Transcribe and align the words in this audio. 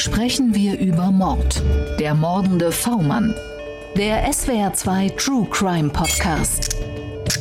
sprechen 0.00 0.54
wir 0.54 0.78
über 0.78 1.10
Mord. 1.10 1.62
Der 1.98 2.14
mordende 2.14 2.72
V-Mann. 2.72 3.34
Der 3.98 4.26
SWR2 4.32 5.14
True 5.16 5.46
Crime 5.50 5.90
Podcast. 5.90 6.74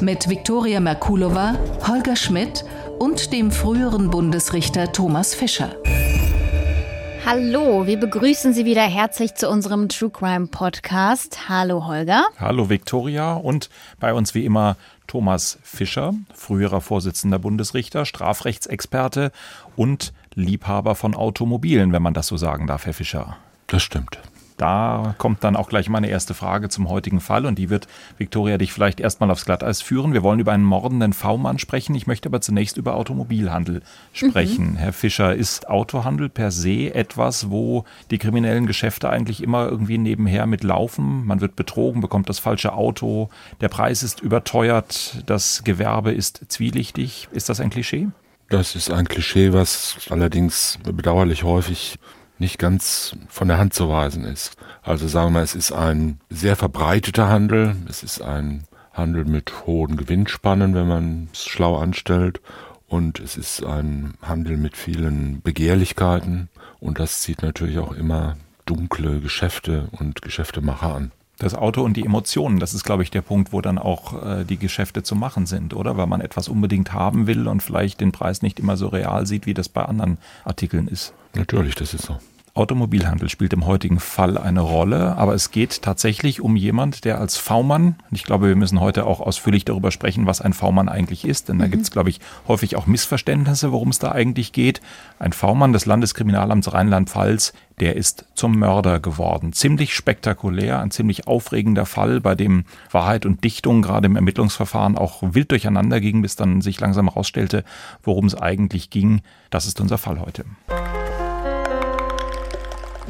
Mit 0.02 0.28
Viktoria 0.28 0.82
Merkulova, 0.82 1.58
Holger 1.88 2.18
Schmidt 2.18 2.66
und 3.00 3.32
dem 3.32 3.52
früheren 3.52 4.10
Bundesrichter 4.10 4.92
Thomas 4.92 5.34
Fischer. 5.34 5.74
Hallo, 7.26 7.88
wir 7.88 7.98
begrüßen 7.98 8.52
Sie 8.54 8.66
wieder 8.66 8.82
herzlich 8.82 9.36
zu 9.36 9.48
unserem 9.48 9.88
True 9.88 10.10
Crime 10.10 10.48
Podcast. 10.48 11.48
Hallo 11.48 11.88
Holger. 11.88 12.26
Hallo 12.40 12.70
Viktoria 12.70 13.36
und 13.36 13.70
bei 14.02 14.14
uns 14.14 14.36
wie 14.36 14.44
immer 14.44 14.76
Thomas 15.08 15.60
Fischer, 15.64 16.14
früherer 16.34 16.82
Vorsitzender 16.82 17.40
Bundesrichter, 17.40 18.06
Strafrechtsexperte 18.06 19.32
und 19.78 20.12
Liebhaber 20.36 20.96
von 20.96 21.16
Automobilen, 21.16 21.92
wenn 21.92 22.02
man 22.02 22.14
das 22.14 22.28
so 22.28 22.38
sagen 22.38 22.68
darf, 22.68 22.86
Herr 22.86 22.94
Fischer. 22.94 23.38
Das 23.68 23.84
stimmt. 23.84 24.20
Da 24.60 25.16
kommt 25.18 25.46
dann 25.46 25.56
auch 25.56 25.70
gleich 25.70 25.88
meine 25.88 26.10
erste 26.10 26.34
Frage 26.34 26.68
zum 26.68 26.90
heutigen 26.90 27.22
Fall 27.22 27.46
und 27.46 27.58
die 27.58 27.70
wird 27.70 27.88
Viktoria 28.18 28.58
dich 28.58 28.74
vielleicht 28.74 29.00
erstmal 29.00 29.32
aufs 29.32 29.46
Glatteis 29.46 29.82
führen. 29.82 30.12
Wir 30.12 30.22
wollen 30.22 30.42
über 30.42 30.52
einen 30.52 30.66
mordenden 30.66 31.14
V-Mann 31.14 31.60
sprechen. 31.60 31.96
Ich 31.96 32.08
möchte 32.08 32.28
aber 32.28 32.42
zunächst 32.42 32.76
über 32.76 32.96
Automobilhandel 32.96 33.82
sprechen. 34.12 34.72
Mhm. 34.72 34.76
Herr 34.76 34.92
Fischer, 34.92 35.34
ist 35.34 35.70
Autohandel 35.70 36.28
per 36.28 36.52
se 36.52 36.94
etwas, 36.94 37.50
wo 37.50 37.86
die 38.12 38.18
kriminellen 38.18 38.66
Geschäfte 38.66 39.10
eigentlich 39.10 39.42
immer 39.42 39.66
irgendwie 39.70 39.98
nebenher 39.98 40.46
mitlaufen? 40.46 41.26
Man 41.26 41.40
wird 41.40 41.56
betrogen, 41.56 42.02
bekommt 42.02 42.28
das 42.28 42.40
falsche 42.40 42.74
Auto, 42.74 43.30
der 43.62 43.70
Preis 43.70 44.04
ist 44.04 44.20
überteuert, 44.20 45.24
das 45.26 45.64
Gewerbe 45.64 46.12
ist 46.12 46.52
zwielichtig. 46.52 47.30
Ist 47.32 47.48
das 47.48 47.62
ein 47.62 47.70
Klischee? 47.70 48.10
Das 48.50 48.76
ist 48.76 48.90
ein 48.90 49.08
Klischee, 49.08 49.54
was 49.54 49.96
allerdings 50.10 50.80
bedauerlich 50.84 51.44
häufig 51.44 52.00
nicht 52.40 52.58
ganz 52.58 53.16
von 53.28 53.48
der 53.48 53.60
Hand 53.60 53.76
zu 53.76 53.90
weisen 53.90 54.26
ist. 54.26 54.56
Also 54.82 55.08
sagen 55.08 55.28
wir 55.28 55.40
mal, 55.40 55.44
es 55.44 55.54
ist 55.54 55.72
ein 55.72 56.20
sehr 56.32 56.56
verbreiteter 56.56 57.30
Handel, 57.30 57.76
es 57.88 58.02
ist 58.02 58.22
ein 58.22 58.64
Handel 58.92 59.26
mit 59.26 59.68
hohen 59.68 59.98
Gewinnspannen, 59.98 60.74
wenn 60.74 60.88
man 60.88 61.30
es 61.32 61.46
schlau 61.46 61.78
anstellt, 61.78 62.42
und 62.88 63.20
es 63.20 63.38
ist 63.38 63.64
ein 63.64 64.16
Handel 64.24 64.58
mit 64.58 64.76
vielen 64.76 65.44
Begehrlichkeiten 65.44 66.50
und 66.80 66.98
das 66.98 67.22
zieht 67.22 67.44
natürlich 67.44 67.78
auch 67.78 67.92
immer 67.92 68.36
dunkle 68.66 69.20
Geschäfte 69.20 69.90
und 69.92 70.24
Geschäftemacher 70.24 70.96
an. 70.96 71.12
Das 71.40 71.56
Auto 71.56 71.84
und 71.84 71.96
die 71.96 72.06
Emotionen, 72.06 72.60
das 72.60 72.74
ist, 72.74 72.84
glaube 72.84 73.02
ich, 73.04 73.12
der 73.12 73.22
Punkt, 73.22 73.54
wo 73.54 73.62
dann 73.62 73.78
auch 73.78 74.24
äh, 74.24 74.44
die 74.44 74.58
Geschäfte 74.58 75.04
zu 75.04 75.16
machen 75.16 75.46
sind, 75.46 75.74
oder? 75.74 75.96
Weil 75.96 76.08
man 76.08 76.20
etwas 76.20 76.50
unbedingt 76.50 76.94
haben 76.94 77.28
will 77.28 77.48
und 77.48 77.64
vielleicht 77.64 78.02
den 78.02 78.12
Preis 78.12 78.42
nicht 78.42 78.60
immer 78.60 78.76
so 78.76 78.90
real 78.90 79.26
sieht, 79.26 79.46
wie 79.46 79.54
das 79.54 79.70
bei 79.70 79.84
anderen 79.84 80.18
Artikeln 80.44 80.90
ist. 80.90 81.14
Natürlich, 81.34 81.76
das 81.76 81.94
ist 81.94 82.06
so. 82.06 82.18
Automobilhandel 82.54 83.30
spielt 83.30 83.54
im 83.54 83.66
heutigen 83.66 84.00
Fall 84.00 84.38
eine 84.38 84.62
Rolle, 84.62 85.16
aber 85.18 85.34
es 85.34 85.52
geht 85.52 85.82
tatsächlich 85.82 86.42
um 86.42 86.56
jemand, 86.56 87.06
der 87.06 87.20
als 87.20 87.38
V-Mann, 87.38 87.96
ich 88.12 88.24
glaube, 88.24 88.48
wir 88.48 88.56
müssen 88.56 88.80
heute 88.80 89.06
auch 89.06 89.20
ausführlich 89.20 89.66
darüber 89.66 89.92
sprechen, 89.92 90.26
was 90.26 90.42
ein 90.42 90.54
V-Mann 90.54 90.90
eigentlich 90.90 91.26
ist, 91.26 91.50
denn 91.50 91.60
da 91.60 91.68
mhm. 91.68 91.72
gibt 91.72 91.84
es, 91.84 91.92
glaube 91.92 92.10
ich, 92.10 92.20
häufig 92.48 92.76
auch 92.76 92.88
Missverständnisse, 92.88 93.72
worum 93.72 93.90
es 93.90 94.00
da 94.00 94.12
eigentlich 94.12 94.52
geht. 94.52 94.82
Ein 95.20 95.34
V-Mann 95.34 95.74
des 95.74 95.86
Landeskriminalamts 95.86 96.74
Rheinland-Pfalz, 96.74 97.54
der 97.80 97.96
ist 97.96 98.26
zum 98.36 98.60
Mörder 98.60 99.00
geworden. 99.00 99.54
Ziemlich 99.54 99.94
spektakulär, 99.94 100.80
ein 100.82 100.92
ziemlich 100.92 101.28
aufregender 101.28 101.86
Fall, 101.86 102.20
bei 102.20 102.36
dem 102.36 102.66
Wahrheit 102.92 103.26
und 103.26 103.44
Dichtung 103.44 103.82
gerade 103.82 104.08
im 104.08 104.16
Ermittlungsverfahren 104.16 104.98
auch 104.98 105.22
wild 105.22 105.52
durcheinander 105.52 106.02
ging, 106.02 106.22
bis 106.22 106.36
dann 106.36 106.62
sich 106.62 106.80
langsam 106.80 107.10
herausstellte, 107.10 107.64
worum 108.04 108.26
es 108.26 108.36
eigentlich 108.36 108.90
ging. 108.90 109.22
Das 109.50 109.66
ist 109.66 109.80
unser 109.80 109.98
Fall 109.98 110.20
heute. 110.20 110.46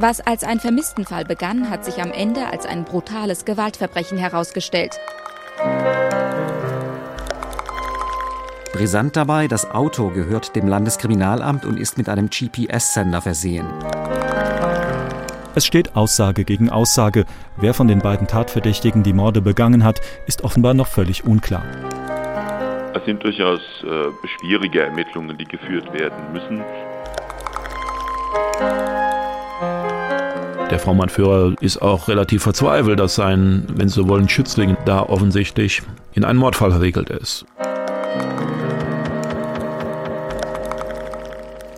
Was 0.01 0.21
als 0.21 0.45
ein 0.45 0.61
Vermisstenfall 0.61 1.25
begann, 1.25 1.69
hat 1.69 1.83
sich 1.83 2.01
am 2.01 2.13
Ende 2.13 2.47
als 2.47 2.65
ein 2.65 2.85
brutales 2.85 3.43
Gewaltverbrechen 3.43 4.17
herausgestellt. 4.17 4.97
Brisant 8.71 9.17
dabei, 9.17 9.49
das 9.49 9.69
Auto 9.69 10.09
gehört 10.09 10.55
dem 10.55 10.69
Landeskriminalamt 10.69 11.65
und 11.65 11.77
ist 11.77 11.97
mit 11.97 12.07
einem 12.07 12.29
GPS-Sender 12.29 13.21
versehen. 13.21 13.67
Es 15.53 15.65
steht 15.65 15.97
Aussage 15.97 16.45
gegen 16.45 16.69
Aussage. 16.69 17.25
Wer 17.57 17.73
von 17.73 17.89
den 17.89 17.99
beiden 17.99 18.25
Tatverdächtigen 18.25 19.03
die 19.03 19.11
Morde 19.11 19.41
begangen 19.41 19.83
hat, 19.83 19.99
ist 20.27 20.45
offenbar 20.45 20.75
noch 20.75 20.87
völlig 20.87 21.25
unklar. 21.25 21.65
Es 22.93 23.03
sind 23.03 23.21
durchaus 23.21 23.59
äh, 23.83 24.27
schwierige 24.39 24.81
Ermittlungen, 24.81 25.37
die 25.37 25.43
geführt 25.43 25.91
werden 25.91 26.31
müssen. 26.31 26.63
Der 30.69 30.77
V-Mann-Führer 30.77 31.55
ist 31.61 31.81
auch 31.81 32.07
relativ 32.07 32.43
verzweifelt, 32.43 32.99
dass 32.99 33.15
sein, 33.15 33.65
wenn 33.69 33.89
Sie 33.89 33.95
so 33.95 34.07
wollen, 34.07 34.29
Schützling 34.29 34.77
da 34.85 35.01
offensichtlich 35.01 35.81
in 36.13 36.23
einen 36.23 36.37
Mordfall 36.37 36.69
verwickelt 36.69 37.09
ist. 37.09 37.45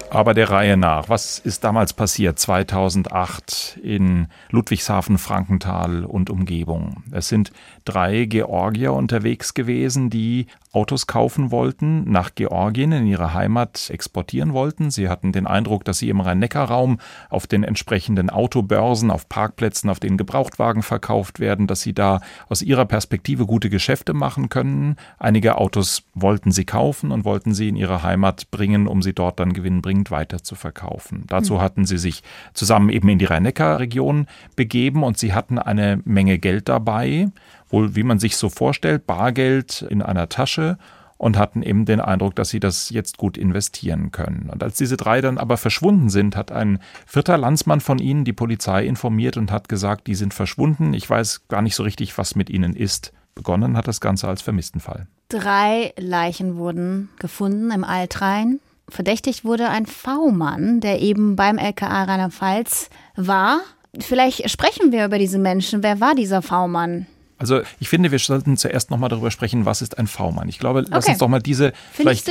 Aber 0.10 0.34
der 0.34 0.50
Reihe 0.50 0.76
nach, 0.76 1.08
was 1.08 1.40
ist 1.40 1.64
damals 1.64 1.94
passiert 1.94 2.38
2008 2.38 3.80
in 3.82 4.28
Ludwigshafen, 4.50 5.18
Frankenthal 5.18 6.04
und 6.04 6.30
Umgebung? 6.30 7.02
Es 7.12 7.30
sind 7.30 7.54
drei 7.86 8.26
Georgier 8.26 8.92
unterwegs 8.92 9.54
gewesen, 9.54 10.10
die 10.10 10.48
Autos 10.74 11.06
kaufen 11.06 11.52
wollten, 11.52 12.10
nach 12.10 12.34
Georgien 12.34 12.94
in 12.94 13.06
ihre 13.06 13.34
Heimat 13.34 13.90
exportieren 13.90 14.54
wollten. 14.54 14.90
Sie 14.90 15.10
hatten 15.10 15.34
den 15.34 15.46
Eindruck, 15.46 15.84
dass 15.84 16.00
sie 16.00 16.08
im 16.08 16.22
Rhein-Neckar-Raum 16.22 17.00
auf 17.30 17.46
den 17.46 17.66
entsprechenden 17.66 18.30
Autobörsen, 18.30 19.12
auf 19.12 19.28
Parkplätzen, 19.28 19.90
auf 19.90 20.00
denen 20.00 20.16
Gebrauchtwagen 20.16 20.82
verkauft 20.82 21.42
werden, 21.42 21.68
dass 21.68 21.82
sie 21.82 21.94
da 21.94 22.22
aus 22.48 22.62
ihrer 22.62 22.86
Perspektive 22.86 23.46
gute 23.46 23.70
Geschäfte 23.70 24.14
machen 24.14 24.48
können. 24.48 24.96
Einige 25.20 25.58
Autos 25.58 26.04
wollten 26.14 26.54
sie 26.54 26.64
kaufen 26.64 27.12
und 27.12 27.26
wollten 27.26 27.54
sie 27.54 27.68
in 27.68 27.76
ihre 27.76 28.02
Heimat 28.02 28.50
bringen, 28.50 28.88
um 28.88 29.02
sie 29.02 29.14
dort 29.14 29.42
dann 29.42 29.52
gewinnbringend 29.52 30.10
weiter 30.10 30.42
zu 30.42 30.56
verkaufen. 30.56 31.26
Dazu 31.28 31.56
mhm. 31.56 31.62
hatten 31.62 31.86
sie 31.86 31.98
sich 31.98 32.24
zusammen 32.54 32.90
eben 32.90 33.10
in 33.10 33.20
die 33.20 33.26
Rhein-Neckar-Region 33.26 34.28
begeben 34.56 35.04
und 35.04 35.18
sie 35.18 35.34
hatten 35.34 35.60
eine 35.60 36.00
Menge 36.06 36.40
Geld 36.40 36.70
dabei 36.70 37.28
wohl, 37.72 37.96
wie 37.96 38.04
man 38.04 38.20
sich 38.20 38.38
so 38.38 38.50
vorstellt, 38.50 39.08
Bargeld 39.08 39.86
in 39.90 40.02
einer 40.02 40.30
Tasche 40.30 40.78
und 41.22 41.38
hatten 41.38 41.62
eben 41.62 41.86
den 41.86 42.00
Eindruck, 42.00 42.36
dass 42.36 42.50
sie 42.50 42.60
das 42.60 42.90
jetzt 42.90 43.18
gut 43.18 43.38
investieren 43.38 44.12
können. 44.12 44.50
Und 44.52 44.64
als 44.64 44.78
diese 44.78 44.98
drei 44.98 45.22
dann 45.22 45.38
aber 45.38 45.58
verschwunden 45.58 46.10
sind, 46.10 46.36
hat 46.36 46.52
ein 46.52 46.80
vierter 47.06 47.38
Landsmann 47.38 47.80
von 47.80 48.00
ihnen 48.00 48.26
die 48.26 48.34
Polizei 48.34 48.86
informiert 48.86 49.38
und 49.38 49.52
hat 49.52 49.70
gesagt, 49.70 50.08
die 50.08 50.16
sind 50.16 50.34
verschwunden. 50.34 50.96
Ich 50.96 51.08
weiß 51.08 51.48
gar 51.48 51.62
nicht 51.62 51.76
so 51.76 51.84
richtig, 51.84 52.18
was 52.18 52.36
mit 52.36 52.50
ihnen 52.50 52.76
ist. 52.76 53.14
Begonnen 53.36 53.78
hat 53.78 53.88
das 53.88 54.02
Ganze 54.02 54.28
als 54.28 54.42
Vermisstenfall. 54.42 55.06
Drei 55.30 55.94
Leichen 55.96 56.58
wurden 56.58 57.10
gefunden 57.20 57.70
im 57.70 57.84
Altrhein. 57.84 58.60
Verdächtigt 58.90 59.46
wurde 59.46 59.70
ein 59.70 59.86
V-Mann, 59.86 60.82
der 60.82 61.02
eben 61.02 61.36
beim 61.36 61.60
LKA 61.60 62.04
Rheinland-Pfalz 62.04 62.90
war. 63.16 63.60
Vielleicht 64.00 64.50
sprechen 64.50 64.92
wir 64.92 65.06
über 65.06 65.20
diese 65.20 65.38
Menschen. 65.38 65.84
Wer 65.84 66.00
war 66.00 66.16
dieser 66.16 66.42
V-Mann? 66.42 67.06
Also 67.42 67.62
ich 67.80 67.90
finde, 67.90 68.12
wir 68.12 68.20
sollten 68.20 68.56
zuerst 68.56 68.92
nochmal 68.92 69.10
darüber 69.10 69.32
sprechen, 69.32 69.66
was 69.66 69.82
ist 69.82 69.98
ein 69.98 70.08
V-Mann. 70.08 70.48
Ich 70.48 70.60
glaube, 70.60 70.86
lass 70.88 71.08
uns 71.08 71.18
doch 71.18 71.28
mal 71.28 71.42
diese 71.42 71.74
vielleicht 71.92 72.30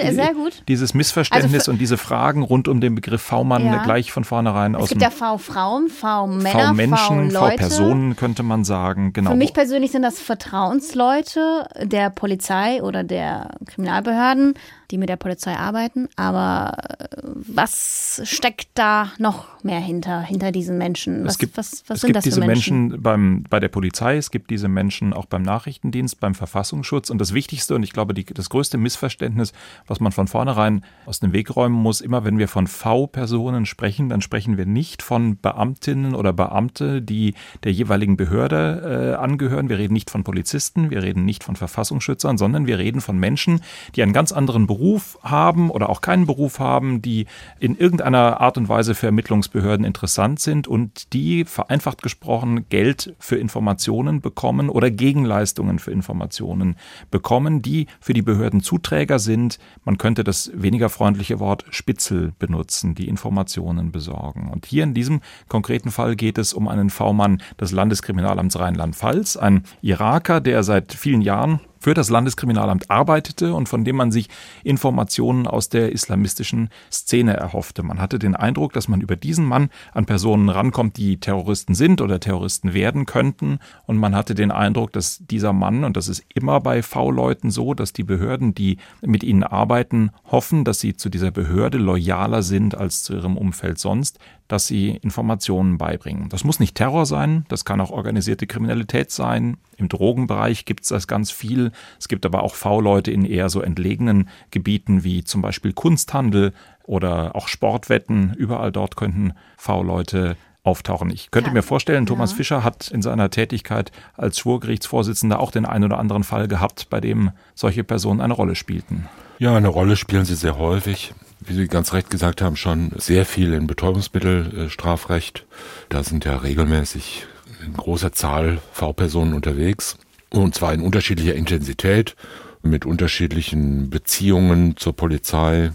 dieses 0.69 0.95
Missverständnis 0.95 1.63
also 1.63 1.73
und 1.73 1.79
diese 1.79 1.97
Fragen 1.97 2.43
rund 2.43 2.69
um 2.69 2.81
den 2.81 2.95
Begriff 2.95 3.23
V-Mann 3.23 3.67
ja. 3.67 3.83
gleich 3.85 4.13
von 4.13 4.25
vornherein 4.25 4.75
aus. 4.75 4.85
Es 4.85 4.89
gibt 4.91 5.03
ja 5.03 5.11
V-Frauen, 5.11 5.89
V-Männer, 5.89 6.69
V-Menschen, 6.69 7.31
V-Personen 7.33 8.17
könnte 8.17 8.43
man 8.43 8.65
sagen. 8.65 9.13
Genau. 9.13 9.31
Für 9.31 9.37
mich 9.37 9.53
persönlich 9.53 9.91
sind 9.91 10.03
das 10.03 10.21
Vertrauensleute 10.21 11.69
der 11.83 12.11
Polizei 12.11 12.83
oder 12.83 13.05
der 13.05 13.51
Kriminalbehörden 13.67 14.55
die 14.91 14.99
mit 14.99 15.09
der 15.09 15.17
Polizei 15.17 15.57
arbeiten. 15.57 16.09
Aber 16.17 16.77
äh, 16.99 17.07
was 17.23 18.21
steckt 18.25 18.69
da 18.75 19.13
noch 19.19 19.63
mehr 19.63 19.81
hinter, 19.81 20.21
hinter 20.21 20.53
diesen 20.53 20.79
Menschen? 20.79 21.25
Was, 21.25 21.33
es 21.33 21.39
gibt, 21.39 21.57
was, 21.57 21.85
was 21.87 21.99
es 21.99 22.07
gibt 22.07 22.25
diese 22.25 22.41
Menschen, 22.41 22.89
Menschen 22.89 23.03
beim, 23.03 23.45
bei 23.49 23.61
der 23.61 23.69
Polizei, 23.69 24.17
es 24.17 24.31
gibt 24.31 24.51
diese 24.51 24.69
Menschen 24.69 25.13
auch 25.13 25.27
beim 25.27 25.43
Nachrichtendienst, 25.43 26.21
beim 26.21 26.35
Verfassungsschutz. 26.35 27.11
Und 27.11 27.19
das 27.19 27.35
Wichtigste 27.35 27.75
und 27.75 27.83
ich 27.83 27.93
glaube, 27.93 28.15
die, 28.15 28.25
das 28.25 28.51
größte 28.51 28.79
Missverständnis, 28.79 29.53
was 29.87 30.01
man 30.01 30.13
von 30.13 30.27
vornherein 30.27 30.85
aus 31.07 31.21
dem 31.21 31.33
Weg 31.33 31.55
räumen 31.55 31.77
muss, 31.77 32.01
immer 32.01 32.25
wenn 32.25 32.39
wir 32.39 32.49
von 32.49 32.67
V-Personen 32.67 33.67
sprechen, 33.67 34.09
dann 34.09 34.23
sprechen 34.23 34.57
wir 34.57 34.67
nicht 34.67 35.03
von 35.03 35.39
Beamtinnen 35.41 36.15
oder 36.15 36.33
Beamte, 36.33 37.01
die 37.01 37.35
der 37.65 37.73
jeweiligen 37.73 38.17
Behörde 38.17 39.15
äh, 39.15 39.23
angehören. 39.23 39.69
Wir 39.69 39.79
reden 39.79 39.95
nicht 39.95 40.11
von 40.11 40.25
Polizisten, 40.25 40.91
wir 40.91 41.03
reden 41.03 41.25
nicht 41.25 41.45
von 41.45 41.57
Verfassungsschützern, 41.57 42.39
sondern 42.39 42.67
wir 42.67 42.79
reden 42.79 43.01
von 43.01 43.19
Menschen, 43.19 43.61
die 43.95 44.03
einen 44.03 44.13
ganz 44.13 44.33
anderen 44.33 44.67
Beruf 44.67 44.80
Beruf 44.81 45.19
haben 45.23 45.69
oder 45.69 45.91
auch 45.91 46.01
keinen 46.01 46.25
Beruf 46.25 46.59
haben, 46.59 47.03
die 47.03 47.27
in 47.59 47.77
irgendeiner 47.77 48.41
Art 48.41 48.57
und 48.57 48.71
Weise 48.71 48.95
für 48.95 49.07
Ermittlungsbehörden 49.07 49.85
interessant 49.85 50.41
sind 50.41 50.67
und 50.67 51.13
die, 51.13 51.45
vereinfacht 51.45 52.01
gesprochen, 52.01 52.67
Geld 52.71 53.15
für 53.19 53.37
Informationen 53.37 54.23
bekommen 54.23 54.71
oder 54.71 54.91
Gegenleistungen 54.91 55.81
für 55.81 55.91
Informationen 55.91 56.77
bekommen, 57.11 57.61
die 57.61 57.89
für 58.01 58.15
die 58.15 58.23
Behörden 58.23 58.63
Zuträger 58.63 59.19
sind. 59.19 59.59
Man 59.85 59.99
könnte 59.99 60.25
das 60.25 60.51
weniger 60.55 60.89
freundliche 60.89 61.41
Wort 61.41 61.67
Spitzel 61.69 62.33
benutzen, 62.39 62.95
die 62.95 63.07
Informationen 63.07 63.93
besorgen. 63.93 64.49
Und 64.51 64.65
hier 64.65 64.85
in 64.85 64.95
diesem 64.95 65.21
konkreten 65.49 65.91
Fall 65.91 66.17
geht 66.17 66.39
es 66.39 66.55
um 66.55 66.69
einen 66.69 66.89
V-Mann 66.89 67.43
des 67.61 67.73
Landeskriminalamts 67.73 68.59
Rheinland-Pfalz, 68.59 69.37
ein 69.37 69.65
Iraker, 69.83 70.41
der 70.41 70.63
seit 70.63 70.95
vielen 70.95 71.21
Jahren 71.21 71.61
für 71.81 71.95
das 71.95 72.11
Landeskriminalamt 72.11 72.91
arbeitete 72.91 73.55
und 73.55 73.69
von 73.69 73.85
dem 73.85 73.97
man 73.97 74.13
sich 74.13 74.29
Informationen 74.63 75.47
aus 75.47 75.71
der 75.71 75.93
islamistischen 75.93 76.69
Szene 76.93 77.35
erhoffte. 77.35 77.83
Man 77.83 78.01
hatte 78.01 78.19
den 78.19 78.37
Eindruck, 78.37 78.75
dass 78.75 78.87
man 78.87 79.01
über 79.01 79.17
diesen 79.17 79.47
Mann 79.47 79.71
an 79.93 80.05
Personen 80.05 80.51
rankommt, 80.51 80.99
die 80.99 81.19
Terroristen 81.19 81.75
sind 81.75 82.03
oder 82.03 82.21
Terroristen 82.21 82.75
werden 82.75 83.07
könnten. 83.07 83.59
Und 83.87 83.97
man 83.97 84.15
hatte 84.15 84.35
den 84.35 84.51
Eindruck, 84.51 84.93
dass 84.93 85.19
dieser 85.19 85.55
Mann, 85.55 85.85
und 85.85 85.97
das 85.97 86.09
ist 86.09 86.23
immer 86.35 86.61
bei 86.61 86.83
V-Leuten 86.83 87.51
so, 87.51 87.73
dass 87.73 87.93
die 87.93 88.05
Behörden, 88.05 88.55
die 88.55 88.77
mit 89.01 89.25
ihnen 89.25 89.43
arbeiten, 89.43 90.11
hoffen, 90.31 90.65
dass 90.65 90.81
sie 90.81 90.95
zu 90.97 91.09
dieser 91.09 91.31
Behörde 91.31 91.79
loyaler 91.79 92.43
sind 92.43 92.77
als 92.77 93.03
zu 93.03 93.15
ihrem 93.15 93.39
Umfeld 93.39 93.79
sonst, 93.79 94.19
dass 94.51 94.67
sie 94.67 94.91
Informationen 94.91 95.79
beibringen. 95.79 96.29
Das 96.29 96.43
muss 96.43 96.59
nicht 96.59 96.75
Terror 96.75 97.07
sein, 97.07 97.45
das 97.49 97.65
kann 97.65 97.81
auch 97.81 97.91
organisierte 97.91 98.49
Kriminalität 98.49 99.13
sein. 99.13 99.59
Im 99.77 99.89
Drogenbereich 99.89 100.65
gibt 100.65 100.83
es 100.83 100.89
das 100.89 101.07
ganz 101.07 101.31
viel. 101.31 101.71
Es 102.01 102.09
gibt 102.09 102.27
aber 102.27 102.43
auch 102.43 102.55
V-Leute 102.55 103.13
in 103.13 103.25
eher 103.25 103.49
so 103.49 103.61
entlegenen 103.61 104.29
Gebieten 104.51 105.05
wie 105.05 105.23
zum 105.23 105.41
Beispiel 105.41 105.73
Kunsthandel 105.73 106.53
oder 106.83 107.37
auch 107.37 107.47
Sportwetten. 107.47 108.35
Überall 108.35 108.73
dort 108.73 108.97
könnten 108.97 109.35
V-Leute 109.57 110.37
auftauchen. 110.65 111.11
Ich 111.11 111.31
könnte 111.31 111.51
ja. 111.51 111.55
mir 111.55 111.63
vorstellen, 111.63 112.05
Thomas 112.07 112.33
ja. 112.33 112.39
Fischer 112.39 112.65
hat 112.65 112.89
in 112.89 113.03
seiner 113.03 113.31
Tätigkeit 113.31 113.93
als 114.17 114.41
Schwurgerichtsvorsitzender 114.41 115.39
auch 115.39 115.53
den 115.53 115.65
einen 115.65 115.85
oder 115.85 115.99
anderen 115.99 116.25
Fall 116.25 116.49
gehabt, 116.49 116.91
bei 116.91 117.01
dem 117.01 117.31
solche 117.55 117.85
Personen 117.85 118.21
eine 118.21 118.35
Rolle 118.35 118.57
spielten. 118.57 119.09
Ja, 119.39 119.55
eine 119.55 119.69
Rolle 119.69 119.97
spielen 119.97 120.25
sie 120.25 120.35
sehr 120.35 120.59
häufig 120.59 121.15
wie 121.41 121.55
Sie 121.55 121.69
ganz 121.69 121.93
recht 121.93 122.11
gesagt 122.11 122.43
haben, 122.43 122.57
schon 122.57 122.93
sehr 122.97 123.25
viel 123.25 123.53
in 123.53 123.67
Betäubungsmittelstrafrecht. 123.67 125.47
Da 125.89 126.03
sind 126.03 126.25
ja 126.25 126.37
regelmäßig 126.37 127.27
in 127.65 127.73
großer 127.75 128.13
Zahl 128.13 128.59
V-Personen 128.73 129.35
unterwegs. 129.35 129.97
Und 130.31 130.55
zwar 130.55 130.73
in 130.73 130.81
unterschiedlicher 130.81 131.35
Intensität, 131.35 132.15
mit 132.63 132.85
unterschiedlichen 132.85 133.91
Beziehungen 133.91 134.77
zur 134.77 134.95
Polizei 134.95 135.73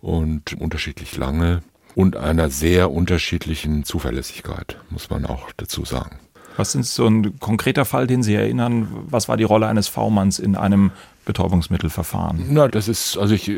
und 0.00 0.52
unterschiedlich 0.54 1.16
lange 1.16 1.62
und 1.94 2.16
einer 2.16 2.50
sehr 2.50 2.90
unterschiedlichen 2.90 3.84
Zuverlässigkeit, 3.84 4.78
muss 4.90 5.10
man 5.10 5.26
auch 5.26 5.52
dazu 5.56 5.84
sagen. 5.84 6.18
Was 6.56 6.74
ist 6.74 6.94
so 6.94 7.06
ein 7.06 7.38
konkreter 7.40 7.84
Fall, 7.84 8.06
den 8.06 8.22
Sie 8.22 8.34
erinnern? 8.34 8.88
Was 9.08 9.28
war 9.28 9.36
die 9.36 9.44
Rolle 9.44 9.66
eines 9.66 9.88
V-Manns 9.88 10.38
in 10.38 10.54
einem 10.56 10.92
Betäubungsmittelverfahren? 11.24 12.46
Na, 12.50 12.68
das 12.68 12.88
ist, 12.88 13.16
also 13.16 13.34
ich 13.34 13.50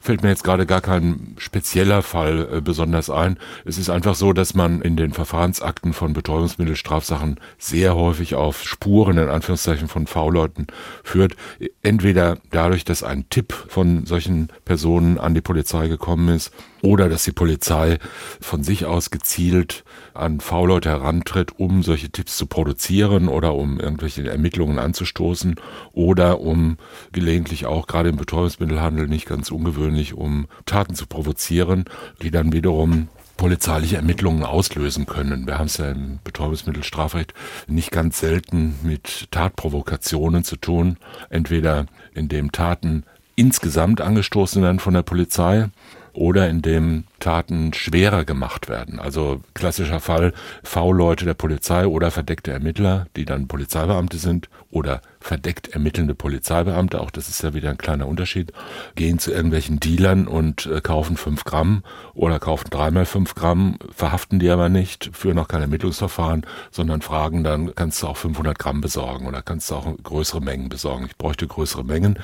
fällt 0.00 0.22
mir 0.22 0.28
jetzt 0.30 0.44
gerade 0.44 0.66
gar 0.66 0.80
kein 0.80 1.34
spezieller 1.38 2.02
Fall 2.02 2.48
äh, 2.52 2.60
besonders 2.60 3.10
ein. 3.10 3.38
Es 3.64 3.78
ist 3.78 3.90
einfach 3.90 4.14
so, 4.14 4.32
dass 4.32 4.54
man 4.54 4.80
in 4.80 4.96
den 4.96 5.12
Verfahrensakten 5.12 5.92
von 5.92 6.12
Betäubungsmittelstrafsachen 6.12 7.40
sehr 7.58 7.94
häufig 7.94 8.34
auf 8.34 8.62
Spuren 8.62 9.18
in 9.18 9.28
Anführungszeichen 9.28 9.88
von 9.88 10.06
V-Leuten 10.06 10.66
führt. 11.02 11.36
Entweder 11.82 12.38
dadurch, 12.50 12.84
dass 12.84 13.02
ein 13.02 13.28
Tipp 13.30 13.52
von 13.68 14.06
solchen 14.06 14.48
Personen 14.64 15.18
an 15.18 15.34
die 15.34 15.40
Polizei 15.40 15.88
gekommen 15.88 16.28
ist 16.34 16.52
oder 16.82 17.08
dass 17.08 17.24
die 17.24 17.32
Polizei 17.32 17.98
von 18.40 18.62
sich 18.62 18.86
aus 18.86 19.10
gezielt 19.10 19.84
an 20.14 20.40
V-Leute 20.40 20.90
herantritt, 20.90 21.58
um 21.58 21.82
solche 21.82 22.10
Tipps 22.10 22.36
zu 22.36 22.46
produzieren 22.46 23.28
oder 23.28 23.54
um 23.54 23.80
irgendwelche 23.80 24.28
Ermittlungen 24.28 24.78
anzustoßen 24.78 25.56
oder 25.92 26.40
um 26.40 26.78
gelegentlich 27.12 27.66
auch 27.66 27.86
gerade 27.86 28.08
im 28.08 28.16
Betäubungsmittelhandel 28.16 29.08
nicht 29.08 29.26
ganz 29.26 29.50
ungewöhnlich, 29.50 30.14
um 30.14 30.46
Taten 30.66 30.94
zu 30.94 31.06
provozieren, 31.06 31.84
die 32.22 32.30
dann 32.30 32.52
wiederum 32.52 33.08
polizeiliche 33.38 33.96
Ermittlungen 33.96 34.42
auslösen 34.42 35.06
können. 35.06 35.46
Wir 35.46 35.58
haben 35.58 35.66
es 35.66 35.78
ja 35.78 35.90
im 35.90 36.18
Betäubungsmittelstrafrecht 36.24 37.32
nicht 37.68 37.92
ganz 37.92 38.18
selten 38.18 38.74
mit 38.82 39.30
Tatprovokationen 39.30 40.44
zu 40.44 40.56
tun, 40.56 40.96
entweder 41.30 41.86
indem 42.14 42.52
Taten 42.52 43.04
insgesamt 43.36 44.00
angestoßen 44.00 44.60
werden 44.62 44.80
von 44.80 44.94
der 44.94 45.02
Polizei 45.02 45.68
oder 46.18 46.48
indem 46.48 47.04
Taten 47.20 47.72
schwerer 47.72 48.24
gemacht 48.24 48.68
werden. 48.68 48.98
Also 48.98 49.40
klassischer 49.54 50.00
Fall 50.00 50.32
V-Leute 50.64 51.24
der 51.24 51.34
Polizei 51.34 51.86
oder 51.86 52.10
verdeckte 52.10 52.50
Ermittler, 52.50 53.06
die 53.14 53.24
dann 53.24 53.46
Polizeibeamte 53.46 54.16
sind 54.18 54.48
oder 54.72 55.00
verdeckt 55.20 55.68
ermittelnde 55.68 56.16
Polizeibeamte, 56.16 57.00
auch 57.00 57.12
das 57.12 57.28
ist 57.28 57.42
ja 57.44 57.54
wieder 57.54 57.70
ein 57.70 57.78
kleiner 57.78 58.08
Unterschied, 58.08 58.52
gehen 58.96 59.20
zu 59.20 59.30
irgendwelchen 59.30 59.78
Dealern 59.78 60.26
und 60.26 60.66
äh, 60.66 60.80
kaufen 60.80 61.16
fünf 61.16 61.44
Gramm 61.44 61.84
oder 62.14 62.40
kaufen 62.40 62.68
dreimal 62.68 63.06
fünf 63.06 63.36
Gramm, 63.36 63.78
verhaften 63.94 64.40
die 64.40 64.50
aber 64.50 64.68
nicht, 64.68 65.10
führen 65.12 65.36
noch 65.36 65.46
kein 65.46 65.62
Ermittlungsverfahren, 65.62 66.44
sondern 66.72 67.00
fragen 67.00 67.44
dann, 67.44 67.76
kannst 67.76 68.02
du 68.02 68.08
auch 68.08 68.16
500 68.16 68.58
Gramm 68.58 68.80
besorgen 68.80 69.26
oder 69.26 69.40
kannst 69.42 69.70
du 69.70 69.76
auch 69.76 69.86
größere 70.02 70.40
Mengen 70.40 70.68
besorgen. 70.68 71.06
Ich 71.06 71.16
bräuchte 71.16 71.46
größere 71.46 71.84
Mengen 71.84 72.18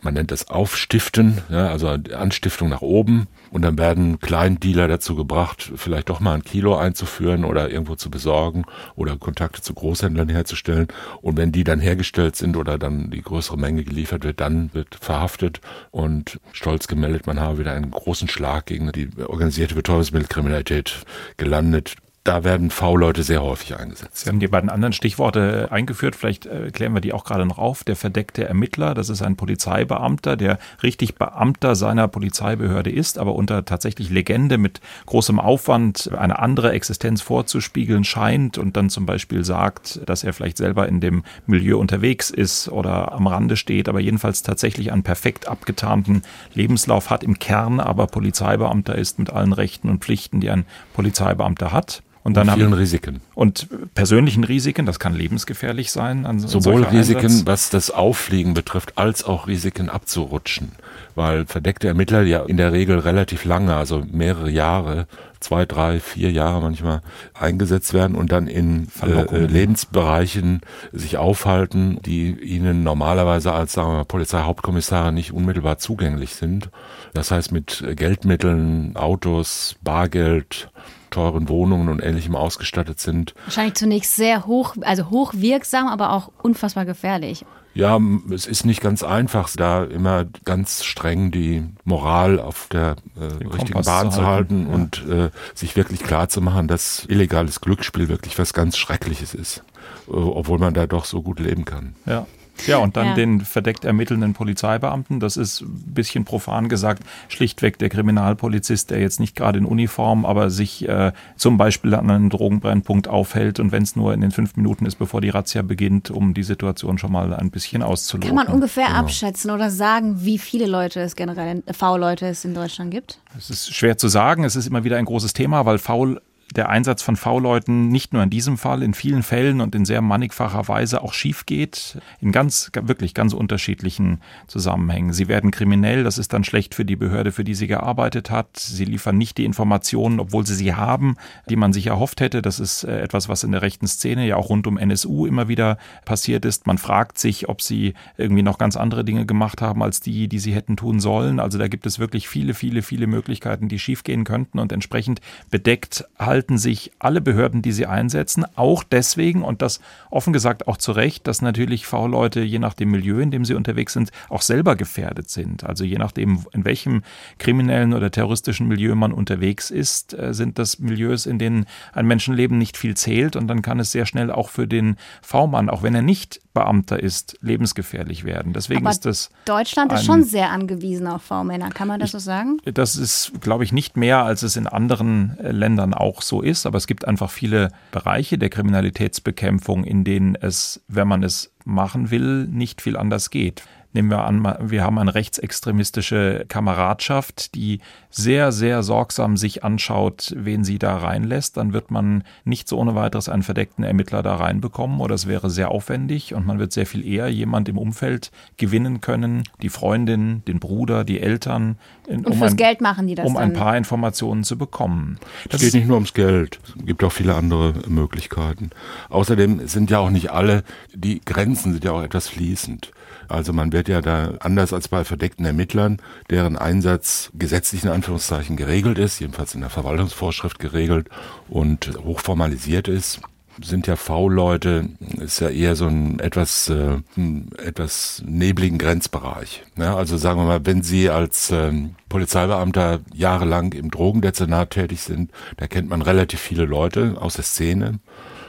man 0.00 0.14
nennt 0.14 0.30
das 0.30 0.48
Aufstiften, 0.48 1.38
ja, 1.48 1.68
also 1.68 1.88
Anstiftung 1.88 2.68
nach 2.68 2.82
oben. 2.82 3.26
Und 3.50 3.62
dann 3.62 3.78
werden 3.78 4.20
Kleindealer 4.20 4.88
dazu 4.88 5.16
gebracht, 5.16 5.72
vielleicht 5.74 6.08
doch 6.08 6.20
mal 6.20 6.34
ein 6.34 6.44
Kilo 6.44 6.76
einzuführen 6.76 7.44
oder 7.44 7.70
irgendwo 7.70 7.94
zu 7.94 8.10
besorgen 8.10 8.64
oder 8.94 9.16
Kontakte 9.16 9.62
zu 9.62 9.74
Großhändlern 9.74 10.28
herzustellen. 10.28 10.88
Und 11.22 11.36
wenn 11.36 11.50
die 11.50 11.64
dann 11.64 11.80
hergestellt 11.80 12.36
sind 12.36 12.56
oder 12.56 12.78
dann 12.78 13.10
die 13.10 13.22
größere 13.22 13.58
Menge 13.58 13.84
geliefert 13.84 14.24
wird, 14.24 14.40
dann 14.40 14.72
wird 14.74 14.94
verhaftet 15.00 15.60
und 15.90 16.38
stolz 16.52 16.86
gemeldet, 16.86 17.26
man 17.26 17.40
habe 17.40 17.58
wieder 17.58 17.72
einen 17.72 17.90
großen 17.90 18.28
Schlag 18.28 18.66
gegen 18.66 18.92
die 18.92 19.08
organisierte 19.26 19.74
Betäubungsmittelkriminalität 19.74 21.04
gelandet 21.36 21.96
da 22.28 22.44
werden 22.44 22.70
V-Leute 22.70 23.22
sehr 23.22 23.40
häufig 23.40 23.74
eingesetzt. 23.74 24.18
Sie 24.18 24.28
haben 24.28 24.38
die 24.38 24.48
beiden 24.48 24.68
anderen 24.68 24.92
Stichworte 24.92 25.68
eingeführt, 25.70 26.14
vielleicht 26.14 26.44
äh, 26.44 26.70
klären 26.70 26.92
wir 26.92 27.00
die 27.00 27.14
auch 27.14 27.24
gerade 27.24 27.46
noch 27.46 27.56
auf. 27.56 27.84
Der 27.84 27.96
verdeckte 27.96 28.44
Ermittler, 28.44 28.92
das 28.92 29.08
ist 29.08 29.22
ein 29.22 29.36
Polizeibeamter, 29.36 30.36
der 30.36 30.58
richtig 30.82 31.14
Beamter 31.14 31.74
seiner 31.74 32.06
Polizeibehörde 32.06 32.90
ist, 32.90 33.16
aber 33.16 33.34
unter 33.34 33.64
tatsächlich 33.64 34.10
Legende 34.10 34.58
mit 34.58 34.82
großem 35.06 35.40
Aufwand 35.40 36.10
eine 36.18 36.38
andere 36.38 36.72
Existenz 36.72 37.22
vorzuspiegeln 37.22 38.04
scheint 38.04 38.58
und 38.58 38.76
dann 38.76 38.90
zum 38.90 39.06
Beispiel 39.06 39.42
sagt, 39.42 40.00
dass 40.04 40.22
er 40.22 40.34
vielleicht 40.34 40.58
selber 40.58 40.86
in 40.86 41.00
dem 41.00 41.22
Milieu 41.46 41.78
unterwegs 41.78 42.28
ist 42.28 42.68
oder 42.68 43.12
am 43.12 43.26
Rande 43.26 43.56
steht, 43.56 43.88
aber 43.88 44.00
jedenfalls 44.00 44.42
tatsächlich 44.42 44.92
einen 44.92 45.02
perfekt 45.02 45.48
abgetarnten 45.48 46.20
Lebenslauf 46.52 47.08
hat, 47.08 47.24
im 47.24 47.38
Kern 47.38 47.80
aber 47.80 48.06
Polizeibeamter 48.06 48.96
ist 48.96 49.18
mit 49.18 49.30
allen 49.30 49.54
Rechten 49.54 49.88
und 49.88 50.04
Pflichten, 50.04 50.40
die 50.40 50.50
ein 50.50 50.66
Polizeibeamter 50.92 51.72
hat. 51.72 52.02
Und 52.22 52.36
dann 52.36 52.48
und 52.48 52.54
vielen 52.54 52.72
haben, 52.72 52.78
Risiken. 52.78 53.20
Und 53.34 53.68
persönlichen 53.94 54.44
Risiken, 54.44 54.86
das 54.86 54.98
kann 54.98 55.14
lebensgefährlich 55.14 55.90
sein. 55.90 56.26
An 56.26 56.40
Sowohl 56.40 56.84
Risiken, 56.84 57.26
Einsatz. 57.26 57.46
was 57.46 57.70
das 57.70 57.90
Auffliegen 57.90 58.54
betrifft, 58.54 58.98
als 58.98 59.24
auch 59.24 59.46
Risiken 59.46 59.88
abzurutschen. 59.88 60.72
Weil 61.14 61.46
verdeckte 61.46 61.88
Ermittler 61.88 62.22
ja 62.22 62.44
in 62.44 62.56
der 62.56 62.72
Regel 62.72 62.98
relativ 62.98 63.44
lange, 63.44 63.74
also 63.74 64.04
mehrere 64.10 64.50
Jahre, 64.50 65.06
zwei, 65.40 65.64
drei, 65.64 66.00
vier 66.00 66.30
Jahre 66.30 66.60
manchmal 66.60 67.00
eingesetzt 67.34 67.94
werden 67.94 68.16
und 68.16 68.32
dann 68.32 68.48
in 68.48 68.88
äh, 69.02 69.46
Lebensbereichen 69.46 70.60
sich 70.92 71.16
aufhalten, 71.16 71.98
die 72.04 72.30
ihnen 72.30 72.82
normalerweise 72.82 73.52
als 73.52 73.72
sagen 73.72 73.90
wir 73.90 73.96
mal, 73.98 74.04
Polizeihauptkommissare 74.04 75.12
nicht 75.12 75.32
unmittelbar 75.32 75.78
zugänglich 75.78 76.34
sind. 76.34 76.70
Das 77.14 77.30
heißt 77.30 77.52
mit 77.52 77.84
Geldmitteln, 77.96 78.96
Autos, 78.96 79.76
Bargeld, 79.82 80.70
teuren 81.10 81.48
Wohnungen 81.48 81.88
und 81.88 82.00
ähnlichem 82.00 82.36
ausgestattet 82.36 83.00
sind. 83.00 83.34
Wahrscheinlich 83.44 83.74
zunächst 83.74 84.14
sehr 84.16 84.46
hoch, 84.46 84.76
also 84.82 85.10
hochwirksam, 85.10 85.88
aber 85.88 86.12
auch 86.12 86.30
unfassbar 86.42 86.84
gefährlich. 86.84 87.44
Ja, 87.74 88.00
es 88.32 88.46
ist 88.46 88.64
nicht 88.64 88.80
ganz 88.80 89.04
einfach, 89.04 89.48
da 89.54 89.84
immer 89.84 90.24
ganz 90.44 90.84
streng 90.84 91.30
die 91.30 91.62
Moral 91.84 92.40
auf 92.40 92.66
der 92.72 92.96
äh, 93.14 93.44
richtigen 93.46 93.82
Bahn 93.82 94.10
zu 94.10 94.26
halten, 94.26 94.66
ja. 94.68 94.74
und 94.74 95.06
äh, 95.06 95.30
sich 95.54 95.76
wirklich 95.76 96.00
klar 96.00 96.28
zu 96.28 96.40
machen, 96.40 96.66
dass 96.66 97.04
illegales 97.08 97.60
Glücksspiel 97.60 98.08
wirklich 98.08 98.36
was 98.36 98.52
ganz 98.52 98.76
Schreckliches 98.76 99.32
ist, 99.32 99.62
äh, 100.08 100.12
obwohl 100.12 100.58
man 100.58 100.74
da 100.74 100.88
doch 100.88 101.04
so 101.04 101.22
gut 101.22 101.38
leben 101.38 101.64
kann. 101.64 101.94
Ja. 102.04 102.26
Ja, 102.66 102.78
und 102.78 102.96
dann 102.96 103.08
Ja. 103.08 103.14
den 103.14 103.40
verdeckt 103.40 103.84
ermittelnden 103.84 104.34
Polizeibeamten. 104.34 105.20
Das 105.20 105.36
ist 105.36 105.60
ein 105.62 105.94
bisschen 105.94 106.24
profan 106.24 106.68
gesagt 106.68 107.02
schlichtweg 107.28 107.78
der 107.78 107.88
Kriminalpolizist, 107.88 108.90
der 108.90 109.00
jetzt 109.00 109.20
nicht 109.20 109.36
gerade 109.36 109.58
in 109.58 109.64
Uniform, 109.64 110.24
aber 110.24 110.50
sich 110.50 110.88
äh, 110.88 111.12
zum 111.36 111.56
Beispiel 111.56 111.94
an 111.94 112.10
einem 112.10 112.30
Drogenbrennpunkt 112.30 113.08
aufhält 113.08 113.60
und 113.60 113.72
wenn 113.72 113.82
es 113.82 113.96
nur 113.96 114.12
in 114.14 114.20
den 114.20 114.30
fünf 114.30 114.56
Minuten 114.56 114.86
ist, 114.86 114.96
bevor 114.96 115.20
die 115.20 115.30
Razzia 115.30 115.62
beginnt, 115.62 116.10
um 116.10 116.34
die 116.34 116.42
Situation 116.42 116.98
schon 116.98 117.12
mal 117.12 117.32
ein 117.34 117.50
bisschen 117.50 117.82
auszuloten. 117.82 118.28
Kann 118.28 118.46
man 118.46 118.52
ungefähr 118.54 118.94
abschätzen 118.94 119.50
oder 119.50 119.70
sagen, 119.70 120.24
wie 120.24 120.38
viele 120.38 120.66
Leute 120.66 121.00
es 121.00 121.16
generell, 121.16 121.62
äh, 121.66 121.72
V-Leute 121.72 122.26
es 122.26 122.44
in 122.44 122.54
Deutschland 122.54 122.90
gibt? 122.90 123.20
Es 123.36 123.50
ist 123.50 123.74
schwer 123.74 123.96
zu 123.98 124.08
sagen. 124.08 124.44
Es 124.44 124.56
ist 124.56 124.66
immer 124.66 124.84
wieder 124.84 124.96
ein 124.96 125.04
großes 125.04 125.32
Thema, 125.32 125.64
weil 125.66 125.78
faul 125.78 126.20
der 126.56 126.68
Einsatz 126.70 127.02
von 127.02 127.16
V-Leuten 127.16 127.88
nicht 127.88 128.12
nur 128.12 128.22
in 128.22 128.30
diesem 128.30 128.56
Fall, 128.56 128.82
in 128.82 128.94
vielen 128.94 129.22
Fällen 129.22 129.60
und 129.60 129.74
in 129.74 129.84
sehr 129.84 130.00
mannigfacher 130.00 130.66
Weise 130.68 131.02
auch 131.02 131.12
schief 131.12 131.44
geht, 131.46 131.98
in 132.20 132.32
ganz, 132.32 132.70
wirklich 132.74 133.12
ganz 133.12 133.34
unterschiedlichen 133.34 134.20
Zusammenhängen. 134.46 135.12
Sie 135.12 135.28
werden 135.28 135.50
kriminell, 135.50 136.04
das 136.04 136.16
ist 136.16 136.32
dann 136.32 136.44
schlecht 136.44 136.74
für 136.74 136.84
die 136.84 136.96
Behörde, 136.96 137.32
für 137.32 137.44
die 137.44 137.54
sie 137.54 137.66
gearbeitet 137.66 138.30
hat. 138.30 138.56
Sie 138.56 138.86
liefern 138.86 139.18
nicht 139.18 139.36
die 139.36 139.44
Informationen, 139.44 140.20
obwohl 140.20 140.46
sie 140.46 140.54
sie 140.54 140.74
haben, 140.74 141.16
die 141.50 141.56
man 141.56 141.72
sich 141.72 141.88
erhofft 141.88 142.20
hätte. 142.20 142.40
Das 142.40 142.60
ist 142.60 142.84
äh, 142.84 143.00
etwas, 143.00 143.28
was 143.28 143.44
in 143.44 143.52
der 143.52 143.62
rechten 143.62 143.86
Szene 143.86 144.26
ja 144.26 144.36
auch 144.36 144.48
rund 144.48 144.66
um 144.66 144.78
NSU 144.78 145.26
immer 145.26 145.48
wieder 145.48 145.76
passiert 146.06 146.44
ist. 146.44 146.66
Man 146.66 146.78
fragt 146.78 147.18
sich, 147.18 147.48
ob 147.48 147.60
sie 147.60 147.94
irgendwie 148.16 148.42
noch 148.42 148.58
ganz 148.58 148.76
andere 148.76 149.04
Dinge 149.04 149.26
gemacht 149.26 149.60
haben 149.60 149.82
als 149.82 150.00
die, 150.00 150.28
die 150.28 150.38
sie 150.38 150.54
hätten 150.54 150.76
tun 150.76 150.98
sollen. 151.00 151.40
Also 151.40 151.58
da 151.58 151.68
gibt 151.68 151.84
es 151.84 151.98
wirklich 151.98 152.28
viele, 152.28 152.54
viele, 152.54 152.82
viele 152.82 153.06
Möglichkeiten, 153.06 153.68
die 153.68 153.78
schiefgehen 153.78 154.24
könnten 154.24 154.58
und 154.58 154.72
entsprechend 154.72 155.20
bedeckt 155.50 156.04
halten 156.18 156.37
sich 156.46 156.92
alle 156.98 157.20
Behörden, 157.20 157.62
die 157.62 157.72
sie 157.72 157.86
einsetzen, 157.86 158.44
auch 158.54 158.84
deswegen 158.84 159.42
und 159.42 159.62
das 159.62 159.80
offen 160.10 160.32
gesagt 160.32 160.68
auch 160.68 160.76
zu 160.76 160.92
Recht, 160.92 161.26
dass 161.26 161.42
natürlich 161.42 161.86
V-Leute 161.86 162.40
je 162.40 162.58
nach 162.58 162.74
dem 162.74 162.90
Milieu, 162.90 163.20
in 163.20 163.30
dem 163.30 163.44
sie 163.44 163.54
unterwegs 163.54 163.92
sind, 163.92 164.10
auch 164.28 164.42
selber 164.42 164.76
gefährdet 164.76 165.30
sind. 165.30 165.64
Also 165.64 165.84
je 165.84 165.98
nachdem, 165.98 166.44
in 166.52 166.64
welchem 166.64 167.02
kriminellen 167.38 167.92
oder 167.94 168.10
terroristischen 168.10 168.68
Milieu 168.68 168.94
man 168.94 169.12
unterwegs 169.12 169.70
ist, 169.70 170.14
äh, 170.14 170.34
sind 170.34 170.58
das 170.58 170.78
Milieus, 170.78 171.26
in 171.26 171.38
denen 171.38 171.66
ein 171.92 172.06
Menschenleben 172.06 172.58
nicht 172.58 172.76
viel 172.76 172.96
zählt 172.96 173.36
und 173.36 173.48
dann 173.48 173.62
kann 173.62 173.80
es 173.80 173.92
sehr 173.92 174.06
schnell 174.06 174.30
auch 174.30 174.48
für 174.48 174.66
den 174.66 174.96
V-Mann, 175.22 175.70
auch 175.70 175.82
wenn 175.82 175.94
er 175.94 176.02
nicht 176.02 176.40
Beamter 176.58 177.00
ist, 177.02 177.36
lebensgefährlich 177.40 178.24
werden. 178.24 178.52
Deswegen 178.52 178.80
Aber 178.80 178.90
ist 178.90 179.04
das 179.06 179.30
Deutschland 179.44 179.92
ist 179.92 180.00
ein- 180.00 180.04
schon 180.06 180.22
sehr 180.24 180.50
angewiesen 180.50 181.06
auf 181.06 181.22
V-Männer. 181.22 181.70
Kann 181.70 181.88
man 181.88 182.00
das 182.00 182.10
so 182.12 182.18
sagen? 182.18 182.58
das 182.64 182.96
ist, 182.96 183.32
glaube 183.40 183.64
ich, 183.64 183.72
nicht 183.72 183.96
mehr, 183.96 184.24
als 184.24 184.42
es 184.42 184.56
in 184.56 184.66
anderen 184.66 185.38
äh, 185.38 185.52
Ländern 185.52 185.94
auch 185.94 186.22
so 186.22 186.42
ist. 186.42 186.66
Aber 186.66 186.78
es 186.78 186.86
gibt 186.86 187.06
einfach 187.06 187.30
viele 187.30 187.70
Bereiche 187.92 188.38
der 188.38 188.50
Kriminalitätsbekämpfung, 188.50 189.84
in 189.84 190.04
denen 190.04 190.34
es, 190.34 190.80
wenn 190.88 191.08
man 191.08 191.22
es 191.22 191.50
machen 191.64 192.10
will, 192.10 192.46
nicht 192.46 192.80
viel 192.82 192.96
anders 192.96 193.30
geht. 193.30 193.62
Nehmen 193.94 194.10
wir 194.10 194.24
an, 194.24 194.46
wir 194.60 194.84
haben 194.84 194.98
eine 194.98 195.14
rechtsextremistische 195.14 196.44
Kameradschaft, 196.48 197.54
die 197.54 197.80
sehr, 198.10 198.52
sehr 198.52 198.82
sorgsam 198.82 199.36
sich 199.38 199.64
anschaut, 199.64 200.34
wen 200.36 200.62
sie 200.62 200.78
da 200.78 200.98
reinlässt. 200.98 201.56
Dann 201.56 201.72
wird 201.72 201.90
man 201.90 202.22
nicht 202.44 202.68
so 202.68 202.78
ohne 202.78 202.94
weiteres 202.94 203.30
einen 203.30 203.42
verdeckten 203.42 203.84
Ermittler 203.84 204.22
da 204.22 204.36
reinbekommen 204.36 205.00
oder 205.00 205.14
es 205.14 205.26
wäre 205.26 205.48
sehr 205.48 205.70
aufwendig 205.70 206.34
und 206.34 206.46
man 206.46 206.58
wird 206.58 206.72
sehr 206.72 206.84
viel 206.86 207.04
eher 207.06 207.28
jemand 207.28 207.68
im 207.70 207.78
Umfeld 207.78 208.30
gewinnen 208.58 209.00
können, 209.00 209.44
die 209.62 209.70
Freundin, 209.70 210.42
den 210.46 210.60
Bruder, 210.60 211.04
die 211.04 211.20
Eltern, 211.20 211.78
in- 212.06 212.26
Und 212.26 212.34
fürs 212.36 212.56
Geld 212.56 212.82
machen 212.82 213.06
die 213.06 213.14
das 213.14 213.26
um 213.26 213.36
ein 213.38 213.54
paar 213.54 213.76
Informationen 213.76 214.44
zu 214.44 214.58
bekommen. 214.58 215.18
Es 215.48 215.60
geht 215.62 215.74
nicht 215.74 215.86
nur 215.86 215.96
ums 215.96 216.12
Geld, 216.12 216.60
es 216.78 216.84
gibt 216.86 217.02
auch 217.04 217.12
viele 217.12 217.34
andere 217.34 217.72
Möglichkeiten. 217.88 218.68
Außerdem 219.08 219.66
sind 219.66 219.90
ja 219.90 219.98
auch 219.98 220.10
nicht 220.10 220.30
alle, 220.30 220.62
die 220.94 221.20
Grenzen 221.24 221.72
sind 221.72 221.84
ja 221.84 221.92
auch 221.92 222.02
etwas 222.02 222.28
fließend. 222.28 222.90
Also 223.28 223.52
man 223.52 223.72
wird 223.72 223.88
ja 223.88 224.00
da 224.00 224.34
anders 224.40 224.72
als 224.72 224.88
bei 224.88 225.04
verdeckten 225.04 225.44
Ermittlern, 225.44 225.98
deren 226.30 226.56
Einsatz 226.56 227.30
gesetzlich 227.34 227.84
in 227.84 227.90
Anführungszeichen 227.90 228.56
geregelt 228.56 228.98
ist, 228.98 229.20
jedenfalls 229.20 229.54
in 229.54 229.60
der 229.60 229.70
Verwaltungsvorschrift 229.70 230.58
geregelt 230.58 231.08
und 231.48 231.92
hochformalisiert 232.04 232.88
ist, 232.88 233.20
sind 233.62 233.86
ja 233.86 233.96
V-Leute, 233.96 234.88
ist 235.20 235.40
ja 235.40 235.48
eher 235.48 235.76
so 235.76 235.86
ein 235.86 236.18
etwas, 236.20 236.68
äh, 236.68 236.98
ein 237.16 237.50
etwas 237.58 238.22
nebligen 238.26 238.78
Grenzbereich. 238.78 239.64
Ja, 239.76 239.96
also 239.96 240.16
sagen 240.16 240.40
wir 240.40 240.44
mal, 240.44 240.66
wenn 240.66 240.82
Sie 240.82 241.10
als 241.10 241.50
ähm, 241.50 241.96
Polizeibeamter 242.08 243.00
jahrelang 243.12 243.72
im 243.72 243.90
Drogendezernat 243.90 244.70
tätig 244.70 245.00
sind, 245.00 245.32
da 245.56 245.66
kennt 245.66 245.88
man 245.88 246.02
relativ 246.02 246.40
viele 246.40 246.64
Leute 246.64 247.16
aus 247.20 247.34
der 247.34 247.44
Szene. 247.44 247.98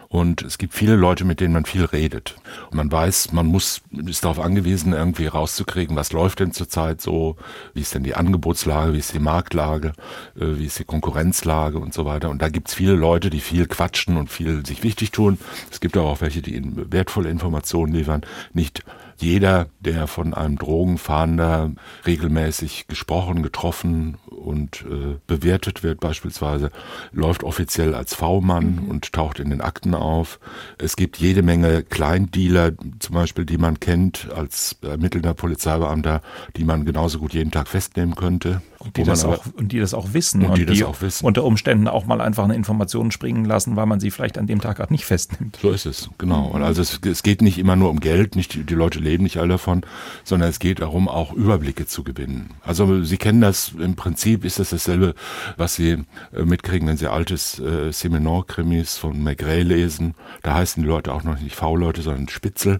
Und 0.09 0.41
es 0.41 0.57
gibt 0.57 0.73
viele 0.73 0.95
Leute, 0.95 1.23
mit 1.23 1.39
denen 1.39 1.53
man 1.53 1.65
viel 1.65 1.85
redet. 1.85 2.35
Und 2.71 2.77
man 2.77 2.91
weiß, 2.91 3.31
man 3.31 3.45
muss, 3.45 3.81
ist 3.91 4.23
darauf 4.23 4.39
angewiesen, 4.39 4.91
irgendwie 4.93 5.27
rauszukriegen, 5.27 5.95
was 5.95 6.11
läuft 6.11 6.39
denn 6.39 6.51
zurzeit 6.51 6.99
so, 6.99 7.37
wie 7.75 7.81
ist 7.81 7.93
denn 7.93 8.03
die 8.03 8.15
Angebotslage, 8.15 8.93
wie 8.93 8.97
ist 8.97 9.13
die 9.13 9.19
Marktlage, 9.19 9.93
äh, 10.35 10.57
wie 10.57 10.65
ist 10.65 10.79
die 10.79 10.83
Konkurrenzlage 10.83 11.77
und 11.77 11.93
so 11.93 12.05
weiter. 12.05 12.31
Und 12.31 12.41
da 12.41 12.49
gibt's 12.49 12.73
viele 12.73 12.95
Leute, 12.95 13.29
die 13.29 13.39
viel 13.39 13.67
quatschen 13.67 14.17
und 14.17 14.31
viel 14.31 14.65
sich 14.65 14.81
wichtig 14.81 15.11
tun. 15.11 15.37
Es 15.69 15.79
gibt 15.79 15.95
aber 15.95 16.07
auch 16.07 16.21
welche, 16.21 16.41
die 16.41 16.55
ihnen 16.55 16.91
wertvolle 16.91 17.29
Informationen 17.29 17.93
liefern. 17.93 18.21
Nicht 18.51 18.83
jeder, 19.21 19.67
der 19.79 20.07
von 20.07 20.33
einem 20.33 20.57
Drogenfahnder 20.57 21.71
regelmäßig 22.05 22.87
gesprochen, 22.87 23.43
getroffen 23.43 24.17
und 24.27 24.85
äh, 24.89 25.17
bewertet 25.27 25.83
wird 25.83 25.99
beispielsweise, 25.99 26.71
läuft 27.11 27.43
offiziell 27.43 27.95
als 27.95 28.13
V-Mann 28.15 28.79
und 28.89 29.11
taucht 29.13 29.39
in 29.39 29.49
den 29.49 29.61
Akten 29.61 29.93
auf. 29.95 30.39
Es 30.77 30.95
gibt 30.95 31.17
jede 31.17 31.41
Menge 31.43 31.83
Kleindealer, 31.83 32.71
zum 32.99 33.15
Beispiel, 33.15 33.45
die 33.45 33.57
man 33.57 33.79
kennt 33.79 34.29
als 34.35 34.77
ermittelnder 34.81 35.33
Polizeibeamter, 35.33 36.21
die 36.55 36.63
man 36.63 36.85
genauso 36.85 37.19
gut 37.19 37.33
jeden 37.33 37.51
Tag 37.51 37.67
festnehmen 37.67 38.15
könnte. 38.15 38.61
Und 38.79 38.95
die, 38.95 39.03
das 39.03 39.25
aber- 39.25 39.39
auch, 39.39 39.45
und 39.57 39.73
die 39.73 39.79
das 39.79 39.93
auch 39.93 40.13
wissen. 40.13 40.41
Und 40.45 40.57
die 40.57 40.65
das 40.65 40.81
auch 40.83 41.01
wissen. 41.01 41.25
Unter 41.25 41.43
Umständen 41.43 41.87
auch 41.89 42.05
mal 42.05 42.21
einfach 42.21 42.45
eine 42.45 42.55
Information 42.55 43.11
springen 43.11 43.43
lassen, 43.43 43.75
weil 43.75 43.85
man 43.85 43.99
sie 43.99 44.09
vielleicht 44.09 44.37
an 44.37 44.47
dem 44.47 44.61
Tag 44.61 44.77
gerade 44.77 44.93
nicht 44.93 45.03
festnimmt. 45.05 45.59
So 45.61 45.71
ist 45.71 45.85
es, 45.85 46.09
genau. 46.17 46.45
Und 46.47 46.63
also 46.63 46.81
es, 46.81 46.99
es 47.05 47.23
geht 47.23 47.41
nicht 47.41 47.57
immer 47.57 47.75
nur 47.75 47.89
um 47.89 47.99
Geld, 47.99 48.37
nicht 48.37 48.53
die, 48.53 48.63
die 48.63 48.75
Leute 48.75 48.99
leben 48.99 49.08
nicht 49.17 49.37
alle 49.37 49.49
davon, 49.49 49.81
sondern 50.23 50.49
es 50.49 50.59
geht 50.59 50.79
darum, 50.79 51.07
auch 51.07 51.33
Überblicke 51.33 51.85
zu 51.87 52.03
gewinnen. 52.03 52.51
Also 52.63 53.03
Sie 53.03 53.17
kennen 53.17 53.41
das, 53.41 53.73
im 53.79 53.95
Prinzip 53.95 54.45
ist 54.45 54.59
das 54.59 54.69
dasselbe, 54.69 55.15
was 55.57 55.75
Sie 55.75 56.03
äh, 56.33 56.43
mitkriegen, 56.43 56.87
wenn 56.87 56.97
Sie 56.97 57.11
altes 57.11 57.59
äh, 57.59 57.91
Seminor-Krimis 57.91 58.97
von 58.97 59.23
McRae 59.23 59.63
lesen. 59.63 60.15
Da 60.43 60.55
heißen 60.55 60.83
die 60.83 60.89
Leute 60.89 61.13
auch 61.13 61.23
noch 61.23 61.39
nicht 61.39 61.55
V-Leute, 61.55 62.01
sondern 62.01 62.29
Spitzel. 62.29 62.79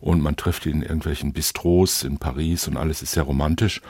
Und 0.00 0.20
man 0.20 0.36
trifft 0.36 0.64
die 0.64 0.70
in 0.70 0.82
irgendwelchen 0.82 1.32
Bistros 1.32 2.02
in 2.04 2.18
Paris 2.18 2.68
und 2.68 2.76
alles 2.76 3.02
ist 3.02 3.12
sehr 3.12 3.24
romantisch. 3.24 3.80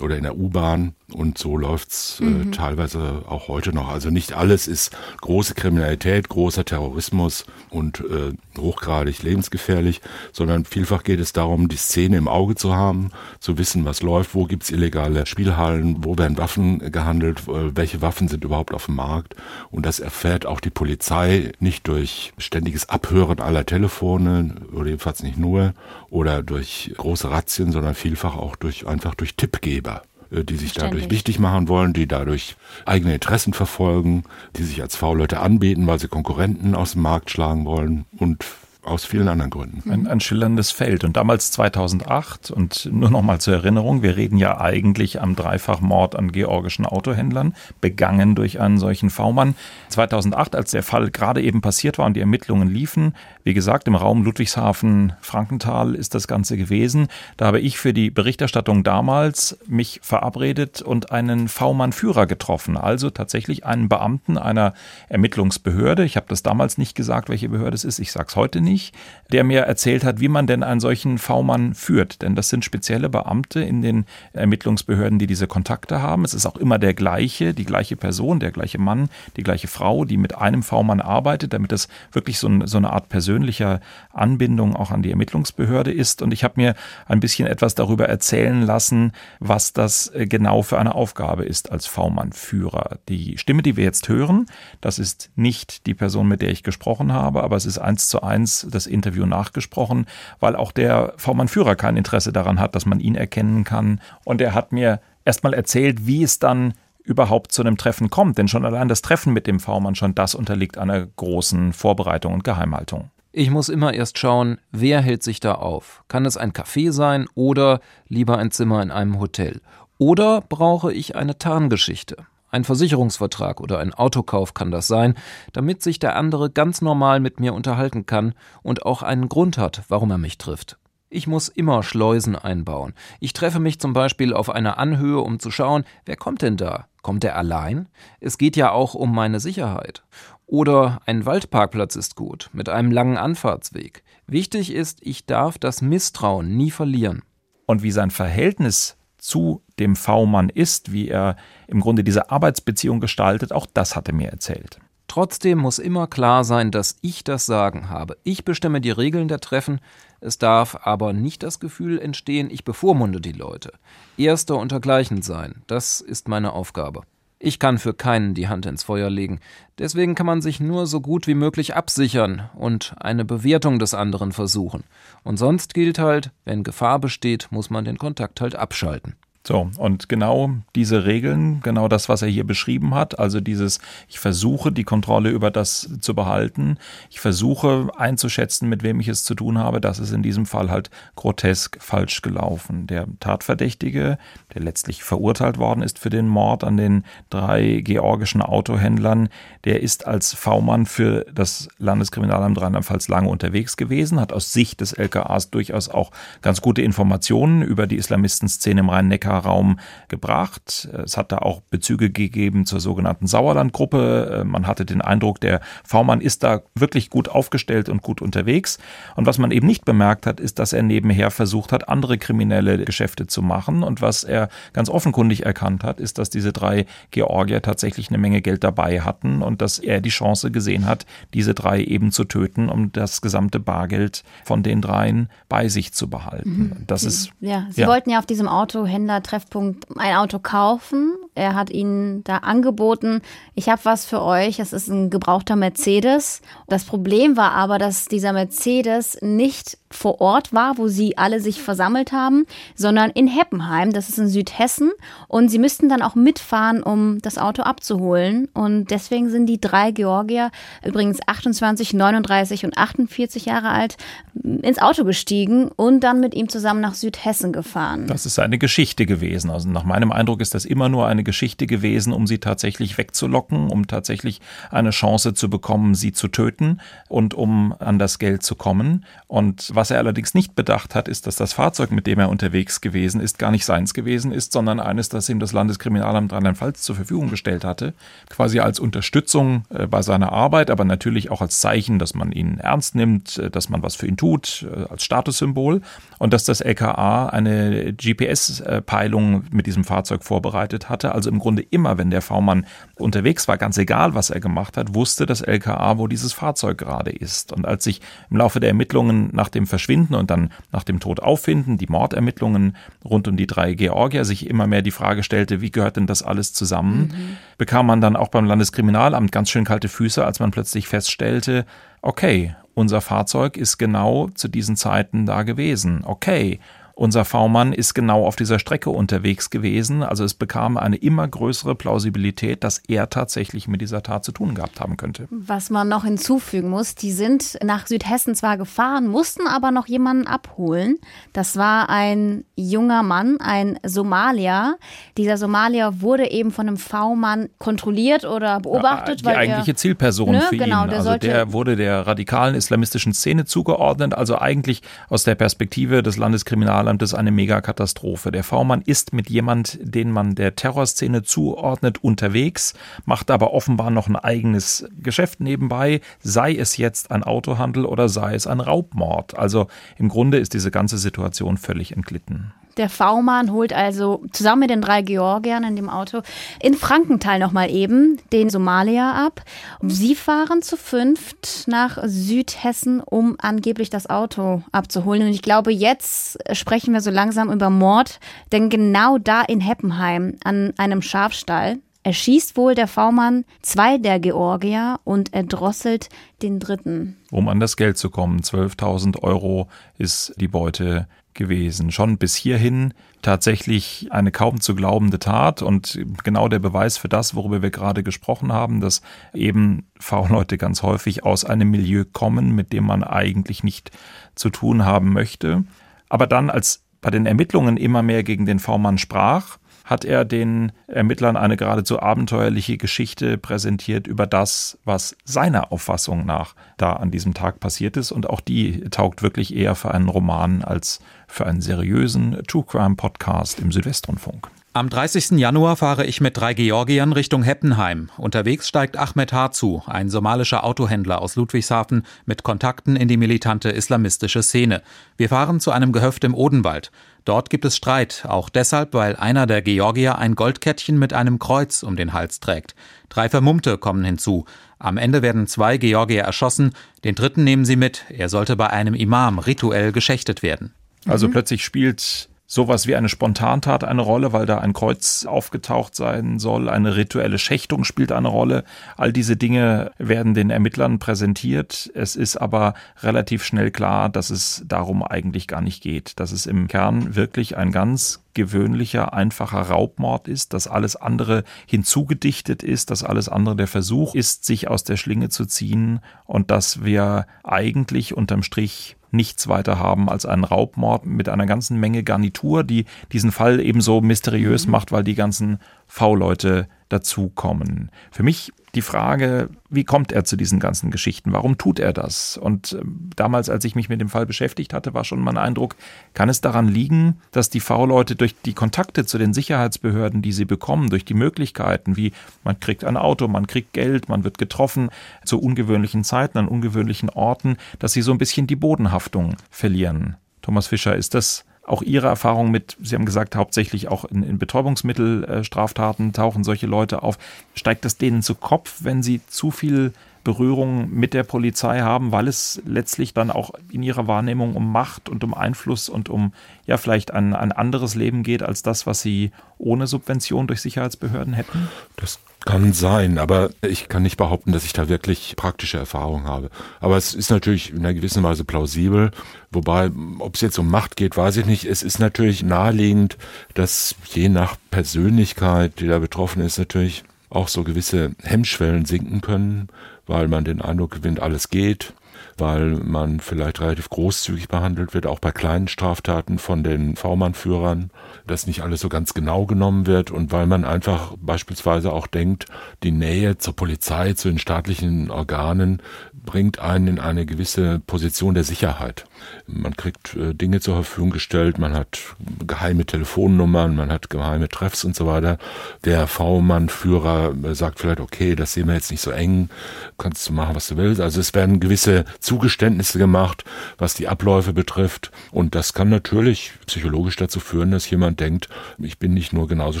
Oder 0.00 0.16
in 0.16 0.24
der 0.24 0.36
U-Bahn. 0.36 0.94
Und 1.10 1.38
so 1.38 1.56
läuft's 1.56 2.20
äh, 2.20 2.50
teilweise 2.50 3.22
auch 3.26 3.48
heute 3.48 3.72
noch. 3.72 3.88
Also 3.88 4.10
nicht 4.10 4.34
alles 4.34 4.68
ist 4.68 4.94
große 5.22 5.54
Kriminalität, 5.54 6.28
großer 6.28 6.66
Terrorismus 6.66 7.46
und 7.70 8.00
äh, 8.00 8.32
hochgradig 8.60 9.22
lebensgefährlich, 9.22 10.02
sondern 10.32 10.66
vielfach 10.66 11.04
geht 11.04 11.18
es 11.18 11.32
darum, 11.32 11.68
die 11.68 11.78
Szene 11.78 12.18
im 12.18 12.28
Auge 12.28 12.56
zu 12.56 12.74
haben, 12.74 13.10
zu 13.40 13.56
wissen, 13.56 13.86
was 13.86 14.02
läuft, 14.02 14.34
wo 14.34 14.44
gibt's 14.44 14.68
illegale 14.68 15.24
Spielhallen, 15.24 16.04
wo 16.04 16.18
werden 16.18 16.36
Waffen 16.36 16.92
gehandelt, 16.92 17.48
äh, 17.48 17.74
welche 17.74 18.02
Waffen 18.02 18.28
sind 18.28 18.44
überhaupt 18.44 18.74
auf 18.74 18.84
dem 18.84 18.96
Markt. 18.96 19.34
Und 19.70 19.86
das 19.86 20.00
erfährt 20.00 20.44
auch 20.44 20.60
die 20.60 20.68
Polizei 20.68 21.52
nicht 21.58 21.88
durch 21.88 22.34
ständiges 22.36 22.90
Abhören 22.90 23.40
aller 23.40 23.64
Telefone 23.64 24.56
oder 24.72 24.86
jedenfalls 24.90 25.22
nicht 25.22 25.38
nur 25.38 25.72
oder 26.10 26.42
durch 26.42 26.92
große 26.98 27.30
Razzien, 27.30 27.72
sondern 27.72 27.94
vielfach 27.94 28.36
auch 28.36 28.56
durch 28.56 28.86
einfach 28.86 29.14
durch 29.14 29.36
Tippgeber 29.36 30.02
die 30.30 30.56
sich 30.56 30.74
dadurch 30.74 31.10
wichtig 31.10 31.38
machen 31.38 31.68
wollen, 31.68 31.92
die 31.92 32.06
dadurch 32.06 32.56
eigene 32.84 33.14
Interessen 33.14 33.52
verfolgen, 33.52 34.24
die 34.56 34.64
sich 34.64 34.82
als 34.82 34.96
V-Leute 34.96 35.40
anbieten, 35.40 35.86
weil 35.86 35.98
sie 35.98 36.08
Konkurrenten 36.08 36.74
aus 36.74 36.92
dem 36.92 37.02
Markt 37.02 37.30
schlagen 37.30 37.64
wollen 37.64 38.04
und 38.18 38.44
aus 38.88 39.04
vielen 39.04 39.28
anderen 39.28 39.50
Gründen. 39.50 39.90
Ein, 39.90 40.06
ein 40.06 40.20
schillerndes 40.20 40.70
Feld. 40.70 41.04
Und 41.04 41.16
damals 41.16 41.50
2008, 41.52 42.50
und 42.50 42.88
nur 42.92 43.10
noch 43.10 43.22
mal 43.22 43.40
zur 43.40 43.54
Erinnerung, 43.54 44.02
wir 44.02 44.16
reden 44.16 44.38
ja 44.38 44.60
eigentlich 44.60 45.20
am 45.20 45.36
Dreifachmord 45.36 46.16
an 46.16 46.32
georgischen 46.32 46.86
Autohändlern, 46.86 47.54
begangen 47.80 48.34
durch 48.34 48.60
einen 48.60 48.78
solchen 48.78 49.10
V-Mann. 49.10 49.54
2008, 49.90 50.54
als 50.54 50.70
der 50.70 50.82
Fall 50.82 51.10
gerade 51.10 51.42
eben 51.42 51.60
passiert 51.60 51.98
war 51.98 52.06
und 52.06 52.14
die 52.14 52.20
Ermittlungen 52.20 52.68
liefen, 52.68 53.14
wie 53.44 53.54
gesagt, 53.54 53.88
im 53.88 53.94
Raum 53.94 54.24
Ludwigshafen, 54.24 55.14
Frankenthal 55.20 55.94
ist 55.94 56.14
das 56.14 56.28
Ganze 56.28 56.56
gewesen. 56.56 57.08
Da 57.36 57.46
habe 57.46 57.60
ich 57.60 57.78
für 57.78 57.92
die 57.92 58.10
Berichterstattung 58.10 58.84
damals 58.84 59.58
mich 59.66 60.00
verabredet 60.02 60.82
und 60.82 61.12
einen 61.12 61.48
V-Mann-Führer 61.48 62.26
getroffen. 62.26 62.76
Also 62.76 63.10
tatsächlich 63.10 63.64
einen 63.64 63.88
Beamten 63.88 64.38
einer 64.38 64.74
Ermittlungsbehörde. 65.08 66.04
Ich 66.04 66.16
habe 66.16 66.26
das 66.28 66.42
damals 66.42 66.78
nicht 66.78 66.94
gesagt, 66.94 67.28
welche 67.28 67.48
Behörde 67.48 67.74
es 67.74 67.84
ist. 67.84 67.98
Ich 67.98 68.12
sage 68.12 68.26
es 68.28 68.36
heute 68.36 68.60
nicht. 68.60 68.77
König, 68.78 68.92
der 69.30 69.44
mir 69.44 69.60
erzählt 69.60 70.04
hat, 70.04 70.20
wie 70.20 70.28
man 70.28 70.46
denn 70.46 70.62
einen 70.62 70.80
solchen 70.80 71.18
V-Mann 71.18 71.74
führt. 71.74 72.22
Denn 72.22 72.34
das 72.34 72.48
sind 72.48 72.64
spezielle 72.64 73.10
Beamte 73.10 73.60
in 73.60 73.82
den 73.82 74.06
Ermittlungsbehörden, 74.32 75.18
die 75.18 75.26
diese 75.26 75.46
Kontakte 75.46 76.00
haben. 76.00 76.24
Es 76.24 76.32
ist 76.32 76.46
auch 76.46 76.56
immer 76.56 76.78
der 76.78 76.94
gleiche, 76.94 77.52
die 77.52 77.66
gleiche 77.66 77.96
Person, 77.96 78.40
der 78.40 78.52
gleiche 78.52 78.78
Mann, 78.78 79.10
die 79.36 79.42
gleiche 79.42 79.68
Frau, 79.68 80.06
die 80.06 80.16
mit 80.16 80.34
einem 80.34 80.62
V-Mann 80.62 81.02
arbeitet, 81.02 81.52
damit 81.52 81.72
das 81.72 81.88
wirklich 82.12 82.38
so, 82.38 82.48
ein, 82.48 82.66
so 82.66 82.78
eine 82.78 82.90
Art 82.90 83.10
persönlicher 83.10 83.80
Anbindung 84.12 84.74
auch 84.74 84.90
an 84.90 85.02
die 85.02 85.10
Ermittlungsbehörde 85.10 85.92
ist. 85.92 86.22
Und 86.22 86.32
ich 86.32 86.42
habe 86.42 86.54
mir 86.56 86.74
ein 87.06 87.20
bisschen 87.20 87.46
etwas 87.46 87.74
darüber 87.74 88.08
erzählen 88.08 88.62
lassen, 88.62 89.12
was 89.40 89.74
das 89.74 90.08
äh, 90.14 90.26
genau 90.26 90.62
für 90.62 90.78
eine 90.78 90.94
Aufgabe 90.94 91.44
ist 91.44 91.70
als 91.70 91.86
V-Mann-Führer. 91.86 92.98
Die 93.10 93.36
Stimme, 93.36 93.60
die 93.60 93.76
wir 93.76 93.84
jetzt 93.84 94.08
hören, 94.08 94.46
das 94.80 94.98
ist 94.98 95.30
nicht 95.36 95.86
die 95.86 95.94
Person, 95.94 96.28
mit 96.28 96.40
der 96.40 96.48
ich 96.48 96.62
gesprochen 96.62 97.12
habe, 97.12 97.42
aber 97.42 97.56
es 97.56 97.66
ist 97.66 97.76
eins 97.76 98.08
zu 98.08 98.22
eins 98.22 98.66
das 98.68 98.86
Interview 98.86 99.26
nachgesprochen, 99.26 100.06
weil 100.40 100.56
auch 100.56 100.72
der 100.72 101.14
V-Mann-Führer 101.16 101.76
kein 101.76 101.96
Interesse 101.96 102.32
daran 102.32 102.60
hat, 102.60 102.74
dass 102.74 102.86
man 102.86 103.00
ihn 103.00 103.14
erkennen 103.14 103.64
kann. 103.64 104.00
Und 104.24 104.40
er 104.40 104.54
hat 104.54 104.72
mir 104.72 105.00
erstmal 105.24 105.54
erzählt, 105.54 106.06
wie 106.06 106.22
es 106.22 106.38
dann 106.38 106.74
überhaupt 107.02 107.52
zu 107.52 107.62
einem 107.62 107.76
Treffen 107.76 108.10
kommt. 108.10 108.38
Denn 108.38 108.48
schon 108.48 108.64
allein 108.64 108.88
das 108.88 109.02
Treffen 109.02 109.32
mit 109.32 109.46
dem 109.46 109.60
V-Mann, 109.60 109.94
schon 109.94 110.14
das 110.14 110.34
unterliegt 110.34 110.78
einer 110.78 111.06
großen 111.06 111.72
Vorbereitung 111.72 112.34
und 112.34 112.44
Geheimhaltung. 112.44 113.10
Ich 113.32 113.50
muss 113.50 113.68
immer 113.68 113.94
erst 113.94 114.18
schauen, 114.18 114.58
wer 114.72 115.00
hält 115.00 115.22
sich 115.22 115.40
da 115.40 115.54
auf. 115.54 116.02
Kann 116.08 116.26
es 116.26 116.36
ein 116.36 116.52
Café 116.52 116.92
sein 116.92 117.28
oder 117.34 117.80
lieber 118.08 118.38
ein 118.38 118.50
Zimmer 118.50 118.82
in 118.82 118.90
einem 118.90 119.20
Hotel? 119.20 119.60
Oder 119.98 120.40
brauche 120.40 120.92
ich 120.92 121.16
eine 121.16 121.38
Tarngeschichte? 121.38 122.26
Ein 122.50 122.64
Versicherungsvertrag 122.64 123.60
oder 123.60 123.78
ein 123.78 123.92
Autokauf 123.92 124.54
kann 124.54 124.70
das 124.70 124.86
sein, 124.86 125.14
damit 125.52 125.82
sich 125.82 125.98
der 125.98 126.16
andere 126.16 126.50
ganz 126.50 126.80
normal 126.80 127.20
mit 127.20 127.40
mir 127.40 127.52
unterhalten 127.52 128.06
kann 128.06 128.34
und 128.62 128.86
auch 128.86 129.02
einen 129.02 129.28
Grund 129.28 129.58
hat, 129.58 129.82
warum 129.88 130.10
er 130.10 130.18
mich 130.18 130.38
trifft. 130.38 130.78
Ich 131.10 131.26
muss 131.26 131.48
immer 131.48 131.82
Schleusen 131.82 132.36
einbauen. 132.36 132.92
Ich 133.18 133.32
treffe 133.32 133.60
mich 133.60 133.80
zum 133.80 133.94
Beispiel 133.94 134.34
auf 134.34 134.50
einer 134.50 134.76
Anhöhe, 134.76 135.20
um 135.20 135.38
zu 135.38 135.50
schauen, 135.50 135.84
wer 136.04 136.16
kommt 136.16 136.42
denn 136.42 136.58
da? 136.58 136.86
Kommt 137.00 137.24
er 137.24 137.36
allein? 137.36 137.88
Es 138.20 138.36
geht 138.36 138.56
ja 138.56 138.72
auch 138.72 138.92
um 138.92 139.14
meine 139.14 139.40
Sicherheit. 139.40 140.02
Oder 140.44 141.00
ein 141.06 141.24
Waldparkplatz 141.24 141.96
ist 141.96 142.14
gut, 142.14 142.50
mit 142.52 142.68
einem 142.68 142.90
langen 142.90 143.16
Anfahrtsweg. 143.16 144.02
Wichtig 144.26 144.72
ist, 144.72 144.98
ich 145.00 145.24
darf 145.24 145.56
das 145.56 145.80
Misstrauen 145.80 146.56
nie 146.56 146.70
verlieren. 146.70 147.22
Und 147.64 147.82
wie 147.82 147.90
sein 147.90 148.10
Verhältnis 148.10 148.97
zu 149.18 149.62
dem 149.78 149.96
V-Mann 149.96 150.48
ist, 150.48 150.92
wie 150.92 151.08
er 151.08 151.36
im 151.66 151.80
Grunde 151.80 152.04
diese 152.04 152.30
Arbeitsbeziehung 152.30 153.00
gestaltet, 153.00 153.52
auch 153.52 153.66
das 153.66 153.96
hat 153.96 154.08
er 154.08 154.14
mir 154.14 154.30
erzählt. 154.30 154.80
Trotzdem 155.08 155.58
muss 155.58 155.78
immer 155.78 156.06
klar 156.06 156.44
sein, 156.44 156.70
dass 156.70 156.98
ich 157.00 157.24
das 157.24 157.46
Sagen 157.46 157.88
habe. 157.88 158.18
Ich 158.24 158.44
bestimme 158.44 158.80
die 158.80 158.90
Regeln 158.90 159.28
der 159.28 159.40
Treffen, 159.40 159.80
es 160.20 160.38
darf 160.38 160.76
aber 160.82 161.12
nicht 161.12 161.42
das 161.42 161.60
Gefühl 161.60 161.98
entstehen, 161.98 162.50
ich 162.50 162.64
bevormunde 162.64 163.20
die 163.20 163.32
Leute. 163.32 163.72
Erster 164.16 164.56
untergleichen 164.56 165.22
sein, 165.22 165.62
das 165.66 166.00
ist 166.00 166.28
meine 166.28 166.52
Aufgabe. 166.52 167.02
Ich 167.40 167.60
kann 167.60 167.78
für 167.78 167.94
keinen 167.94 168.34
die 168.34 168.48
Hand 168.48 168.66
ins 168.66 168.82
Feuer 168.82 169.10
legen. 169.10 169.38
Deswegen 169.78 170.16
kann 170.16 170.26
man 170.26 170.42
sich 170.42 170.58
nur 170.58 170.88
so 170.88 171.00
gut 171.00 171.28
wie 171.28 171.34
möglich 171.34 171.76
absichern 171.76 172.50
und 172.56 172.96
eine 172.98 173.24
Bewertung 173.24 173.78
des 173.78 173.94
anderen 173.94 174.32
versuchen. 174.32 174.82
Und 175.22 175.36
sonst 175.36 175.72
gilt 175.72 176.00
halt, 176.00 176.32
wenn 176.44 176.64
Gefahr 176.64 176.98
besteht, 176.98 177.46
muss 177.50 177.70
man 177.70 177.84
den 177.84 177.96
Kontakt 177.96 178.40
halt 178.40 178.56
abschalten. 178.56 179.14
So, 179.48 179.70
und 179.78 180.10
genau 180.10 180.50
diese 180.74 181.06
Regeln, 181.06 181.60
genau 181.62 181.88
das, 181.88 182.10
was 182.10 182.20
er 182.20 182.28
hier 182.28 182.44
beschrieben 182.44 182.94
hat, 182.94 183.18
also 183.18 183.40
dieses, 183.40 183.78
ich 184.06 184.18
versuche 184.18 184.70
die 184.70 184.84
Kontrolle 184.84 185.30
über 185.30 185.50
das 185.50 185.88
zu 186.00 186.14
behalten, 186.14 186.76
ich 187.08 187.20
versuche 187.20 187.88
einzuschätzen, 187.96 188.68
mit 188.68 188.82
wem 188.82 189.00
ich 189.00 189.08
es 189.08 189.24
zu 189.24 189.34
tun 189.34 189.56
habe, 189.56 189.80
das 189.80 190.00
ist 190.00 190.12
in 190.12 190.22
diesem 190.22 190.44
Fall 190.44 190.70
halt 190.70 190.90
grotesk 191.16 191.78
falsch 191.80 192.20
gelaufen. 192.20 192.86
Der 192.88 193.06
Tatverdächtige, 193.20 194.18
der 194.54 194.62
letztlich 194.62 195.02
verurteilt 195.02 195.58
worden 195.58 195.82
ist 195.82 195.98
für 195.98 196.10
den 196.10 196.26
Mord 196.26 196.64
an 196.64 196.76
den 196.76 197.04
drei 197.30 197.80
georgischen 197.82 198.42
Autohändlern, 198.42 199.28
der 199.64 199.82
ist 199.82 200.06
als 200.06 200.32
V-Mann 200.32 200.86
für 200.86 201.26
das 201.32 201.68
Landeskriminalamt 201.78 202.60
Rheinland-Pfalz 202.60 203.08
lange 203.08 203.28
unterwegs 203.28 203.76
gewesen, 203.76 204.20
hat 204.20 204.32
aus 204.32 204.52
Sicht 204.52 204.80
des 204.80 204.92
LKAs 204.92 205.50
durchaus 205.50 205.88
auch 205.88 206.10
ganz 206.40 206.60
gute 206.60 206.82
Informationen 206.82 207.62
über 207.62 207.86
die 207.86 207.96
Islamistenszene 207.96 208.80
im 208.80 208.88
Rhein-Neckar 208.88 209.44
Raum 209.44 209.78
gebracht. 210.08 210.88
Es 211.04 211.16
hat 211.16 211.32
da 211.32 211.38
auch 211.38 211.60
Bezüge 211.60 212.10
gegeben 212.10 212.64
zur 212.66 212.80
sogenannten 212.80 213.26
Sauerlandgruppe. 213.26 214.44
Man 214.46 214.66
hatte 214.66 214.84
den 214.84 215.00
Eindruck, 215.00 215.40
der 215.40 215.60
V-Mann 215.84 216.20
ist 216.20 216.42
da 216.42 216.62
wirklich 216.74 217.10
gut 217.10 217.28
aufgestellt 217.28 217.88
und 217.88 218.02
gut 218.02 218.22
unterwegs. 218.22 218.78
Und 219.16 219.26
was 219.26 219.38
man 219.38 219.50
eben 219.50 219.66
nicht 219.66 219.84
bemerkt 219.84 220.26
hat, 220.26 220.40
ist, 220.40 220.58
dass 220.58 220.72
er 220.72 220.82
nebenher 220.82 221.30
versucht 221.30 221.72
hat, 221.72 221.88
andere 221.88 222.18
kriminelle 222.18 222.84
Geschäfte 222.84 223.26
zu 223.26 223.42
machen. 223.42 223.82
Und 223.82 224.00
was 224.00 224.24
er 224.24 224.37
ganz 224.72 224.88
offenkundig 224.88 225.44
erkannt 225.44 225.82
hat, 225.82 225.98
ist, 226.00 226.18
dass 226.18 226.30
diese 226.30 226.52
drei 226.52 226.86
Georgier 227.10 227.62
tatsächlich 227.62 228.08
eine 228.08 228.18
Menge 228.18 228.40
Geld 228.40 228.62
dabei 228.62 229.00
hatten 229.00 229.42
und 229.42 229.60
dass 229.60 229.78
er 229.78 230.00
die 230.00 230.10
Chance 230.10 230.50
gesehen 230.50 230.86
hat, 230.86 231.06
diese 231.34 231.54
drei 231.54 231.82
eben 231.82 232.12
zu 232.12 232.24
töten, 232.24 232.68
um 232.68 232.92
das 232.92 233.20
gesamte 233.20 233.58
Bargeld 233.58 234.22
von 234.44 234.62
den 234.62 234.80
dreien 234.80 235.28
bei 235.48 235.68
sich 235.68 235.92
zu 235.92 236.08
behalten. 236.08 236.74
Mhm. 236.78 236.86
Das 236.86 237.04
ist 237.04 237.32
ja, 237.40 237.66
Sie 237.70 237.82
ja. 237.82 237.86
wollten 237.88 238.10
ja 238.10 238.18
auf 238.18 238.26
diesem 238.26 238.48
Autohändler 238.48 239.22
Treffpunkt 239.22 239.86
ein 239.96 240.14
Auto 240.16 240.38
kaufen. 240.38 241.14
Er 241.38 241.54
hat 241.54 241.70
ihnen 241.70 242.24
da 242.24 242.38
angeboten, 242.38 243.22
ich 243.54 243.68
habe 243.68 243.84
was 243.84 244.04
für 244.04 244.22
euch, 244.22 244.58
es 244.58 244.72
ist 244.72 244.88
ein 244.88 245.08
gebrauchter 245.08 245.54
Mercedes. 245.56 246.42
Das 246.66 246.84
Problem 246.84 247.36
war 247.36 247.52
aber, 247.52 247.78
dass 247.78 248.06
dieser 248.06 248.32
Mercedes 248.32 249.18
nicht 249.22 249.78
vor 249.90 250.20
Ort 250.20 250.52
war, 250.52 250.78
wo 250.78 250.88
sie 250.88 251.16
alle 251.16 251.40
sich 251.40 251.62
versammelt 251.62 252.12
haben, 252.12 252.44
sondern 252.74 253.10
in 253.10 253.26
Heppenheim, 253.26 253.92
das 253.92 254.08
ist 254.08 254.18
in 254.18 254.28
Südhessen. 254.28 254.90
Und 255.28 255.48
sie 255.48 255.58
müssten 255.58 255.88
dann 255.88 256.02
auch 256.02 256.14
mitfahren, 256.14 256.82
um 256.82 257.20
das 257.22 257.38
Auto 257.38 257.62
abzuholen. 257.62 258.48
Und 258.52 258.90
deswegen 258.90 259.30
sind 259.30 259.46
die 259.46 259.60
drei 259.60 259.92
Georgier, 259.92 260.50
übrigens 260.84 261.20
28, 261.26 261.94
39 261.94 262.64
und 262.64 262.76
48 262.76 263.46
Jahre 263.46 263.70
alt, 263.70 263.96
ins 264.44 264.78
Auto 264.78 265.04
gestiegen 265.04 265.68
und 265.68 266.00
dann 266.00 266.20
mit 266.20 266.34
ihm 266.34 266.48
zusammen 266.48 266.80
nach 266.80 266.94
Südhessen 266.94 267.52
gefahren. 267.52 268.06
Das 268.06 268.26
ist 268.26 268.38
eine 268.38 268.58
Geschichte 268.58 269.06
gewesen. 269.06 269.50
Also 269.50 269.68
nach 269.68 269.84
meinem 269.84 270.12
Eindruck 270.12 270.40
ist 270.40 270.54
das 270.54 270.64
immer 270.64 270.88
nur 270.88 271.06
eine 271.06 271.24
Geschichte 271.24 271.66
gewesen, 271.66 272.12
um 272.12 272.26
sie 272.26 272.38
tatsächlich 272.38 272.98
wegzulocken, 272.98 273.68
um 273.70 273.86
tatsächlich 273.86 274.40
eine 274.70 274.90
Chance 274.90 275.34
zu 275.34 275.50
bekommen, 275.50 275.94
sie 275.94 276.12
zu 276.12 276.28
töten 276.28 276.80
und 277.08 277.34
um 277.34 277.74
an 277.78 277.98
das 277.98 278.18
Geld 278.18 278.42
zu 278.42 278.54
kommen. 278.54 279.04
Und 279.26 279.70
was 279.74 279.90
er 279.90 279.98
allerdings 279.98 280.34
nicht 280.34 280.54
bedacht 280.54 280.94
hat, 280.94 281.08
ist, 281.08 281.26
dass 281.26 281.36
das 281.36 281.52
Fahrzeug, 281.52 281.90
mit 281.90 282.06
dem 282.06 282.18
er 282.18 282.28
unterwegs 282.28 282.80
gewesen 282.80 283.20
ist, 283.20 283.38
gar 283.38 283.50
nicht 283.50 283.64
seins 283.64 283.94
gewesen 283.94 284.32
ist, 284.32 284.52
sondern 284.52 284.80
eines, 284.80 285.08
das 285.08 285.28
ihm 285.28 285.40
das 285.40 285.52
Landeskriminalamt 285.52 286.32
Rheinland-Pfalz 286.32 286.82
zur 286.82 286.96
Verfügung 286.96 287.30
gestellt 287.30 287.64
hatte. 287.64 287.94
Quasi 288.28 288.60
als 288.60 288.80
Unterstützung 288.80 289.64
äh, 289.70 289.86
bei 289.86 290.02
seiner 290.02 290.32
Arbeit, 290.32 290.70
aber 290.70 290.84
natürlich 290.84 291.30
auch 291.30 291.40
als 291.40 291.60
Zeichen, 291.60 291.98
dass 291.98 292.14
man 292.14 292.32
ihn 292.32 292.58
ernst 292.58 292.94
nimmt, 292.94 293.38
äh, 293.38 293.50
dass 293.50 293.68
man 293.68 293.82
was 293.82 293.96
für 293.96 294.06
ihn 294.06 294.16
tut, 294.16 294.27
äh, 294.36 294.86
als 294.90 295.04
Statussymbol. 295.04 295.80
Und 296.18 296.32
dass 296.32 296.44
das 296.44 296.60
LKA 296.60 297.26
eine 297.26 297.92
GPS-Peilung 297.92 299.44
mit 299.52 299.66
diesem 299.66 299.84
Fahrzeug 299.84 300.24
vorbereitet 300.24 300.88
hatte. 300.88 301.14
Also 301.14 301.30
im 301.30 301.38
Grunde 301.38 301.62
immer, 301.62 301.96
wenn 301.96 302.10
der 302.10 302.22
V-Mann 302.22 302.66
unterwegs 302.96 303.46
war, 303.46 303.56
ganz 303.56 303.78
egal, 303.78 304.14
was 304.14 304.30
er 304.30 304.40
gemacht 304.40 304.76
hat, 304.76 304.94
wusste 304.94 305.26
das 305.26 305.42
LKA, 305.42 305.98
wo 305.98 306.08
dieses 306.08 306.32
Fahrzeug 306.32 306.78
gerade 306.78 307.10
ist. 307.10 307.52
Und 307.52 307.66
als 307.66 307.84
sich 307.84 308.00
im 308.30 308.36
Laufe 308.36 308.58
der 308.60 308.70
Ermittlungen 308.70 309.30
nach 309.32 309.48
dem 309.48 309.66
Verschwinden 309.66 310.14
und 310.14 310.30
dann 310.30 310.50
nach 310.72 310.84
dem 310.84 310.98
Tod 311.00 311.20
auffinden, 311.20 311.78
die 311.78 311.86
Mordermittlungen 311.86 312.76
rund 313.04 313.28
um 313.28 313.36
die 313.36 313.46
drei 313.46 313.74
Georgier 313.74 314.24
sich 314.24 314.48
immer 314.48 314.66
mehr 314.66 314.82
die 314.82 314.90
Frage 314.90 315.22
stellte, 315.22 315.60
wie 315.60 315.70
gehört 315.70 315.96
denn 315.96 316.06
das 316.06 316.22
alles 316.22 316.52
zusammen, 316.52 317.00
mhm. 317.00 317.36
bekam 317.58 317.86
man 317.86 318.00
dann 318.00 318.16
auch 318.16 318.28
beim 318.28 318.44
Landeskriminalamt 318.44 319.32
ganz 319.32 319.50
schön 319.50 319.64
kalte 319.64 319.88
Füße, 319.88 320.24
als 320.24 320.40
man 320.40 320.50
plötzlich 320.50 320.88
feststellte, 320.88 321.64
okay, 322.02 322.54
unser 322.78 323.00
Fahrzeug 323.00 323.56
ist 323.56 323.76
genau 323.76 324.28
zu 324.28 324.46
diesen 324.46 324.76
Zeiten 324.76 325.26
da 325.26 325.42
gewesen. 325.42 326.02
Okay, 326.04 326.60
unser 326.98 327.24
V-Mann 327.24 327.72
ist 327.72 327.94
genau 327.94 328.26
auf 328.26 328.34
dieser 328.34 328.58
Strecke 328.58 328.90
unterwegs 328.90 329.50
gewesen. 329.50 330.02
Also 330.02 330.24
es 330.24 330.34
bekam 330.34 330.76
eine 330.76 330.96
immer 330.96 331.28
größere 331.28 331.76
Plausibilität, 331.76 332.64
dass 332.64 332.82
er 332.88 333.08
tatsächlich 333.08 333.68
mit 333.68 333.80
dieser 333.80 334.02
Tat 334.02 334.24
zu 334.24 334.32
tun 334.32 334.56
gehabt 334.56 334.80
haben 334.80 334.96
könnte. 334.96 335.28
Was 335.30 335.70
man 335.70 335.88
noch 335.88 336.04
hinzufügen 336.04 336.68
muss, 336.68 336.96
die 336.96 337.12
sind 337.12 337.56
nach 337.62 337.86
Südhessen 337.86 338.34
zwar 338.34 338.58
gefahren, 338.58 339.06
mussten 339.06 339.46
aber 339.46 339.70
noch 339.70 339.86
jemanden 339.86 340.26
abholen. 340.26 340.98
Das 341.32 341.56
war 341.56 341.88
ein 341.88 342.44
junger 342.56 343.04
Mann, 343.04 343.38
ein 343.40 343.78
Somalier. 343.86 344.76
Dieser 345.16 345.36
Somalier 345.36 346.00
wurde 346.00 346.28
eben 346.28 346.50
von 346.50 346.66
einem 346.66 346.78
V-Mann 346.78 347.48
kontrolliert 347.58 348.24
oder 348.24 348.58
beobachtet. 348.58 349.22
Ja, 349.22 349.30
die 349.30 349.36
eigentliche 349.36 349.70
er, 349.70 349.76
Zielperson 349.76 350.32
ne, 350.32 350.40
für 350.48 350.56
genau, 350.56 350.82
ihn. 350.82 350.90
Der 350.90 350.98
also 350.98 351.16
der 351.16 351.52
wurde 351.52 351.76
der 351.76 352.08
radikalen 352.08 352.56
islamistischen 352.56 353.14
Szene 353.14 353.44
zugeordnet, 353.44 354.14
also 354.14 354.36
eigentlich 354.36 354.82
aus 355.08 355.22
der 355.22 355.36
Perspektive 355.36 356.02
des 356.02 356.16
Landeskriminalamts 356.16 356.87
Kriminalamt 356.88 357.02
ist 357.02 357.12
eine 357.12 357.30
Megakatastrophe. 357.30 358.32
Der 358.32 358.42
V-Mann 358.42 358.80
ist 358.80 359.12
mit 359.12 359.28
jemand, 359.28 359.78
den 359.82 360.10
man 360.10 360.34
der 360.34 360.56
Terrorszene 360.56 361.22
zuordnet, 361.22 362.02
unterwegs, 362.02 362.72
macht 363.04 363.30
aber 363.30 363.52
offenbar 363.52 363.90
noch 363.90 364.08
ein 364.08 364.16
eigenes 364.16 364.88
Geschäft 364.98 365.40
nebenbei, 365.40 366.00
sei 366.20 366.54
es 366.56 366.78
jetzt 366.78 367.10
ein 367.10 367.24
Autohandel 367.24 367.84
oder 367.84 368.08
sei 368.08 368.34
es 368.34 368.46
ein 368.46 368.60
Raubmord. 368.60 369.36
Also 369.36 369.66
im 369.98 370.08
Grunde 370.08 370.38
ist 370.38 370.54
diese 370.54 370.70
ganze 370.70 370.96
Situation 370.96 371.58
völlig 371.58 371.94
entglitten. 371.94 372.54
Der 372.78 372.88
V-Mann 372.88 373.52
holt 373.52 373.72
also 373.72 374.22
zusammen 374.32 374.60
mit 374.60 374.70
den 374.70 374.80
drei 374.80 375.02
Georgiern 375.02 375.64
in 375.64 375.74
dem 375.74 375.90
Auto 375.90 376.22
in 376.62 376.74
Frankenthal 376.74 377.40
nochmal 377.40 377.70
eben 377.70 378.18
den 378.32 378.50
Somalier 378.50 379.04
ab. 379.04 379.42
Sie 379.82 380.14
fahren 380.14 380.62
zu 380.62 380.76
fünft 380.76 381.64
nach 381.66 381.98
Südhessen, 382.04 383.00
um 383.00 383.36
angeblich 383.40 383.90
das 383.90 384.08
Auto 384.08 384.62
abzuholen. 384.70 385.22
Und 385.22 385.28
ich 385.28 385.42
glaube, 385.42 385.72
jetzt 385.72 386.38
sprechen 386.52 386.94
wir 386.94 387.00
so 387.00 387.10
langsam 387.10 387.50
über 387.52 387.68
Mord, 387.68 388.20
denn 388.52 388.70
genau 388.70 389.18
da 389.18 389.42
in 389.42 389.60
Heppenheim 389.60 390.36
an 390.44 390.72
einem 390.76 391.02
Schafstall 391.02 391.78
erschießt 392.04 392.56
wohl 392.56 392.74
der 392.74 392.86
V-Mann 392.86 393.44
zwei 393.60 393.98
der 393.98 394.20
Georgier 394.20 395.00
und 395.04 395.34
erdrosselt 395.34 396.08
den 396.42 396.60
dritten. 396.60 397.16
Um 397.30 397.48
an 397.48 397.60
das 397.60 397.76
Geld 397.76 397.98
zu 397.98 398.08
kommen, 398.08 398.40
12.000 398.40 399.22
Euro 399.22 399.68
ist 399.98 400.32
die 400.38 400.48
Beute 400.48 401.08
gewesen. 401.38 401.90
Schon 401.90 402.18
bis 402.18 402.36
hierhin 402.36 402.92
tatsächlich 403.22 404.08
eine 404.10 404.30
kaum 404.30 404.60
zu 404.60 404.74
glaubende 404.74 405.18
Tat 405.18 405.62
und 405.62 405.98
genau 406.22 406.48
der 406.48 406.58
Beweis 406.58 406.98
für 406.98 407.08
das, 407.08 407.34
worüber 407.34 407.62
wir 407.62 407.70
gerade 407.70 408.02
gesprochen 408.02 408.52
haben, 408.52 408.80
dass 408.82 409.00
eben 409.32 409.86
V-Leute 409.98 410.58
ganz 410.58 410.82
häufig 410.82 411.24
aus 411.24 411.46
einem 411.46 411.70
Milieu 411.70 412.04
kommen, 412.12 412.54
mit 412.54 412.74
dem 412.74 412.84
man 412.84 413.02
eigentlich 413.02 413.64
nicht 413.64 413.90
zu 414.34 414.50
tun 414.50 414.84
haben 414.84 415.14
möchte. 415.14 415.64
Aber 416.10 416.26
dann, 416.26 416.50
als 416.50 416.84
bei 417.00 417.10
den 417.10 417.24
Ermittlungen 417.24 417.78
immer 417.78 418.02
mehr 418.02 418.22
gegen 418.22 418.44
den 418.44 418.58
V-Mann 418.58 418.98
sprach, 418.98 419.58
hat 419.88 420.04
er 420.04 420.26
den 420.26 420.72
Ermittlern 420.86 421.38
eine 421.38 421.56
geradezu 421.56 422.00
abenteuerliche 422.00 422.76
Geschichte 422.76 423.38
präsentiert 423.38 424.06
über 424.06 424.26
das, 424.26 424.78
was 424.84 425.16
seiner 425.24 425.72
Auffassung 425.72 426.26
nach 426.26 426.54
da 426.76 426.92
an 426.92 427.10
diesem 427.10 427.32
Tag 427.32 427.58
passiert 427.58 427.96
ist. 427.96 428.12
Und 428.12 428.28
auch 428.28 428.42
die 428.42 428.82
taugt 428.90 429.22
wirklich 429.22 429.56
eher 429.56 429.74
für 429.74 429.90
einen 429.92 430.10
Roman 430.10 430.62
als 430.62 431.00
für 431.28 431.46
einen 431.46 431.60
seriösen 431.60 432.42
True 432.46 432.64
Crime 432.66 432.96
Podcast 432.96 433.60
im 433.60 433.70
Südwestrundfunk. 433.70 434.50
Am 434.74 434.90
30. 434.90 435.32
Januar 435.32 435.76
fahre 435.76 436.04
ich 436.04 436.20
mit 436.20 436.36
drei 436.36 436.54
Georgiern 436.54 437.12
Richtung 437.12 437.42
Heppenheim. 437.42 438.10
Unterwegs 438.16 438.68
steigt 438.68 438.96
Ahmed 438.96 439.32
H. 439.32 439.50
zu, 439.50 439.82
ein 439.86 440.08
somalischer 440.08 440.62
Autohändler 440.62 441.20
aus 441.20 441.34
Ludwigshafen 441.34 442.04
mit 442.26 442.44
Kontakten 442.44 442.94
in 442.94 443.08
die 443.08 443.16
militante 443.16 443.70
islamistische 443.70 444.42
Szene. 444.42 444.82
Wir 445.16 445.30
fahren 445.30 445.58
zu 445.58 445.72
einem 445.72 445.90
Gehöft 445.90 446.22
im 446.22 446.32
Odenwald. 446.32 446.92
Dort 447.24 447.50
gibt 447.50 447.64
es 447.64 447.76
Streit, 447.76 448.24
auch 448.28 448.50
deshalb, 448.50 448.94
weil 448.94 449.16
einer 449.16 449.46
der 449.46 449.62
Georgier 449.62 450.16
ein 450.18 450.36
Goldkettchen 450.36 450.96
mit 450.96 451.12
einem 451.12 451.40
Kreuz 451.40 451.82
um 451.82 451.96
den 451.96 452.12
Hals 452.12 452.38
trägt. 452.38 452.76
Drei 453.08 453.28
Vermummte 453.28 453.78
kommen 453.78 454.04
hinzu. 454.04 454.44
Am 454.78 454.96
Ende 454.96 455.22
werden 455.22 455.48
zwei 455.48 455.76
Georgier 455.78 456.22
erschossen, 456.22 456.72
den 457.02 457.16
dritten 457.16 457.42
nehmen 457.42 457.64
sie 457.64 457.76
mit. 457.76 458.04
Er 458.10 458.28
sollte 458.28 458.54
bei 458.54 458.70
einem 458.70 458.94
Imam 458.94 459.40
rituell 459.40 459.90
geschächtet 459.90 460.44
werden. 460.44 460.72
Also 461.06 461.28
mhm. 461.28 461.32
plötzlich 461.32 461.64
spielt 461.64 462.28
sowas 462.50 462.86
wie 462.86 462.96
eine 462.96 463.10
Spontantat 463.10 463.84
eine 463.84 464.00
Rolle, 464.00 464.32
weil 464.32 464.46
da 464.46 464.58
ein 464.58 464.72
Kreuz 464.72 465.26
aufgetaucht 465.26 465.94
sein 465.94 466.38
soll. 466.38 466.70
Eine 466.70 466.96
rituelle 466.96 467.38
Schächtung 467.38 467.84
spielt 467.84 468.10
eine 468.10 468.28
Rolle. 468.28 468.64
All 468.96 469.12
diese 469.12 469.36
Dinge 469.36 469.92
werden 469.98 470.32
den 470.32 470.48
Ermittlern 470.48 470.98
präsentiert. 470.98 471.90
Es 471.94 472.16
ist 472.16 472.38
aber 472.38 472.72
relativ 473.02 473.44
schnell 473.44 473.70
klar, 473.70 474.08
dass 474.08 474.30
es 474.30 474.64
darum 474.66 475.02
eigentlich 475.02 475.46
gar 475.46 475.60
nicht 475.60 475.82
geht. 475.82 476.18
Dass 476.18 476.32
es 476.32 476.46
im 476.46 476.68
Kern 476.68 477.14
wirklich 477.14 477.58
ein 477.58 477.70
ganz 477.70 478.24
gewöhnlicher, 478.32 479.12
einfacher 479.12 479.62
Raubmord 479.62 480.26
ist, 480.26 480.54
dass 480.54 480.68
alles 480.68 480.96
andere 480.96 481.44
hinzugedichtet 481.66 482.62
ist, 482.62 482.90
dass 482.90 483.04
alles 483.04 483.28
andere 483.28 483.56
der 483.56 483.66
Versuch 483.66 484.14
ist, 484.14 484.46
sich 484.46 484.68
aus 484.68 484.84
der 484.84 484.96
Schlinge 484.96 485.28
zu 485.28 485.44
ziehen 485.44 486.00
und 486.24 486.50
dass 486.50 486.82
wir 486.82 487.26
eigentlich 487.42 488.16
unterm 488.16 488.42
Strich 488.42 488.96
nichts 489.10 489.48
weiter 489.48 489.78
haben 489.78 490.08
als 490.08 490.26
einen 490.26 490.44
Raubmord 490.44 491.06
mit 491.06 491.28
einer 491.28 491.46
ganzen 491.46 491.78
Menge 491.80 492.02
Garnitur, 492.02 492.64
die 492.64 492.84
diesen 493.12 493.32
Fall 493.32 493.60
ebenso 493.60 494.00
mysteriös 494.00 494.66
mhm. 494.66 494.72
macht, 494.72 494.92
weil 494.92 495.04
die 495.04 495.14
ganzen 495.14 495.58
V-Leute 495.86 496.68
dazukommen. 496.88 497.90
Für 498.10 498.22
mich 498.22 498.52
die 498.74 498.82
Frage, 498.82 499.48
wie 499.70 499.84
kommt 499.84 500.12
er 500.12 500.24
zu 500.24 500.36
diesen 500.36 500.60
ganzen 500.60 500.90
Geschichten? 500.90 501.32
Warum 501.32 501.58
tut 501.58 501.78
er 501.78 501.92
das? 501.92 502.36
Und 502.36 502.72
ähm, 502.72 503.10
damals, 503.16 503.48
als 503.48 503.64
ich 503.64 503.74
mich 503.74 503.88
mit 503.88 504.00
dem 504.00 504.08
Fall 504.08 504.26
beschäftigt 504.26 504.74
hatte, 504.74 504.94
war 504.94 505.04
schon 505.04 505.20
mein 505.20 505.38
Eindruck, 505.38 505.76
kann 506.14 506.28
es 506.28 506.40
daran 506.40 506.68
liegen, 506.68 507.18
dass 507.32 507.50
die 507.50 507.60
V-Leute 507.60 508.14
durch 508.14 508.34
die 508.42 508.52
Kontakte 508.52 509.06
zu 509.06 509.18
den 509.18 509.32
Sicherheitsbehörden, 509.32 510.22
die 510.22 510.32
sie 510.32 510.44
bekommen, 510.44 510.90
durch 510.90 511.04
die 511.04 511.14
Möglichkeiten, 511.14 511.96
wie 511.96 512.12
man 512.44 512.60
kriegt 512.60 512.84
ein 512.84 512.96
Auto, 512.96 513.26
man 513.28 513.46
kriegt 513.46 513.72
Geld, 513.72 514.08
man 514.08 514.24
wird 514.24 514.38
getroffen 514.38 514.90
zu 515.24 515.40
ungewöhnlichen 515.40 516.04
Zeiten, 516.04 516.38
an 516.38 516.48
ungewöhnlichen 516.48 517.10
Orten, 517.10 517.56
dass 517.78 517.92
sie 517.92 518.02
so 518.02 518.12
ein 518.12 518.18
bisschen 518.18 518.46
die 518.46 518.56
Bodenhaftung 518.56 519.36
verlieren. 519.50 520.16
Thomas 520.42 520.66
Fischer, 520.66 520.96
ist 520.96 521.14
das 521.14 521.44
auch 521.68 521.82
Ihre 521.82 522.06
Erfahrung 522.06 522.50
mit, 522.50 522.76
Sie 522.82 522.94
haben 522.94 523.04
gesagt, 523.04 523.36
hauptsächlich 523.36 523.88
auch 523.88 524.04
in, 524.04 524.22
in 524.22 524.38
Betäubungsmittelstraftaten 524.38 526.12
tauchen 526.12 526.44
solche 526.44 526.66
Leute 526.66 527.02
auf. 527.02 527.18
Steigt 527.54 527.84
das 527.84 527.96
denen 527.96 528.22
zu 528.22 528.34
Kopf, 528.34 528.78
wenn 528.80 529.02
sie 529.02 529.20
zu 529.26 529.50
viel 529.50 529.92
Berührung 530.28 530.90
mit 530.90 531.14
der 531.14 531.22
Polizei 531.22 531.80
haben, 531.80 532.12
weil 532.12 532.28
es 532.28 532.60
letztlich 532.66 533.14
dann 533.14 533.30
auch 533.30 533.52
in 533.72 533.82
ihrer 533.82 534.06
Wahrnehmung 534.06 534.56
um 534.56 534.70
Macht 534.70 535.08
und 535.08 535.24
um 535.24 535.32
Einfluss 535.32 535.88
und 535.88 536.10
um 536.10 536.34
ja 536.66 536.76
vielleicht 536.76 537.12
ein, 537.12 537.34
ein 537.34 537.50
anderes 537.50 537.94
Leben 537.94 538.22
geht 538.24 538.42
als 538.42 538.62
das, 538.62 538.86
was 538.86 539.00
sie 539.00 539.30
ohne 539.56 539.86
Subvention 539.86 540.46
durch 540.46 540.60
Sicherheitsbehörden 540.60 541.32
hätten? 541.32 541.70
Das 541.96 542.18
kann 542.44 542.74
sein, 542.74 543.16
aber 543.16 543.48
ich 543.62 543.88
kann 543.88 544.02
nicht 544.02 544.18
behaupten, 544.18 544.52
dass 544.52 544.66
ich 544.66 544.74
da 544.74 544.90
wirklich 544.90 545.34
praktische 545.36 545.78
Erfahrung 545.78 546.24
habe. 546.24 546.50
Aber 546.80 546.98
es 546.98 547.14
ist 547.14 547.30
natürlich 547.30 547.70
in 547.70 547.78
einer 547.78 547.94
gewissen 547.94 548.22
Weise 548.22 548.44
plausibel. 548.44 549.12
Wobei, 549.50 549.90
ob 550.18 550.34
es 550.34 550.42
jetzt 550.42 550.58
um 550.58 550.70
Macht 550.70 550.96
geht, 550.96 551.16
weiß 551.16 551.38
ich 551.38 551.46
nicht. 551.46 551.64
Es 551.64 551.82
ist 551.82 552.00
natürlich 552.00 552.42
naheliegend, 552.42 553.16
dass 553.54 553.94
je 554.04 554.28
nach 554.28 554.56
Persönlichkeit, 554.70 555.80
die 555.80 555.86
da 555.86 555.98
betroffen 556.00 556.42
ist, 556.42 556.58
natürlich 556.58 557.02
auch 557.30 557.48
so 557.48 557.64
gewisse 557.64 558.12
Hemmschwellen 558.22 558.84
sinken 558.84 559.20
können, 559.20 559.68
weil 560.08 560.26
man 560.26 560.44
den 560.44 560.60
Eindruck 560.60 560.90
gewinnt, 560.90 561.20
alles 561.20 561.48
geht 561.48 561.94
weil 562.38 562.76
man 562.76 563.20
vielleicht 563.20 563.60
relativ 563.60 563.90
großzügig 563.90 564.48
behandelt 564.48 564.94
wird, 564.94 565.06
auch 565.06 565.18
bei 565.18 565.32
kleinen 565.32 565.68
Straftaten 565.68 566.38
von 566.38 566.62
den 566.62 566.96
V-Mann-Führern, 566.96 567.90
dass 568.26 568.46
nicht 568.46 568.62
alles 568.62 568.80
so 568.80 568.88
ganz 568.88 569.14
genau 569.14 569.46
genommen 569.46 569.86
wird 569.86 570.10
und 570.10 570.32
weil 570.32 570.46
man 570.46 570.64
einfach 570.64 571.14
beispielsweise 571.20 571.92
auch 571.92 572.06
denkt, 572.06 572.46
die 572.82 572.92
Nähe 572.92 573.38
zur 573.38 573.56
Polizei, 573.56 574.12
zu 574.12 574.28
den 574.28 574.38
staatlichen 574.38 575.10
Organen 575.10 575.82
bringt 576.12 576.58
einen 576.58 576.86
in 576.88 577.00
eine 577.00 577.26
gewisse 577.26 577.80
Position 577.86 578.34
der 578.34 578.44
Sicherheit. 578.44 579.06
Man 579.46 579.76
kriegt 579.76 580.14
äh, 580.16 580.34
Dinge 580.34 580.60
zur 580.60 580.74
Verfügung 580.74 581.10
gestellt, 581.10 581.58
man 581.58 581.74
hat 581.74 581.98
geheime 582.46 582.84
Telefonnummern, 582.84 583.74
man 583.74 583.90
hat 583.90 584.10
geheime 584.10 584.48
Treffs 584.48 584.84
und 584.84 584.94
so 584.94 585.06
weiter. 585.06 585.38
Der 585.84 586.06
V-Mann-Führer 586.06 587.34
äh, 587.44 587.54
sagt 587.54 587.80
vielleicht, 587.80 588.00
okay, 588.00 588.36
das 588.36 588.52
sehen 588.52 588.66
wir 588.66 588.74
jetzt 588.74 588.90
nicht 588.90 589.00
so 589.00 589.10
eng, 589.10 589.48
kannst 589.96 590.28
du 590.28 590.32
machen, 590.32 590.54
was 590.54 590.68
du 590.68 590.76
willst. 590.76 591.00
Also 591.00 591.20
es 591.20 591.34
werden 591.34 591.60
gewisse 591.60 592.04
Zugeständnisse 592.20 592.98
gemacht, 592.98 593.44
was 593.78 593.94
die 593.94 594.08
Abläufe 594.08 594.52
betrifft. 594.52 595.10
Und 595.30 595.54
das 595.54 595.72
kann 595.72 595.88
natürlich 595.88 596.52
psychologisch 596.66 597.16
dazu 597.16 597.40
führen, 597.40 597.70
dass 597.70 597.88
jemand 597.90 598.20
denkt, 598.20 598.48
ich 598.78 598.98
bin 598.98 599.14
nicht 599.14 599.32
nur 599.32 599.48
genauso 599.48 599.80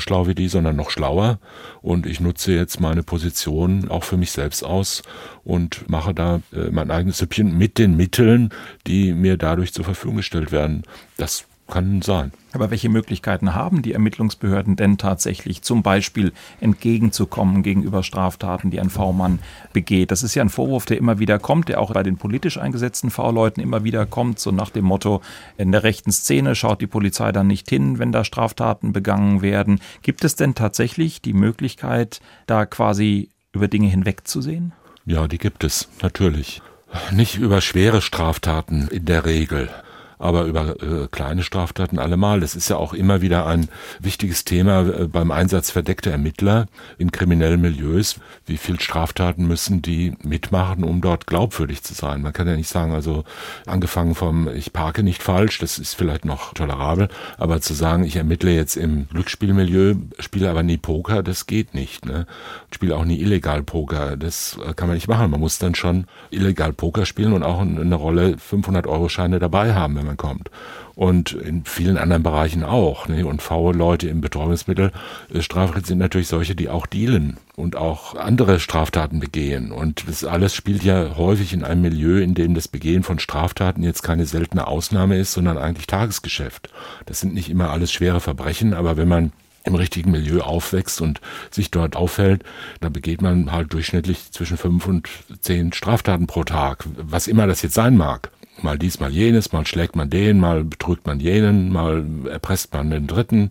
schlau 0.00 0.26
wie 0.26 0.34
die, 0.34 0.48
sondern 0.48 0.76
noch 0.76 0.90
schlauer. 0.90 1.38
Und 1.82 2.06
ich 2.06 2.20
nutze 2.20 2.52
jetzt 2.52 2.80
meine 2.80 3.02
Position 3.02 3.88
auch 3.88 4.04
für 4.04 4.16
mich 4.16 4.32
selbst 4.32 4.64
aus 4.64 5.02
und 5.44 5.88
mache 5.88 6.14
da 6.14 6.40
äh, 6.52 6.70
mein 6.70 6.90
eigenes 6.90 7.18
Süppchen 7.18 7.56
mit 7.56 7.78
den 7.78 7.96
Mitteln, 7.96 8.50
die 8.86 9.12
mir 9.12 9.27
dadurch 9.36 9.72
zur 9.72 9.84
Verfügung 9.84 10.16
gestellt 10.16 10.52
werden. 10.52 10.82
Das 11.16 11.44
kann 11.68 12.02
sein. 12.02 12.32
Aber 12.52 12.70
welche 12.70 12.88
Möglichkeiten 12.88 13.54
haben 13.54 13.82
die 13.82 13.92
Ermittlungsbehörden 13.92 14.74
denn 14.76 14.96
tatsächlich, 14.98 15.62
zum 15.62 15.82
Beispiel 15.82 16.32
entgegenzukommen 16.60 17.62
gegenüber 17.62 18.02
Straftaten, 18.02 18.70
die 18.70 18.80
ein 18.80 18.90
V-Mann 18.90 19.38
begeht? 19.72 20.10
Das 20.10 20.22
ist 20.22 20.34
ja 20.34 20.42
ein 20.42 20.48
Vorwurf, 20.48 20.86
der 20.86 20.96
immer 20.96 21.18
wieder 21.18 21.38
kommt, 21.38 21.68
der 21.68 21.80
auch 21.80 21.92
bei 21.92 22.02
den 22.02 22.16
politisch 22.16 22.58
eingesetzten 22.58 23.10
V-Leuten 23.10 23.60
immer 23.60 23.84
wieder 23.84 24.06
kommt, 24.06 24.38
so 24.38 24.50
nach 24.50 24.70
dem 24.70 24.86
Motto, 24.86 25.20
in 25.58 25.70
der 25.70 25.82
rechten 25.82 26.10
Szene 26.10 26.54
schaut 26.54 26.80
die 26.80 26.86
Polizei 26.86 27.32
dann 27.32 27.46
nicht 27.46 27.68
hin, 27.68 27.98
wenn 27.98 28.12
da 28.12 28.24
Straftaten 28.24 28.92
begangen 28.92 29.42
werden. 29.42 29.80
Gibt 30.02 30.24
es 30.24 30.36
denn 30.36 30.54
tatsächlich 30.54 31.20
die 31.20 31.34
Möglichkeit, 31.34 32.20
da 32.46 32.64
quasi 32.64 33.28
über 33.52 33.68
Dinge 33.68 33.88
hinwegzusehen? 33.88 34.72
Ja, 35.04 35.28
die 35.28 35.38
gibt 35.38 35.64
es, 35.64 35.88
natürlich. 36.02 36.62
Nicht 37.10 37.36
über 37.36 37.60
schwere 37.60 38.00
Straftaten 38.00 38.88
in 38.88 39.04
der 39.04 39.24
Regel. 39.24 39.70
Aber 40.18 40.44
über 40.44 40.80
äh, 40.82 41.08
kleine 41.10 41.42
Straftaten 41.42 41.98
allemal. 41.98 42.40
Das 42.40 42.56
ist 42.56 42.68
ja 42.68 42.76
auch 42.76 42.94
immer 42.94 43.22
wieder 43.22 43.46
ein 43.46 43.68
wichtiges 44.00 44.44
Thema 44.44 44.82
äh, 44.88 45.06
beim 45.06 45.30
Einsatz 45.30 45.70
verdeckter 45.70 46.10
Ermittler 46.10 46.66
in 46.98 47.12
kriminellen 47.12 47.60
Milieus. 47.60 48.20
Wie 48.46 48.56
viel 48.56 48.80
Straftaten 48.80 49.46
müssen 49.46 49.82
die 49.82 50.14
mitmachen, 50.22 50.84
um 50.84 51.00
dort 51.00 51.26
glaubwürdig 51.26 51.82
zu 51.82 51.94
sein? 51.94 52.22
Man 52.22 52.32
kann 52.32 52.48
ja 52.48 52.56
nicht 52.56 52.68
sagen, 52.68 52.92
also 52.92 53.24
angefangen 53.66 54.14
vom 54.14 54.48
ich 54.48 54.72
parke 54.72 55.02
nicht 55.02 55.22
falsch, 55.22 55.58
das 55.58 55.78
ist 55.78 55.94
vielleicht 55.94 56.24
noch 56.24 56.54
tolerabel, 56.54 57.08
aber 57.36 57.60
zu 57.60 57.74
sagen, 57.74 58.04
ich 58.04 58.16
ermittle 58.16 58.54
jetzt 58.54 58.76
im 58.76 59.08
Glücksspielmilieu, 59.08 59.94
spiele 60.18 60.50
aber 60.50 60.62
nie 60.62 60.78
Poker, 60.78 61.22
das 61.22 61.46
geht 61.46 61.74
nicht. 61.74 62.06
Ne? 62.06 62.26
Spiele 62.74 62.96
auch 62.96 63.04
nie 63.04 63.20
illegal 63.20 63.62
Poker, 63.62 64.16
das 64.16 64.58
äh, 64.66 64.74
kann 64.74 64.88
man 64.88 64.96
nicht 64.96 65.08
machen. 65.08 65.30
Man 65.30 65.40
muss 65.40 65.58
dann 65.58 65.74
schon 65.74 66.06
illegal 66.30 66.72
Poker 66.72 67.06
spielen 67.06 67.32
und 67.32 67.42
auch 67.42 67.60
eine 67.60 67.94
Rolle 67.94 68.38
500 68.38 68.86
Euro 68.86 69.08
Scheine 69.08 69.38
dabei 69.38 69.74
haben, 69.74 70.07
man 70.08 70.16
kommt. 70.16 70.50
Und 70.96 71.32
in 71.32 71.64
vielen 71.64 71.96
anderen 71.96 72.24
Bereichen 72.24 72.64
auch. 72.64 73.06
Ne? 73.06 73.24
Und 73.24 73.40
faule 73.40 73.78
Leute 73.78 74.08
im 74.08 74.20
Betäubungsmittel 74.20 74.90
äh, 75.32 75.40
sind 75.84 75.98
natürlich 75.98 76.26
solche, 76.26 76.56
die 76.56 76.68
auch 76.68 76.86
dealen 76.86 77.36
und 77.54 77.76
auch 77.76 78.16
andere 78.16 78.58
Straftaten 78.58 79.20
begehen. 79.20 79.70
Und 79.70 80.08
das 80.08 80.24
alles 80.24 80.54
spielt 80.54 80.82
ja 80.82 81.16
häufig 81.16 81.52
in 81.52 81.62
einem 81.62 81.82
Milieu, 81.82 82.20
in 82.20 82.34
dem 82.34 82.54
das 82.54 82.66
Begehen 82.66 83.04
von 83.04 83.20
Straftaten 83.20 83.84
jetzt 83.84 84.02
keine 84.02 84.26
seltene 84.26 84.66
Ausnahme 84.66 85.18
ist, 85.18 85.32
sondern 85.32 85.58
eigentlich 85.58 85.86
Tagesgeschäft. 85.86 86.70
Das 87.06 87.20
sind 87.20 87.34
nicht 87.34 87.48
immer 87.48 87.70
alles 87.70 87.92
schwere 87.92 88.20
Verbrechen, 88.20 88.74
aber 88.74 88.96
wenn 88.96 89.08
man 89.08 89.32
im 89.68 89.74
richtigen 89.74 90.10
Milieu 90.10 90.40
aufwächst 90.40 91.00
und 91.00 91.20
sich 91.50 91.70
dort 91.70 91.94
aufhält, 91.94 92.42
dann 92.80 92.92
begeht 92.92 93.22
man 93.22 93.52
halt 93.52 93.72
durchschnittlich 93.72 94.32
zwischen 94.32 94.56
fünf 94.56 94.86
und 94.86 95.08
zehn 95.40 95.72
Straftaten 95.72 96.26
pro 96.26 96.42
Tag, 96.44 96.84
was 96.96 97.28
immer 97.28 97.46
das 97.46 97.62
jetzt 97.62 97.74
sein 97.74 97.96
mag. 97.96 98.30
Mal 98.62 98.78
dies, 98.78 98.98
mal 98.98 99.10
jenes, 99.10 99.52
mal 99.52 99.66
schlägt 99.66 99.94
man 99.94 100.10
den, 100.10 100.40
mal 100.40 100.64
betrügt 100.64 101.06
man 101.06 101.20
jenen, 101.20 101.72
mal 101.72 102.04
erpresst 102.28 102.72
man 102.72 102.90
den 102.90 103.06
Dritten, 103.06 103.50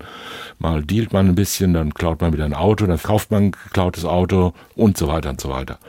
mal 0.60 0.84
dealt 0.84 1.14
man 1.14 1.28
ein 1.30 1.36
bisschen, 1.36 1.74
dann 1.74 1.94
klaut 1.94 2.22
man 2.22 2.34
wieder 2.34 2.46
ein 2.46 2.54
Auto, 2.54 2.86
dann 2.86 3.02
kauft 3.02 3.32
man 3.32 3.46
ein 3.46 3.52
geklautes 3.52 4.06
Auto 4.06 4.54
und 4.76 4.98
so 4.98 5.08
weiter 5.08 5.30
und 5.30 5.40
so 5.40 5.50
weiter. 5.50 5.80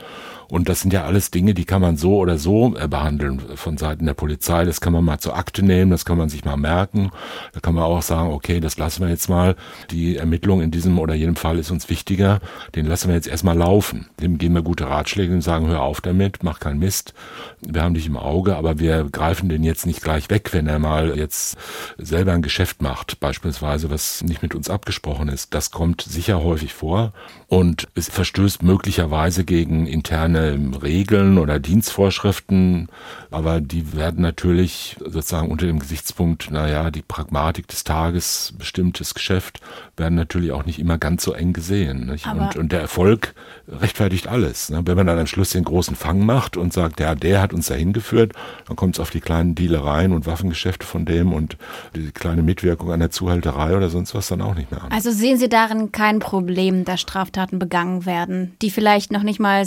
Und 0.49 0.67
das 0.67 0.81
sind 0.81 0.93
ja 0.93 1.05
alles 1.05 1.29
Dinge, 1.31 1.53
die 1.53 1.65
kann 1.65 1.81
man 1.81 1.95
so 1.95 2.17
oder 2.17 2.37
so 2.37 2.75
äh, 2.75 2.87
behandeln 2.87 3.39
von 3.55 3.77
Seiten 3.77 4.05
der 4.05 4.15
Polizei. 4.15 4.65
Das 4.65 4.81
kann 4.81 4.93
man 4.93 5.03
mal 5.03 5.19
zur 5.19 5.35
Akte 5.35 5.63
nehmen, 5.63 5.91
das 5.91 6.05
kann 6.05 6.17
man 6.17 6.29
sich 6.29 6.43
mal 6.43 6.57
merken. 6.57 7.11
Da 7.53 7.59
kann 7.59 7.75
man 7.75 7.83
auch 7.83 8.01
sagen, 8.01 8.31
okay, 8.31 8.59
das 8.59 8.77
lassen 8.77 9.03
wir 9.03 9.09
jetzt 9.09 9.29
mal. 9.29 9.55
Die 9.91 10.17
Ermittlung 10.17 10.61
in 10.61 10.71
diesem 10.71 10.97
oder 10.97 11.13
jenem 11.13 11.35
Fall 11.35 11.59
ist 11.59 11.69
uns 11.69 11.89
wichtiger. 11.89 12.39
Den 12.75 12.87
lassen 12.87 13.09
wir 13.09 13.15
jetzt 13.15 13.27
erstmal 13.27 13.57
laufen. 13.57 14.07
Dem 14.19 14.37
geben 14.39 14.55
wir 14.55 14.63
gute 14.63 14.89
Ratschläge 14.89 15.33
und 15.33 15.41
sagen, 15.41 15.67
hör 15.67 15.81
auf 15.81 16.01
damit, 16.01 16.43
mach 16.43 16.59
keinen 16.59 16.79
Mist. 16.79 17.13
Wir 17.61 17.83
haben 17.83 17.93
dich 17.93 18.07
im 18.07 18.17
Auge, 18.17 18.55
aber 18.55 18.79
wir 18.79 19.03
greifen 19.03 19.49
den 19.49 19.63
jetzt 19.63 19.85
nicht 19.85 20.01
gleich 20.01 20.29
weg, 20.29 20.49
wenn 20.53 20.67
er 20.67 20.79
mal 20.79 21.15
jetzt 21.17 21.57
selber 21.97 22.33
ein 22.33 22.41
Geschäft 22.41 22.81
macht, 22.81 23.19
beispielsweise, 23.19 23.91
was 23.91 24.23
nicht 24.23 24.41
mit 24.41 24.55
uns 24.55 24.69
abgesprochen 24.69 25.27
ist. 25.27 25.53
Das 25.53 25.69
kommt 25.69 26.01
sicher 26.01 26.41
häufig 26.43 26.73
vor 26.73 27.13
und 27.47 27.87
es 27.95 28.09
verstößt 28.09 28.63
möglicherweise 28.63 29.43
gegen 29.43 29.85
interne 29.85 30.38
keine 30.39 30.81
Regeln 30.81 31.37
oder 31.37 31.59
Dienstvorschriften, 31.59 32.87
aber 33.31 33.61
die 33.61 33.93
werden 33.93 34.21
natürlich 34.21 34.95
sozusagen 34.99 35.51
unter 35.51 35.65
dem 35.65 35.79
Gesichtspunkt, 35.79 36.51
naja, 36.51 36.91
die 36.91 37.01
Pragmatik 37.01 37.67
des 37.67 37.83
Tages, 37.83 38.53
bestimmtes 38.57 39.13
Geschäft, 39.13 39.59
werden 39.97 40.15
natürlich 40.15 40.51
auch 40.51 40.65
nicht 40.65 40.79
immer 40.79 40.97
ganz 40.97 41.23
so 41.23 41.33
eng 41.33 41.53
gesehen. 41.53 42.09
Und, 42.09 42.55
und, 42.55 42.71
der 42.71 42.81
Erfolg 42.81 43.33
rechtfertigt 43.67 44.27
alles. 44.27 44.69
Ne? 44.69 44.81
Wenn 44.85 44.95
man 44.95 45.07
dann 45.07 45.19
am 45.19 45.27
Schluss 45.27 45.51
den 45.51 45.63
großen 45.63 45.95
Fang 45.95 46.25
macht 46.25 46.57
und 46.57 46.73
sagt, 46.73 46.99
ja, 46.99 47.15
der 47.15 47.41
hat 47.41 47.53
uns 47.53 47.67
dahin 47.67 47.93
geführt, 47.93 48.33
dann 48.67 48.75
kommt 48.75 48.95
es 48.95 48.99
auf 48.99 49.09
die 49.09 49.19
kleinen 49.19 49.55
Dealereien 49.55 50.13
und 50.13 50.25
Waffengeschäfte 50.25 50.85
von 50.85 51.05
dem 51.05 51.33
und 51.33 51.57
die 51.95 52.11
kleine 52.11 52.41
Mitwirkung 52.41 52.91
an 52.91 52.99
der 52.99 53.11
Zuhälterei 53.11 53.75
oder 53.75 53.89
sonst 53.89 54.15
was 54.15 54.27
dann 54.27 54.41
auch 54.41 54.55
nicht 54.55 54.71
mehr 54.71 54.83
an. 54.83 54.91
Also 54.91 55.11
sehen 55.11 55.37
Sie 55.37 55.49
darin 55.49 55.91
kein 55.91 56.19
Problem, 56.19 56.85
dass 56.85 57.01
Straftaten 57.01 57.59
begangen 57.59 58.05
werden, 58.05 58.55
die 58.61 58.71
vielleicht 58.71 59.11
noch 59.11 59.23
nicht 59.23 59.39
mal 59.39 59.65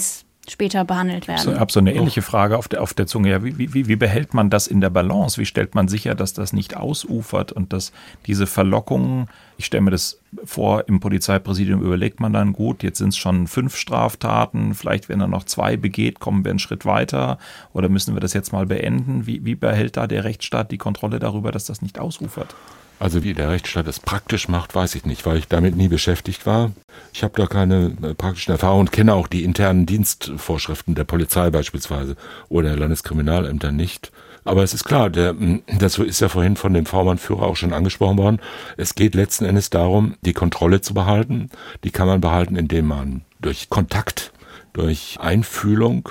später 0.48 0.84
behandelt 0.84 1.28
werden. 1.28 1.52
Ich 1.54 1.60
habe 1.60 1.70
so 1.70 1.78
eine 1.78 1.94
ähnliche 1.94 2.20
Frage 2.20 2.58
auf 2.58 2.66
der, 2.66 2.82
auf 2.82 2.94
der 2.94 3.06
Zunge. 3.06 3.30
Ja, 3.30 3.44
wie, 3.44 3.56
wie, 3.58 3.86
wie 3.86 3.96
behält 3.96 4.34
man 4.34 4.50
das 4.50 4.66
in 4.66 4.80
der 4.80 4.90
Balance? 4.90 5.40
Wie 5.40 5.46
stellt 5.46 5.76
man 5.76 5.86
sicher, 5.86 6.16
dass 6.16 6.32
das 6.32 6.52
nicht 6.52 6.76
ausufert 6.76 7.52
und 7.52 7.72
dass 7.72 7.92
diese 8.26 8.48
Verlockungen, 8.48 9.28
ich 9.56 9.66
stelle 9.66 9.82
mir 9.82 9.92
das 9.92 10.20
vor, 10.44 10.88
im 10.88 10.98
Polizeipräsidium 10.98 11.80
überlegt 11.80 12.18
man 12.18 12.32
dann, 12.32 12.52
gut, 12.52 12.82
jetzt 12.82 12.98
sind 12.98 13.10
es 13.10 13.18
schon 13.18 13.46
fünf 13.46 13.76
Straftaten, 13.76 14.74
vielleicht 14.74 15.08
wenn 15.08 15.20
er 15.20 15.28
noch 15.28 15.44
zwei 15.44 15.76
begeht, 15.76 16.18
kommen 16.18 16.44
wir 16.44 16.50
einen 16.50 16.58
Schritt 16.58 16.84
weiter 16.84 17.38
oder 17.72 17.88
müssen 17.88 18.14
wir 18.14 18.20
das 18.20 18.32
jetzt 18.32 18.52
mal 18.52 18.66
beenden? 18.66 19.26
Wie, 19.26 19.44
wie 19.44 19.54
behält 19.54 19.96
da 19.96 20.08
der 20.08 20.24
Rechtsstaat 20.24 20.72
die 20.72 20.78
Kontrolle 20.78 21.20
darüber, 21.20 21.52
dass 21.52 21.66
das 21.66 21.82
nicht 21.82 22.00
ausufert? 22.00 22.56
Also 23.02 23.24
wie 23.24 23.34
der 23.34 23.50
Rechtsstaat 23.50 23.88
es 23.88 23.98
praktisch 23.98 24.46
macht, 24.46 24.76
weiß 24.76 24.94
ich 24.94 25.04
nicht, 25.04 25.26
weil 25.26 25.36
ich 25.36 25.48
damit 25.48 25.74
nie 25.74 25.88
beschäftigt 25.88 26.46
war. 26.46 26.70
Ich 27.12 27.24
habe 27.24 27.34
da 27.36 27.46
keine 27.46 27.96
äh, 28.00 28.14
praktischen 28.14 28.52
Erfahrungen 28.52 28.82
und 28.82 28.92
kenne 28.92 29.14
auch 29.14 29.26
die 29.26 29.42
internen 29.42 29.86
Dienstvorschriften 29.86 30.94
der 30.94 31.02
Polizei 31.02 31.50
beispielsweise 31.50 32.14
oder 32.48 32.68
der 32.68 32.78
Landeskriminalämter 32.78 33.72
nicht. 33.72 34.12
Aber 34.44 34.62
es 34.62 34.72
ist 34.72 34.84
klar, 34.84 35.10
der, 35.10 35.34
das 35.80 35.98
ist 35.98 36.20
ja 36.20 36.28
vorhin 36.28 36.54
von 36.54 36.74
dem 36.74 36.86
V-Mann-Führer 36.86 37.42
auch 37.42 37.56
schon 37.56 37.72
angesprochen 37.72 38.18
worden. 38.18 38.40
Es 38.76 38.94
geht 38.94 39.16
letzten 39.16 39.46
Endes 39.46 39.70
darum, 39.70 40.14
die 40.20 40.32
Kontrolle 40.32 40.80
zu 40.80 40.94
behalten. 40.94 41.50
Die 41.82 41.90
kann 41.90 42.06
man 42.06 42.20
behalten, 42.20 42.54
indem 42.54 42.86
man 42.86 43.22
durch 43.40 43.68
Kontakt, 43.68 44.32
durch 44.74 45.18
Einfühlung, 45.20 46.08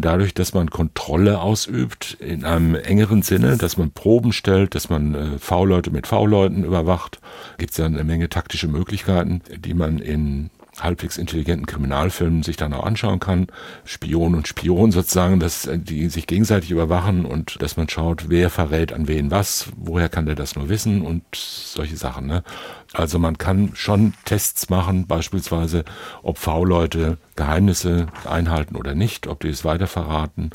dadurch, 0.00 0.34
dass 0.34 0.54
man 0.54 0.70
Kontrolle 0.70 1.40
ausübt 1.40 2.16
in 2.20 2.44
einem 2.44 2.74
engeren 2.74 3.22
Sinne, 3.22 3.56
dass 3.56 3.76
man 3.76 3.90
Proben 3.90 4.32
stellt, 4.32 4.74
dass 4.74 4.90
man 4.90 5.14
äh, 5.14 5.38
V-Leute 5.38 5.90
mit 5.90 6.06
V-Leuten 6.06 6.64
überwacht, 6.64 7.20
gibt 7.56 7.72
es 7.72 7.78
ja 7.78 7.86
eine 7.86 8.04
Menge 8.04 8.28
taktische 8.28 8.68
Möglichkeiten, 8.68 9.42
die 9.56 9.74
man 9.74 9.98
in 9.98 10.50
halbwegs 10.82 11.18
intelligenten 11.18 11.66
Kriminalfilmen 11.66 12.42
sich 12.42 12.56
dann 12.56 12.72
auch 12.72 12.84
anschauen 12.84 13.20
kann. 13.20 13.48
Spion 13.84 14.34
und 14.34 14.48
Spion 14.48 14.92
sozusagen, 14.92 15.40
dass 15.40 15.66
äh, 15.66 15.78
die 15.78 16.08
sich 16.08 16.26
gegenseitig 16.26 16.70
überwachen 16.70 17.24
und 17.24 17.60
dass 17.62 17.76
man 17.76 17.88
schaut, 17.88 18.28
wer 18.28 18.50
verrät 18.50 18.92
an 18.92 19.08
wen 19.08 19.30
was, 19.30 19.68
woher 19.76 20.08
kann 20.08 20.26
der 20.26 20.34
das 20.34 20.56
nur 20.56 20.68
wissen 20.68 21.02
und 21.02 21.22
solche 21.34 21.96
Sachen. 21.96 22.26
Ne? 22.26 22.42
Also 22.92 23.18
man 23.18 23.38
kann 23.38 23.72
schon 23.74 24.14
Tests 24.24 24.70
machen, 24.70 25.06
beispielsweise, 25.06 25.84
ob 26.22 26.38
V-Leute 26.38 27.18
Geheimnisse 27.36 28.06
einhalten 28.28 28.76
oder 28.76 28.94
nicht, 28.94 29.26
ob 29.26 29.40
die 29.40 29.48
es 29.48 29.64
weiter 29.64 29.86
verraten. 29.86 30.50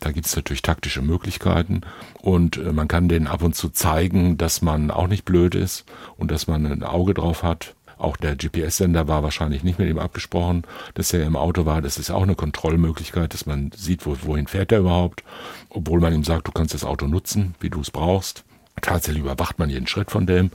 Da 0.00 0.12
gibt 0.12 0.26
es 0.26 0.36
natürlich 0.36 0.62
taktische 0.62 1.00
Möglichkeiten 1.02 1.82
und 2.20 2.58
äh, 2.58 2.72
man 2.72 2.88
kann 2.88 3.08
denen 3.08 3.26
ab 3.26 3.42
und 3.42 3.54
zu 3.54 3.70
zeigen, 3.70 4.36
dass 4.36 4.62
man 4.62 4.90
auch 4.90 5.08
nicht 5.08 5.24
blöd 5.24 5.54
ist 5.54 5.84
und 6.16 6.30
dass 6.30 6.46
man 6.46 6.66
ein 6.66 6.82
Auge 6.82 7.14
drauf 7.14 7.42
hat. 7.42 7.74
Auch 7.98 8.16
der 8.16 8.36
GPS-Sender 8.36 9.08
war 9.08 9.22
wahrscheinlich 9.22 9.64
nicht 9.64 9.78
mit 9.78 9.88
ihm 9.88 9.98
abgesprochen, 9.98 10.64
dass 10.94 11.12
er 11.12 11.24
im 11.24 11.36
Auto 11.36 11.64
war. 11.64 11.80
Das 11.80 11.98
ist 11.98 12.10
auch 12.10 12.22
eine 12.22 12.34
Kontrollmöglichkeit, 12.34 13.32
dass 13.32 13.46
man 13.46 13.70
sieht, 13.74 14.06
wohin 14.06 14.46
fährt 14.46 14.72
er 14.72 14.80
überhaupt, 14.80 15.24
obwohl 15.70 16.00
man 16.00 16.14
ihm 16.14 16.24
sagt, 16.24 16.46
du 16.46 16.52
kannst 16.52 16.74
das 16.74 16.84
Auto 16.84 17.06
nutzen, 17.06 17.54
wie 17.60 17.70
du 17.70 17.80
es 17.80 17.90
brauchst. 17.90 18.44
Tatsächlich 18.82 19.22
überwacht 19.22 19.58
man 19.58 19.70
jeden 19.70 19.86
Schritt 19.86 20.10
von 20.10 20.26
dem 20.26 20.50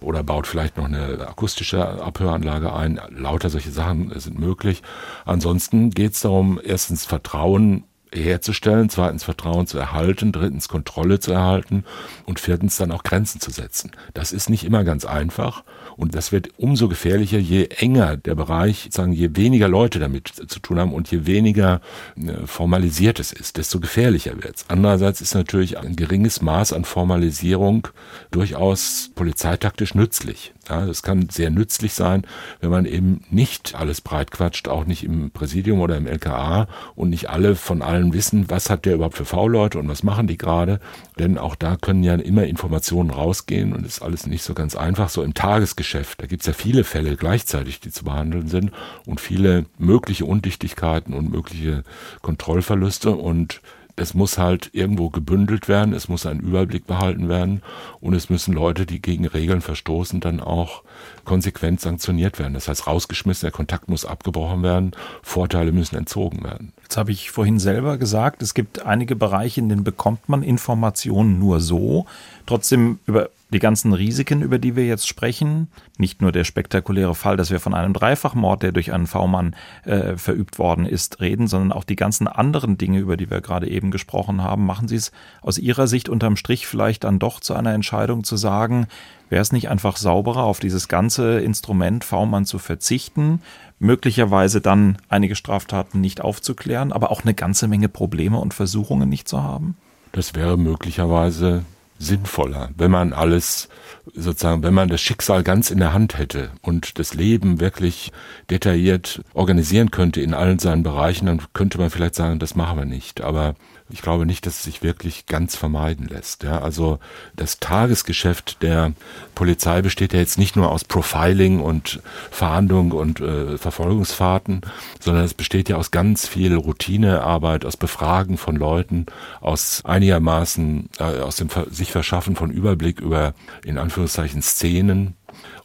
oder 0.00 0.22
baut 0.22 0.46
vielleicht 0.46 0.76
noch 0.76 0.84
eine 0.84 1.26
akustische 1.26 1.84
Abhöranlage 1.84 2.72
ein. 2.72 3.00
Lauter 3.10 3.50
solche 3.50 3.72
Sachen 3.72 4.12
sind 4.20 4.38
möglich. 4.38 4.82
Ansonsten 5.24 5.90
geht 5.90 6.12
es 6.12 6.20
darum, 6.20 6.60
erstens 6.62 7.04
Vertrauen 7.04 7.84
herzustellen, 8.22 8.88
zweitens 8.88 9.24
Vertrauen 9.24 9.66
zu 9.66 9.78
erhalten, 9.78 10.32
drittens 10.32 10.68
Kontrolle 10.68 11.20
zu 11.20 11.32
erhalten 11.32 11.84
und 12.26 12.40
viertens 12.40 12.76
dann 12.76 12.92
auch 12.92 13.02
Grenzen 13.02 13.40
zu 13.40 13.50
setzen. 13.50 13.92
Das 14.12 14.32
ist 14.32 14.50
nicht 14.50 14.64
immer 14.64 14.84
ganz 14.84 15.04
einfach 15.04 15.64
und 15.96 16.14
das 16.14 16.32
wird 16.32 16.48
umso 16.56 16.88
gefährlicher, 16.88 17.38
je 17.38 17.66
enger 17.66 18.16
der 18.16 18.34
Bereich, 18.34 18.88
sagen, 18.90 19.12
je 19.12 19.30
weniger 19.34 19.68
Leute 19.68 19.98
damit 19.98 20.28
zu 20.28 20.60
tun 20.60 20.78
haben 20.78 20.92
und 20.92 21.10
je 21.10 21.26
weniger 21.26 21.80
äh, 22.16 22.46
formalisiert 22.46 23.20
es 23.20 23.32
ist, 23.32 23.56
desto 23.56 23.80
gefährlicher 23.80 24.34
wird 24.42 24.56
es. 24.56 24.64
Andererseits 24.68 25.20
ist 25.20 25.34
natürlich 25.34 25.78
ein 25.78 25.96
geringes 25.96 26.42
Maß 26.42 26.72
an 26.72 26.84
Formalisierung 26.84 27.88
durchaus 28.30 29.10
polizeitaktisch 29.14 29.94
nützlich. 29.94 30.52
Ja, 30.68 30.86
das 30.86 31.02
kann 31.02 31.28
sehr 31.28 31.50
nützlich 31.50 31.92
sein, 31.92 32.26
wenn 32.60 32.70
man 32.70 32.86
eben 32.86 33.22
nicht 33.30 33.74
alles 33.74 34.00
breitquatscht, 34.00 34.68
auch 34.68 34.86
nicht 34.86 35.04
im 35.04 35.30
Präsidium 35.30 35.80
oder 35.80 35.96
im 35.96 36.06
LKA 36.06 36.68
und 36.94 37.10
nicht 37.10 37.28
alle 37.28 37.54
von 37.54 37.82
allen 37.82 38.14
wissen, 38.14 38.48
was 38.48 38.70
hat 38.70 38.86
der 38.86 38.94
überhaupt 38.94 39.16
für 39.16 39.24
V-Leute 39.24 39.78
und 39.78 39.88
was 39.88 40.02
machen 40.02 40.26
die 40.26 40.38
gerade. 40.38 40.80
Denn 41.18 41.38
auch 41.38 41.54
da 41.54 41.76
können 41.76 42.02
ja 42.02 42.14
immer 42.14 42.44
Informationen 42.44 43.10
rausgehen 43.10 43.74
und 43.74 43.84
ist 43.84 44.02
alles 44.02 44.26
nicht 44.26 44.42
so 44.42 44.54
ganz 44.54 44.74
einfach. 44.74 45.08
So 45.08 45.22
im 45.22 45.34
Tagesgeschäft, 45.34 46.22
da 46.22 46.26
gibt's 46.26 46.46
ja 46.46 46.52
viele 46.52 46.84
Fälle 46.84 47.16
gleichzeitig, 47.16 47.80
die 47.80 47.90
zu 47.90 48.04
behandeln 48.04 48.48
sind 48.48 48.72
und 49.06 49.20
viele 49.20 49.66
mögliche 49.78 50.24
Undichtigkeiten 50.24 51.12
und 51.12 51.30
mögliche 51.30 51.84
Kontrollverluste 52.22 53.10
und 53.10 53.60
es 53.96 54.14
muss 54.14 54.38
halt 54.38 54.70
irgendwo 54.72 55.08
gebündelt 55.08 55.68
werden, 55.68 55.94
es 55.94 56.08
muss 56.08 56.26
ein 56.26 56.40
Überblick 56.40 56.86
behalten 56.86 57.28
werden 57.28 57.62
und 58.00 58.14
es 58.14 58.28
müssen 58.28 58.52
Leute, 58.52 58.86
die 58.86 59.00
gegen 59.00 59.26
Regeln 59.26 59.60
verstoßen, 59.60 60.20
dann 60.20 60.40
auch 60.40 60.82
konsequent 61.24 61.80
sanktioniert 61.80 62.38
werden. 62.38 62.54
Das 62.54 62.68
heißt, 62.68 62.86
rausgeschmissen, 62.86 63.46
der 63.46 63.52
Kontakt 63.52 63.88
muss 63.88 64.04
abgebrochen 64.04 64.62
werden, 64.62 64.92
Vorteile 65.22 65.72
müssen 65.72 65.96
entzogen 65.96 66.42
werden. 66.42 66.72
Jetzt 66.82 66.96
habe 66.96 67.12
ich 67.12 67.30
vorhin 67.30 67.58
selber 67.58 67.96
gesagt, 67.96 68.42
es 68.42 68.54
gibt 68.54 68.84
einige 68.84 69.16
Bereiche, 69.16 69.60
in 69.60 69.68
denen 69.68 69.84
bekommt 69.84 70.28
man 70.28 70.42
Informationen 70.42 71.38
nur 71.38 71.60
so. 71.60 72.06
Trotzdem 72.46 72.98
über 73.06 73.30
die 73.50 73.58
ganzen 73.58 73.92
Risiken, 73.92 74.42
über 74.42 74.58
die 74.58 74.74
wir 74.74 74.86
jetzt 74.86 75.06
sprechen, 75.06 75.68
nicht 75.98 76.22
nur 76.22 76.32
der 76.32 76.44
spektakuläre 76.44 77.14
Fall, 77.14 77.36
dass 77.36 77.50
wir 77.50 77.60
von 77.60 77.74
einem 77.74 77.92
Dreifachmord, 77.92 78.62
der 78.62 78.72
durch 78.72 78.92
einen 78.92 79.06
V-Mann 79.06 79.54
äh, 79.84 80.16
verübt 80.16 80.58
worden 80.58 80.86
ist, 80.86 81.20
reden, 81.20 81.46
sondern 81.46 81.72
auch 81.72 81.84
die 81.84 81.96
ganzen 81.96 82.26
anderen 82.26 82.78
Dinge, 82.78 82.98
über 82.98 83.16
die 83.16 83.30
wir 83.30 83.40
gerade 83.40 83.68
eben 83.68 83.90
gesprochen 83.90 84.42
haben, 84.42 84.66
machen 84.66 84.88
Sie 84.88 84.96
es 84.96 85.12
aus 85.40 85.58
Ihrer 85.58 85.86
Sicht 85.86 86.08
unterm 86.08 86.36
Strich 86.36 86.66
vielleicht 86.66 87.04
dann 87.04 87.18
doch 87.18 87.40
zu 87.40 87.54
einer 87.54 87.74
Entscheidung 87.74 88.24
zu 88.24 88.36
sagen, 88.36 88.86
wäre 89.28 89.42
es 89.42 89.52
nicht 89.52 89.68
einfach 89.68 89.96
sauberer, 89.96 90.44
auf 90.44 90.60
dieses 90.60 90.88
ganze 90.88 91.40
Instrument 91.40 92.04
V-Mann 92.04 92.46
zu 92.46 92.58
verzichten, 92.58 93.40
möglicherweise 93.78 94.60
dann 94.60 94.98
einige 95.08 95.36
Straftaten 95.36 96.00
nicht 96.00 96.20
aufzuklären, 96.20 96.92
aber 96.92 97.10
auch 97.10 97.22
eine 97.22 97.34
ganze 97.34 97.68
Menge 97.68 97.88
Probleme 97.88 98.38
und 98.38 98.54
Versuchungen 98.54 99.08
nicht 99.08 99.28
zu 99.28 99.42
haben? 99.42 99.76
Das 100.12 100.34
wäre 100.34 100.56
möglicherweise 100.56 101.64
sinnvoller, 102.04 102.70
wenn 102.76 102.90
man 102.90 103.12
alles 103.12 103.68
sozusagen, 104.14 104.62
wenn 104.62 104.74
man 104.74 104.88
das 104.88 105.00
Schicksal 105.00 105.42
ganz 105.42 105.70
in 105.70 105.78
der 105.78 105.92
Hand 105.92 106.18
hätte 106.18 106.50
und 106.62 106.98
das 106.98 107.14
Leben 107.14 107.60
wirklich 107.60 108.12
detailliert 108.50 109.22
organisieren 109.32 109.90
könnte 109.90 110.20
in 110.20 110.34
allen 110.34 110.58
seinen 110.58 110.82
Bereichen, 110.82 111.26
dann 111.26 111.42
könnte 111.52 111.78
man 111.78 111.90
vielleicht 111.90 112.14
sagen, 112.14 112.38
das 112.38 112.54
machen 112.54 112.78
wir 112.78 112.84
nicht. 112.84 113.22
Aber 113.22 113.54
ich 113.90 114.00
glaube 114.00 114.24
nicht, 114.24 114.46
dass 114.46 114.56
es 114.56 114.62
sich 114.62 114.82
wirklich 114.82 115.26
ganz 115.26 115.56
vermeiden 115.56 116.06
lässt. 116.06 116.42
Ja, 116.42 116.62
also 116.62 116.98
das 117.36 117.60
Tagesgeschäft 117.60 118.62
der 118.62 118.92
Polizei 119.34 119.82
besteht 119.82 120.14
ja 120.14 120.20
jetzt 120.20 120.38
nicht 120.38 120.56
nur 120.56 120.70
aus 120.70 120.84
Profiling 120.84 121.60
und 121.60 122.00
Verhandlung 122.30 122.92
und 122.92 123.20
äh, 123.20 123.58
Verfolgungsfahrten, 123.58 124.62
sondern 125.00 125.24
es 125.24 125.34
besteht 125.34 125.68
ja 125.68 125.76
aus 125.76 125.90
ganz 125.90 126.26
viel 126.26 126.54
Routinearbeit, 126.54 127.66
aus 127.66 127.76
Befragen 127.76 128.38
von 128.38 128.56
Leuten, 128.56 129.06
aus 129.40 129.82
einigermaßen 129.84 130.88
äh, 130.98 131.20
aus 131.20 131.36
dem 131.36 131.48
sich 131.70 131.92
verschaffen 131.92 132.36
von 132.36 132.50
Überblick 132.50 133.00
über 133.00 133.34
in 133.64 133.76
Anführungszeichen 133.76 134.40
Szenen, 134.40 135.14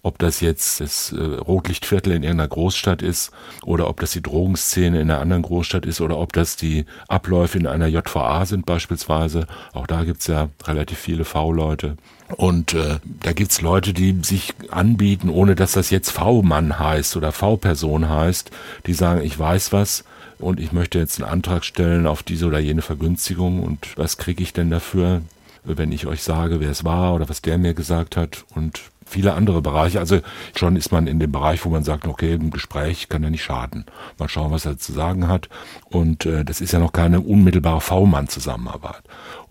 ob 0.01 0.17
das 0.17 0.41
jetzt 0.41 0.79
das 0.81 1.11
äh, 1.11 1.21
Rotlichtviertel 1.21 2.13
in 2.13 2.23
irgendeiner 2.23 2.47
Großstadt 2.47 3.01
ist 3.01 3.31
oder 3.63 3.87
ob 3.89 3.99
das 3.99 4.11
die 4.11 4.21
Drogenszene 4.21 5.01
in 5.01 5.11
einer 5.11 5.21
anderen 5.21 5.43
Großstadt 5.43 5.85
ist 5.85 6.01
oder 6.01 6.17
ob 6.17 6.33
das 6.33 6.55
die 6.55 6.85
Abläufe 7.07 7.57
in 7.57 7.67
einer 7.67 7.87
JVA 7.87 8.45
sind 8.45 8.65
beispielsweise. 8.65 9.47
Auch 9.73 9.87
da 9.87 10.03
gibt's 10.03 10.27
ja 10.27 10.49
relativ 10.65 10.97
viele 10.97 11.25
V-Leute. 11.25 11.97
Und 12.37 12.73
äh, 12.73 12.99
da 13.23 13.33
gibt's 13.33 13.61
Leute, 13.61 13.93
die 13.93 14.19
sich 14.21 14.53
anbieten, 14.69 15.29
ohne 15.29 15.55
dass 15.55 15.73
das 15.73 15.89
jetzt 15.89 16.11
V-Mann 16.11 16.79
heißt 16.79 17.17
oder 17.17 17.31
V-Person 17.31 18.07
heißt, 18.09 18.51
die 18.85 18.93
sagen, 18.93 19.21
ich 19.21 19.37
weiß 19.37 19.73
was, 19.73 20.03
und 20.39 20.59
ich 20.59 20.71
möchte 20.71 20.99
jetzt 20.99 21.21
einen 21.21 21.29
Antrag 21.29 21.65
stellen 21.65 22.07
auf 22.07 22.23
diese 22.23 22.45
oder 22.45 22.59
jene 22.59 22.81
Vergünstigung 22.81 23.61
und 23.61 23.97
was 23.97 24.17
kriege 24.17 24.41
ich 24.41 24.53
denn 24.53 24.69
dafür, 24.69 25.21
wenn 25.65 25.91
ich 25.91 26.07
euch 26.07 26.23
sage, 26.23 26.61
wer 26.61 26.71
es 26.71 26.85
war 26.85 27.13
oder 27.13 27.27
was 27.27 27.41
der 27.41 27.57
mir 27.57 27.73
gesagt 27.73 28.15
hat 28.15 28.45
und 28.55 28.81
viele 29.09 29.33
andere 29.33 29.61
Bereiche. 29.61 29.99
Also 29.99 30.19
schon 30.55 30.75
ist 30.75 30.91
man 30.91 31.07
in 31.07 31.19
dem 31.19 31.31
Bereich, 31.31 31.65
wo 31.65 31.69
man 31.69 31.83
sagt, 31.83 32.07
okay, 32.07 32.33
ein 32.33 32.51
Gespräch 32.51 33.09
kann 33.09 33.23
ja 33.23 33.29
nicht 33.29 33.43
schaden. 33.43 33.85
Mal 34.17 34.29
schauen, 34.29 34.51
was 34.51 34.65
er 34.65 34.77
zu 34.77 34.93
sagen 34.93 35.27
hat. 35.27 35.49
Und 35.85 36.25
äh, 36.25 36.45
das 36.45 36.61
ist 36.61 36.71
ja 36.71 36.79
noch 36.79 36.93
keine 36.93 37.21
unmittelbare 37.21 37.81
V-Mann-Zusammenarbeit. 37.81 39.01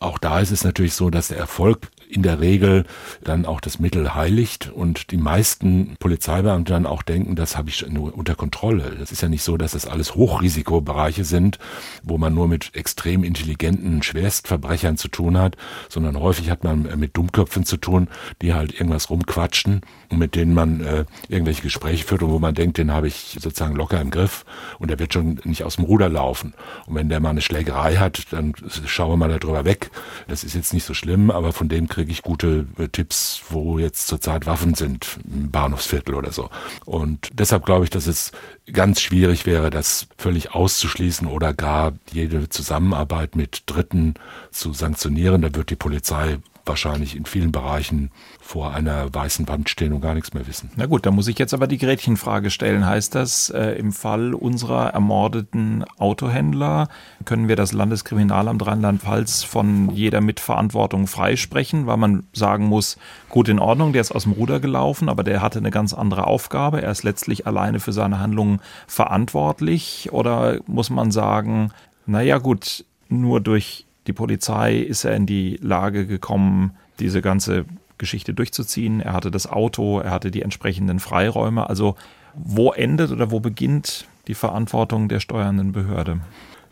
Auch 0.01 0.19
da 0.19 0.41
ist 0.41 0.53
es 0.53 0.65
natürlich 0.65 0.95
so, 0.95 1.11
dass 1.11 1.29
der 1.29 1.39
Erfolg 1.39 1.89
in 2.09 2.23
der 2.23 2.41
Regel 2.41 2.85
dann 3.23 3.45
auch 3.45 3.61
das 3.61 3.79
Mittel 3.79 4.15
heiligt 4.15 4.71
und 4.73 5.11
die 5.11 5.17
meisten 5.17 5.97
Polizeibeamte 5.99 6.73
dann 6.73 6.87
auch 6.87 7.03
denken, 7.03 7.37
das 7.37 7.57
habe 7.57 7.69
ich 7.69 7.87
nur 7.89 8.17
unter 8.17 8.35
Kontrolle. 8.35 8.97
Das 8.99 9.13
ist 9.13 9.21
ja 9.21 9.29
nicht 9.29 9.43
so, 9.43 9.57
dass 9.57 9.73
das 9.73 9.87
alles 9.87 10.15
Hochrisikobereiche 10.15 11.25
sind, 11.25 11.59
wo 12.03 12.17
man 12.17 12.35
nur 12.35 12.49
mit 12.49 12.75
extrem 12.75 13.25
intelligenten 13.25 14.03
Schwerstverbrechern 14.03 14.97
zu 14.97 15.09
tun 15.09 15.37
hat, 15.37 15.57
sondern 15.89 16.19
häufig 16.19 16.51
hat 16.51 16.65
man 16.65 16.89
mit 16.99 17.17
Dummköpfen 17.17 17.65
zu 17.65 17.77
tun, 17.77 18.09
die 18.41 18.55
halt 18.55 18.73
irgendwas 18.73 19.11
rumquatschen 19.11 19.48
und 20.11 20.19
mit 20.19 20.35
denen 20.35 20.55
man 20.55 20.81
äh, 20.81 21.05
irgendwelche 21.29 21.63
Gespräche 21.63 22.05
führt 22.05 22.23
und 22.23 22.31
wo 22.31 22.39
man 22.39 22.55
denkt, 22.55 22.79
den 22.79 22.93
habe 22.93 23.09
ich 23.09 23.37
sozusagen 23.41 23.77
locker 23.77 24.01
im 24.01 24.11
Griff 24.11 24.45
und 24.79 24.91
der 24.91 24.99
wird 24.99 25.13
schon 25.13 25.41
nicht 25.45 25.65
aus 25.65 25.77
dem 25.77 25.85
Ruder 25.85 26.09
laufen. 26.09 26.55
Und 26.87 26.95
wenn 26.95 27.09
der 27.09 27.21
mal 27.21 27.31
eine 27.31 27.41
Schlägerei 27.41 27.97
hat, 27.97 28.27
dann 28.31 28.55
schauen 28.87 29.13
wir 29.13 29.17
mal 29.17 29.39
darüber 29.39 29.65
weg. 29.65 29.91
Das 30.29 30.45
ist 30.45 30.55
jetzt 30.55 30.73
nicht 30.73 30.85
so 30.85 30.95
schlimm, 30.95 31.31
aber 31.31 31.53
von 31.53 31.69
dem 31.69 31.89
kriege 31.89 32.11
ich 32.11 32.23
gute 32.23 32.67
äh, 32.79 32.89
Tipps, 32.89 33.43
wo 33.51 33.79
jetzt 33.79 34.07
zurzeit 34.07 34.47
Waffen 34.47 34.75
sind, 34.75 35.19
im 35.25 35.51
Bahnhofsviertel 35.51 36.15
oder 36.15 36.33
so. 36.33 36.51
Und 36.85 37.31
deshalb 37.33 37.65
glaube 37.65 37.85
ich, 37.85 37.91
dass 37.91 38.07
es 38.07 38.33
ganz 38.73 39.01
schwierig 39.01 39.47
wäre, 39.47 39.71
das 39.71 40.07
völlig 40.17 40.55
auszuschließen 40.55 41.27
oder 41.27 41.55
gar 41.55 41.93
jede 42.13 42.49
Zusammenarbeit 42.49 43.37
mit 43.37 43.65
Dritten 43.67 44.15
zu 44.51 44.73
sanktionieren. 44.73 45.43
Da 45.43 45.55
wird 45.55 45.71
die 45.71 45.77
Polizei 45.77 46.39
wahrscheinlich 46.69 47.17
in 47.17 47.25
vielen 47.25 47.51
Bereichen 47.51 48.11
vor 48.49 48.73
einer 48.73 49.13
weißen 49.13 49.47
Wand 49.47 49.69
stehen 49.69 49.93
und 49.93 50.01
gar 50.01 50.15
nichts 50.15 50.33
mehr 50.33 50.47
wissen. 50.47 50.71
Na 50.75 50.87
gut, 50.87 51.05
da 51.05 51.11
muss 51.11 51.29
ich 51.29 51.39
jetzt 51.39 51.53
aber 51.53 51.67
die 51.67 51.77
Gretchenfrage 51.77 52.49
stellen. 52.49 52.87
Heißt 52.87 53.15
das, 53.15 53.51
äh, 53.51 53.73
im 53.73 53.93
Fall 53.93 54.33
unserer 54.33 54.95
ermordeten 54.95 55.85
Autohändler 55.99 56.89
können 57.27 57.49
wir 57.49 57.57
das 57.57 57.75
Landeskriminalamt 57.75 58.67
Rheinland-Pfalz 58.67 59.43
von 59.43 59.91
jeder 59.91 60.23
Mitverantwortung 60.23 61.09
freisprechen, 61.09 61.87
weil 61.87 61.99
man 61.99 62.25
sagen 62.33 62.65
muss, 62.65 62.97
gut 63.29 63.51
in 63.51 63.59
Ordnung, 63.59 63.93
der 63.93 64.01
ist 64.01 64.13
aus 64.13 64.23
dem 64.23 64.33
Ruder 64.33 64.61
gelaufen, 64.61 65.11
aber 65.11 65.25
der 65.25 65.43
hatte 65.43 65.59
eine 65.59 65.71
ganz 65.71 65.93
andere 65.93 66.27
Aufgabe. 66.27 66.81
Er 66.81 66.91
ist 66.91 67.03
letztlich 67.03 67.47
alleine 67.47 67.81
für 67.81 67.93
seine 67.93 68.19
Handlungen 68.19 68.63
verantwortlich. 68.87 70.09
Oder 70.11 70.61
muss 70.67 70.89
man 70.89 71.11
sagen, 71.11 71.71
naja 72.07 72.39
gut, 72.39 72.87
nur 73.11 73.43
durch 73.43 73.85
die 74.07 74.15
Polizei 74.15 74.79
ist 74.79 75.05
er 75.05 75.15
in 75.15 75.27
die 75.27 75.59
Lage 75.61 76.07
gekommen, 76.07 76.73
diese 76.99 77.21
ganze 77.21 77.67
Geschichte 77.99 78.35
durchzuziehen. 78.35 79.01
Er 79.01 79.13
hatte 79.13 79.31
das 79.31 79.47
Auto, 79.47 80.01
er 80.01 80.11
hatte 80.11 80.31
die 80.31 80.43
entsprechenden 80.43 81.01
Freiräume. 81.01 81.69
Also 81.69 81.97
wo 82.35 82.73
endet 82.73 83.11
oder 83.11 83.31
wo 83.31 83.41
beginnt 83.41 84.07
die 84.27 84.35
Verantwortung 84.35 85.09
der 85.09 85.21
steuernden 85.21 85.73
Behörde? 85.73 86.21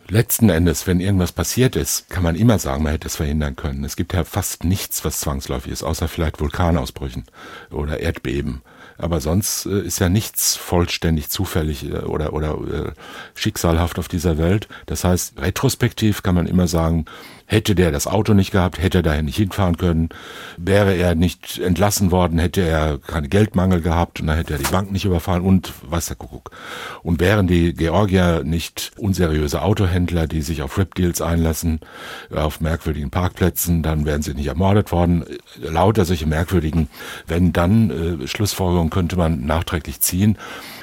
Letzten 0.09 0.51
Endes, 0.51 0.87
wenn 0.87 1.01
irgendwas 1.01 1.33
passiert 1.33 1.75
ist, 1.75 2.09
kann 2.09 2.23
man 2.23 2.37
immer 2.37 2.61
sagen, 2.61 2.85
man 2.85 2.93
hätte 2.93 3.09
es 3.09 3.17
verhindern 3.17 3.57
können. 3.57 3.83
Es 3.83 3.97
gibt 3.97 4.13
ja 4.13 4.23
fast 4.23 4.63
nichts, 4.63 5.05
was 5.05 5.19
zwangsläufig 5.19 5.73
ist, 5.73 5.83
außer 5.83 6.07
vielleicht 6.07 6.39
Vulkanausbrüchen 6.39 7.25
oder 7.73 7.99
Erdbeben. 7.99 8.63
Aber 8.99 9.21
sonst 9.21 9.67
äh, 9.67 9.81
ist 9.81 9.99
ja 9.99 10.09
nichts 10.09 10.55
vollständig 10.55 11.29
zufällig 11.29 11.91
äh, 11.91 11.99
oder, 11.99 12.33
oder 12.33 12.55
äh, 12.55 12.93
schicksalhaft 13.35 13.99
auf 13.99 14.07
dieser 14.07 14.39
Welt. 14.39 14.69
Das 14.87 15.03
heißt, 15.03 15.41
retrospektiv 15.41 16.23
kann 16.23 16.37
man 16.37 16.47
immer 16.47 16.69
sagen, 16.69 17.07
Hätte 17.47 17.77
der 17.77 17.93
das 17.93 18.09
Auto 18.09 18.35
nicht 18.35 18.51
gehabt, 18.51 18.83
hätte 18.83 18.99
er 18.99 19.03
daher 19.03 19.23
nicht 19.23 19.37
hinfahren 19.37 19.77
können. 19.77 20.09
Wäre 20.57 20.95
er 20.95 21.15
nicht 21.15 21.59
entlassen 21.59 22.11
worden, 22.11 22.41
hätte 22.41 22.61
er 22.61 22.99
keine 22.99 23.29
Geldmangel 23.29 23.81
gehabt 23.81 24.21
und 24.21 24.27
dann 24.27 24.37
hätte 24.37 24.55
er 24.55 24.59
die 24.59 24.71
Bank 24.71 24.91
nicht 24.91 25.05
überfallen 25.05 25.45
und 25.45 25.73
was 25.83 26.07
der 26.07 26.17
Kuckuck. 26.17 26.51
Und 27.03 27.21
wären 27.21 27.47
die 27.47 27.73
Georgier 27.73 28.43
nicht 28.45 28.93
unseriöse 28.97 29.63
Autohändler, 29.63 30.27
die 30.27 30.43
sich 30.43 30.63
auf 30.63 30.77
Rip-Deals 30.77 31.21
einlassen, 31.23 31.81
auf 32.35 32.61
merkwürdigen 32.61 33.11
Parkplätzen, 33.11 33.85
dann 33.85 34.07
wären 34.07 34.23
sie 34.23 34.35
nicht 34.35 34.49
ermordet 34.49 34.91
worden. 34.91 35.25
Lauter 35.61 36.05
solche 36.05 36.27
merkwürdigen, 36.27 36.89
wenn 37.29 37.53
dann 37.53 38.23
äh, 38.23 38.27
Schlussfolgerungen 38.27 38.91
könnte 38.91 39.17
man 39.17 39.47
nachträglich 39.47 40.01
ziehen. 40.01 40.37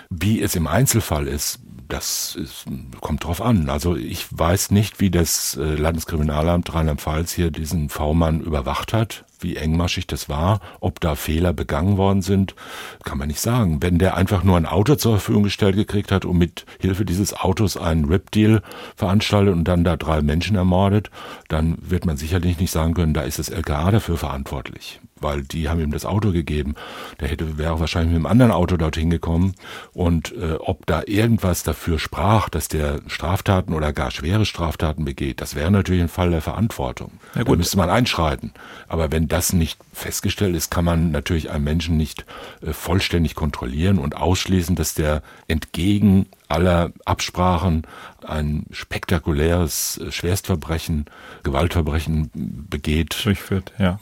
Wie 0.10 0.42
es 0.42 0.56
im 0.56 0.68
Einzelfall 0.68 1.28
ist, 1.28 1.60
das 1.88 2.36
ist, 2.36 2.66
kommt 3.02 3.24
drauf 3.24 3.42
an. 3.42 3.70
Also 3.70 3.96
ich 3.96 4.26
weiß 4.32 4.72
nicht, 4.72 5.00
wie 5.00 5.10
das 5.10 5.58
äh, 5.58 5.76
Landeskriminalamt 5.76 6.74
Rheinland-Pfalz 6.74 7.34
hier 7.34 7.52
diesen 7.52 7.90
V-Mann 7.90 8.42
überwacht 8.42 8.94
hat, 8.94 9.26
wie 9.40 9.58
engmaschig 9.58 10.08
das 10.08 10.30
war, 10.30 10.60
ob 10.80 11.00
da 11.00 11.16
Fehler 11.16 11.54
begangen 11.54 11.98
worden 11.98 12.22
sind, 12.22 12.56
kann 13.04 13.18
man 13.18 13.28
nicht 13.28 13.42
sagen. 13.42 13.82
Wenn 13.82 14.00
der 14.00 14.16
einfach 14.16 14.44
nur 14.44 14.58
ein 14.58 14.66
Auto 14.66 14.96
zur 14.96 15.14
Verfügung 15.14 15.44
gestellt 15.44 15.76
gekriegt 15.76 16.12
hat 16.12 16.26
und 16.26 16.38
mit 16.38 16.66
Hilfe 16.80 17.06
dieses 17.06 17.34
Autos 17.34 17.78
einen 17.78 18.06
Rip-Deal 18.06 18.62
veranstaltet 18.96 19.54
und 19.54 19.66
dann 19.66 19.84
da 19.84 19.98
drei 19.98 20.22
Menschen 20.22 20.56
ermordet, 20.56 21.10
dann 21.50 21.78
wird 21.82 22.06
man 22.06 22.18
sicherlich 22.18 22.60
nicht 22.60 22.72
sagen 22.72 22.94
können, 22.94 23.14
da 23.14 23.22
ist 23.22 23.40
das 23.40 23.50
LKA 23.50 23.92
dafür 23.92 24.18
verantwortlich 24.18 25.00
weil 25.24 25.44
die 25.44 25.70
haben 25.70 25.80
ihm 25.80 25.92
das 25.92 26.06
Auto 26.06 26.32
gegeben. 26.32 26.76
Der 27.20 27.30
hätte 27.30 27.58
wäre 27.58 27.80
wahrscheinlich 27.80 28.12
mit 28.12 28.18
einem 28.18 28.26
anderen 28.26 28.52
Auto 28.52 28.78
dorthin 28.78 29.10
gekommen. 29.10 29.56
Und 29.94 30.34
äh, 30.34 30.54
ob 30.60 30.86
da 30.86 31.04
irgendwas 31.06 31.64
dafür 31.64 32.00
sprach, 32.00 32.50
dass 32.50 32.68
der 32.68 33.00
Straftaten 33.08 33.74
oder 33.74 33.94
gar 33.94 34.12
schwere 34.12 34.46
Straftaten 34.46 35.06
begeht, 35.06 35.42
das 35.42 35.56
wäre 35.56 35.72
natürlich 35.72 36.02
ein 36.02 36.10
Fall 36.10 36.32
der 36.32 36.42
Verantwortung. 36.42 37.12
Ja, 37.36 37.44
da 37.44 37.56
müsste 37.56 37.78
man 37.78 37.90
einschreiten. 37.90 38.52
Aber 38.88 39.12
wenn 39.12 39.28
das 39.28 39.54
nicht 39.54 39.80
festgestellt 39.94 40.56
ist, 40.56 40.70
kann 40.70 40.86
man 40.86 41.12
natürlich 41.12 41.50
einen 41.50 41.64
Menschen 41.64 41.98
nicht 41.98 42.26
äh, 42.62 42.74
vollständig 42.74 43.36
kontrollieren 43.36 43.98
und 43.98 44.16
ausschließen, 44.16 44.76
dass 44.76 44.94
der 44.94 45.22
entgegen 45.48 46.28
aller 46.48 46.92
Absprachen 47.06 47.88
ein 48.26 48.66
spektakuläres 48.72 49.98
äh, 49.98 50.12
Schwerstverbrechen, 50.12 51.06
Gewaltverbrechen 51.44 52.30
begeht. 52.70 53.18
Durchführt, 53.24 53.74
ja. 53.80 54.00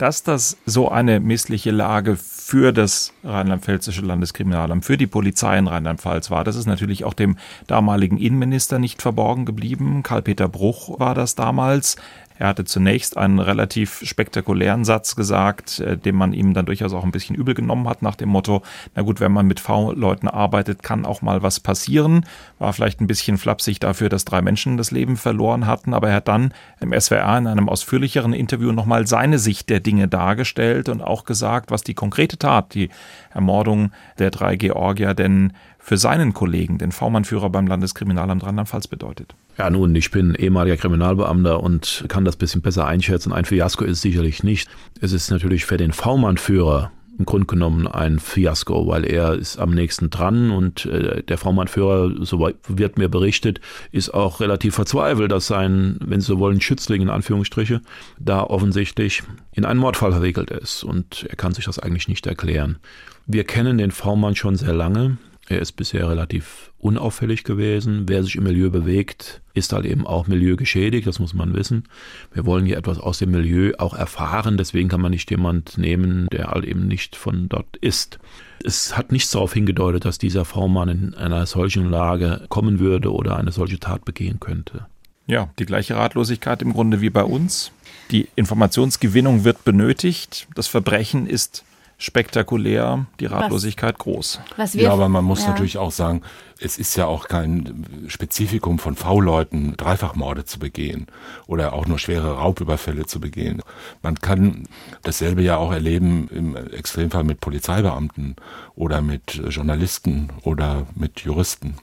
Dass 0.00 0.22
das 0.22 0.56
so 0.64 0.88
eine 0.88 1.20
missliche 1.20 1.70
Lage 1.70 2.16
für 2.16 2.72
das 2.72 3.12
rheinland-pfälzische 3.22 4.00
Landeskriminalamt, 4.00 4.84
für 4.84 4.96
die 4.96 5.06
Polizei 5.06 5.58
in 5.58 5.66
Rheinland-Pfalz 5.66 6.30
war. 6.30 6.42
Das 6.42 6.56
ist 6.56 6.66
natürlich 6.66 7.04
auch 7.04 7.12
dem 7.12 7.36
damaligen 7.66 8.16
Innenminister 8.16 8.78
nicht 8.78 9.02
verborgen 9.02 9.44
geblieben. 9.44 10.02
Karl-Peter 10.02 10.48
Bruch 10.48 10.98
war 10.98 11.14
das 11.14 11.34
damals. 11.34 11.96
Er 12.40 12.48
hatte 12.48 12.64
zunächst 12.64 13.18
einen 13.18 13.38
relativ 13.38 14.00
spektakulären 14.02 14.86
Satz 14.86 15.14
gesagt, 15.14 15.78
äh, 15.80 15.98
den 15.98 16.16
man 16.16 16.32
ihm 16.32 16.54
dann 16.54 16.64
durchaus 16.64 16.94
auch 16.94 17.04
ein 17.04 17.12
bisschen 17.12 17.36
übel 17.36 17.52
genommen 17.52 17.86
hat, 17.86 18.00
nach 18.00 18.14
dem 18.14 18.30
Motto, 18.30 18.62
na 18.94 19.02
gut, 19.02 19.20
wenn 19.20 19.30
man 19.30 19.46
mit 19.46 19.60
V-Leuten 19.60 20.26
arbeitet, 20.26 20.82
kann 20.82 21.04
auch 21.04 21.20
mal 21.20 21.42
was 21.42 21.60
passieren. 21.60 22.24
War 22.58 22.72
vielleicht 22.72 23.02
ein 23.02 23.06
bisschen 23.06 23.36
flapsig 23.36 23.78
dafür, 23.78 24.08
dass 24.08 24.24
drei 24.24 24.40
Menschen 24.40 24.78
das 24.78 24.90
Leben 24.90 25.18
verloren 25.18 25.66
hatten, 25.66 25.92
aber 25.92 26.08
er 26.08 26.14
hat 26.14 26.28
dann 26.28 26.54
im 26.80 26.98
SWR 26.98 27.36
in 27.36 27.46
einem 27.46 27.68
ausführlicheren 27.68 28.32
Interview 28.32 28.72
nochmal 28.72 29.06
seine 29.06 29.38
Sicht 29.38 29.68
der 29.68 29.80
Dinge 29.80 30.08
dargestellt 30.08 30.88
und 30.88 31.02
auch 31.02 31.26
gesagt, 31.26 31.70
was 31.70 31.82
die 31.82 31.94
konkrete 31.94 32.38
Tat, 32.38 32.72
die 32.72 32.88
Ermordung 33.34 33.92
der 34.18 34.30
drei 34.30 34.56
Georgier 34.56 35.12
denn 35.12 35.52
für 35.78 35.98
seinen 35.98 36.32
Kollegen, 36.32 36.78
den 36.78 36.90
V-Mann-Führer 36.90 37.50
beim 37.50 37.66
Landeskriminalamt 37.66 38.44
Rheinland-Pfalz 38.44 38.88
bedeutet. 38.88 39.34
Ja, 39.60 39.68
nun, 39.68 39.94
ich 39.94 40.10
bin 40.10 40.34
ehemaliger 40.34 40.78
Kriminalbeamter 40.78 41.62
und 41.62 42.06
kann 42.08 42.24
das 42.24 42.36
bisschen 42.36 42.62
besser 42.62 42.86
einschätzen. 42.86 43.30
Ein 43.30 43.44
Fiasko 43.44 43.84
ist 43.84 44.00
sicherlich 44.00 44.42
nicht. 44.42 44.70
Es 45.02 45.12
ist 45.12 45.30
natürlich 45.30 45.66
für 45.66 45.76
den 45.76 45.92
V-Mann-Führer 45.92 46.90
im 47.18 47.26
Grunde 47.26 47.44
genommen 47.44 47.86
ein 47.86 48.20
Fiasko, 48.20 48.86
weil 48.86 49.04
er 49.04 49.34
ist 49.34 49.58
am 49.58 49.72
nächsten 49.72 50.08
dran 50.08 50.50
und 50.50 50.86
äh, 50.86 51.22
der 51.24 51.36
V-Mann-Führer, 51.36 52.24
so 52.24 52.40
wird 52.68 52.96
mir 52.96 53.10
berichtet, 53.10 53.60
ist 53.92 54.14
auch 54.14 54.40
relativ 54.40 54.76
verzweifelt, 54.76 55.30
dass 55.30 55.46
sein, 55.46 55.98
wenn 56.02 56.22
Sie 56.22 56.28
so 56.28 56.38
wollen, 56.38 56.62
Schützling 56.62 57.02
in 57.02 57.10
Anführungsstriche, 57.10 57.82
da 58.18 58.42
offensichtlich 58.42 59.22
in 59.52 59.66
einen 59.66 59.78
Mordfall 59.78 60.12
verwickelt 60.12 60.50
ist 60.50 60.84
und 60.84 61.26
er 61.28 61.36
kann 61.36 61.52
sich 61.52 61.66
das 61.66 61.78
eigentlich 61.78 62.08
nicht 62.08 62.26
erklären. 62.26 62.78
Wir 63.26 63.44
kennen 63.44 63.76
den 63.76 63.90
V-Mann 63.90 64.36
schon 64.36 64.56
sehr 64.56 64.72
lange. 64.72 65.18
Er 65.50 65.58
ist 65.58 65.72
bisher 65.72 66.08
relativ 66.08 66.70
unauffällig 66.78 67.42
gewesen. 67.42 68.04
Wer 68.06 68.22
sich 68.22 68.36
im 68.36 68.44
Milieu 68.44 68.70
bewegt, 68.70 69.42
ist 69.52 69.72
halt 69.72 69.84
eben 69.84 70.06
auch 70.06 70.28
milieugeschädigt, 70.28 71.08
das 71.08 71.18
muss 71.18 71.34
man 71.34 71.54
wissen. 71.54 71.88
Wir 72.32 72.46
wollen 72.46 72.66
hier 72.66 72.78
etwas 72.78 73.00
aus 73.00 73.18
dem 73.18 73.32
Milieu 73.32 73.72
auch 73.78 73.94
erfahren, 73.94 74.56
deswegen 74.56 74.88
kann 74.88 75.00
man 75.00 75.10
nicht 75.10 75.28
jemand 75.28 75.76
nehmen, 75.76 76.28
der 76.30 76.52
halt 76.52 76.64
eben 76.64 76.86
nicht 76.86 77.16
von 77.16 77.48
dort 77.48 77.76
ist. 77.78 78.20
Es 78.64 78.96
hat 78.96 79.10
nichts 79.10 79.32
darauf 79.32 79.52
hingedeutet, 79.52 80.04
dass 80.04 80.18
dieser 80.18 80.44
V-Mann 80.44 80.88
in 80.88 81.14
einer 81.14 81.44
solchen 81.46 81.90
Lage 81.90 82.46
kommen 82.48 82.78
würde 82.78 83.12
oder 83.12 83.36
eine 83.36 83.50
solche 83.50 83.80
Tat 83.80 84.04
begehen 84.04 84.38
könnte. 84.38 84.86
Ja, 85.26 85.50
die 85.58 85.66
gleiche 85.66 85.96
Ratlosigkeit 85.96 86.62
im 86.62 86.72
Grunde 86.72 87.00
wie 87.00 87.10
bei 87.10 87.24
uns. 87.24 87.72
Die 88.12 88.28
Informationsgewinnung 88.36 89.42
wird 89.42 89.64
benötigt. 89.64 90.46
Das 90.54 90.68
Verbrechen 90.68 91.26
ist 91.26 91.64
spektakulär, 92.00 93.06
die 93.20 93.26
Ratlosigkeit 93.26 93.96
was, 93.98 94.04
groß. 94.04 94.40
Was 94.56 94.74
wir 94.74 94.84
ja, 94.84 94.92
aber 94.92 95.10
man 95.10 95.22
muss 95.22 95.42
ja. 95.42 95.50
natürlich 95.50 95.76
auch 95.76 95.92
sagen, 95.92 96.22
es 96.58 96.78
ist 96.78 96.96
ja 96.96 97.06
auch 97.06 97.28
kein 97.28 97.86
Spezifikum 98.08 98.78
von 98.78 98.96
V-Leuten, 98.96 99.76
Dreifachmorde 99.76 100.46
zu 100.46 100.58
begehen 100.58 101.06
oder 101.46 101.74
auch 101.74 101.86
nur 101.86 101.98
schwere 101.98 102.38
Raubüberfälle 102.38 103.04
zu 103.04 103.20
begehen. 103.20 103.62
Man 104.02 104.16
kann 104.16 104.64
dasselbe 105.02 105.42
ja 105.42 105.58
auch 105.58 105.72
erleben 105.72 106.28
im 106.30 106.56
Extremfall 106.56 107.24
mit 107.24 107.40
Polizeibeamten 107.40 108.36
oder 108.74 109.02
mit 109.02 109.34
Journalisten 109.48 110.30
oder 110.42 110.86
mit 110.94 111.20
Juristen. 111.20 111.76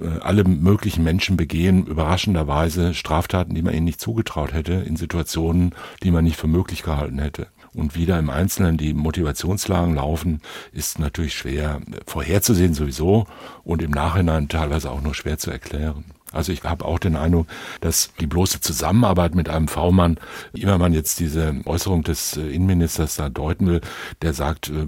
Äh, 0.00 0.20
alle 0.20 0.44
möglichen 0.44 1.02
Menschen 1.02 1.36
begehen 1.36 1.86
überraschenderweise 1.86 2.94
Straftaten, 2.94 3.54
die 3.54 3.62
man 3.62 3.74
ihnen 3.74 3.84
nicht 3.84 4.00
zugetraut 4.00 4.52
hätte, 4.52 4.74
in 4.74 4.94
Situationen, 4.96 5.74
die 6.04 6.12
man 6.12 6.22
nicht 6.22 6.36
für 6.36 6.48
möglich 6.48 6.84
gehalten 6.84 7.18
hätte 7.18 7.48
und 7.74 7.94
wieder 7.94 8.18
im 8.18 8.30
Einzelnen 8.30 8.76
die 8.76 8.94
Motivationslagen 8.94 9.94
laufen, 9.94 10.40
ist 10.72 10.98
natürlich 10.98 11.34
schwer 11.34 11.80
vorherzusehen 12.06 12.74
sowieso 12.74 13.26
und 13.64 13.82
im 13.82 13.90
Nachhinein 13.90 14.48
teilweise 14.48 14.90
auch 14.90 15.00
nur 15.00 15.14
schwer 15.14 15.38
zu 15.38 15.50
erklären. 15.50 16.04
Also 16.34 16.52
ich 16.52 16.64
habe 16.64 16.84
auch 16.84 16.98
den 16.98 17.16
Eindruck, 17.16 17.46
dass 17.80 18.10
die 18.18 18.26
bloße 18.26 18.60
Zusammenarbeit 18.60 19.34
mit 19.34 19.48
einem 19.48 19.68
V-Mann, 19.68 20.18
immer 20.52 20.78
man 20.78 20.92
jetzt 20.92 21.20
diese 21.20 21.54
Äußerung 21.64 22.02
des 22.02 22.36
äh, 22.36 22.40
Innenministers 22.40 23.16
da 23.16 23.28
deuten 23.28 23.66
will, 23.68 23.80
der 24.20 24.34
sagt, 24.34 24.68
äh, 24.68 24.86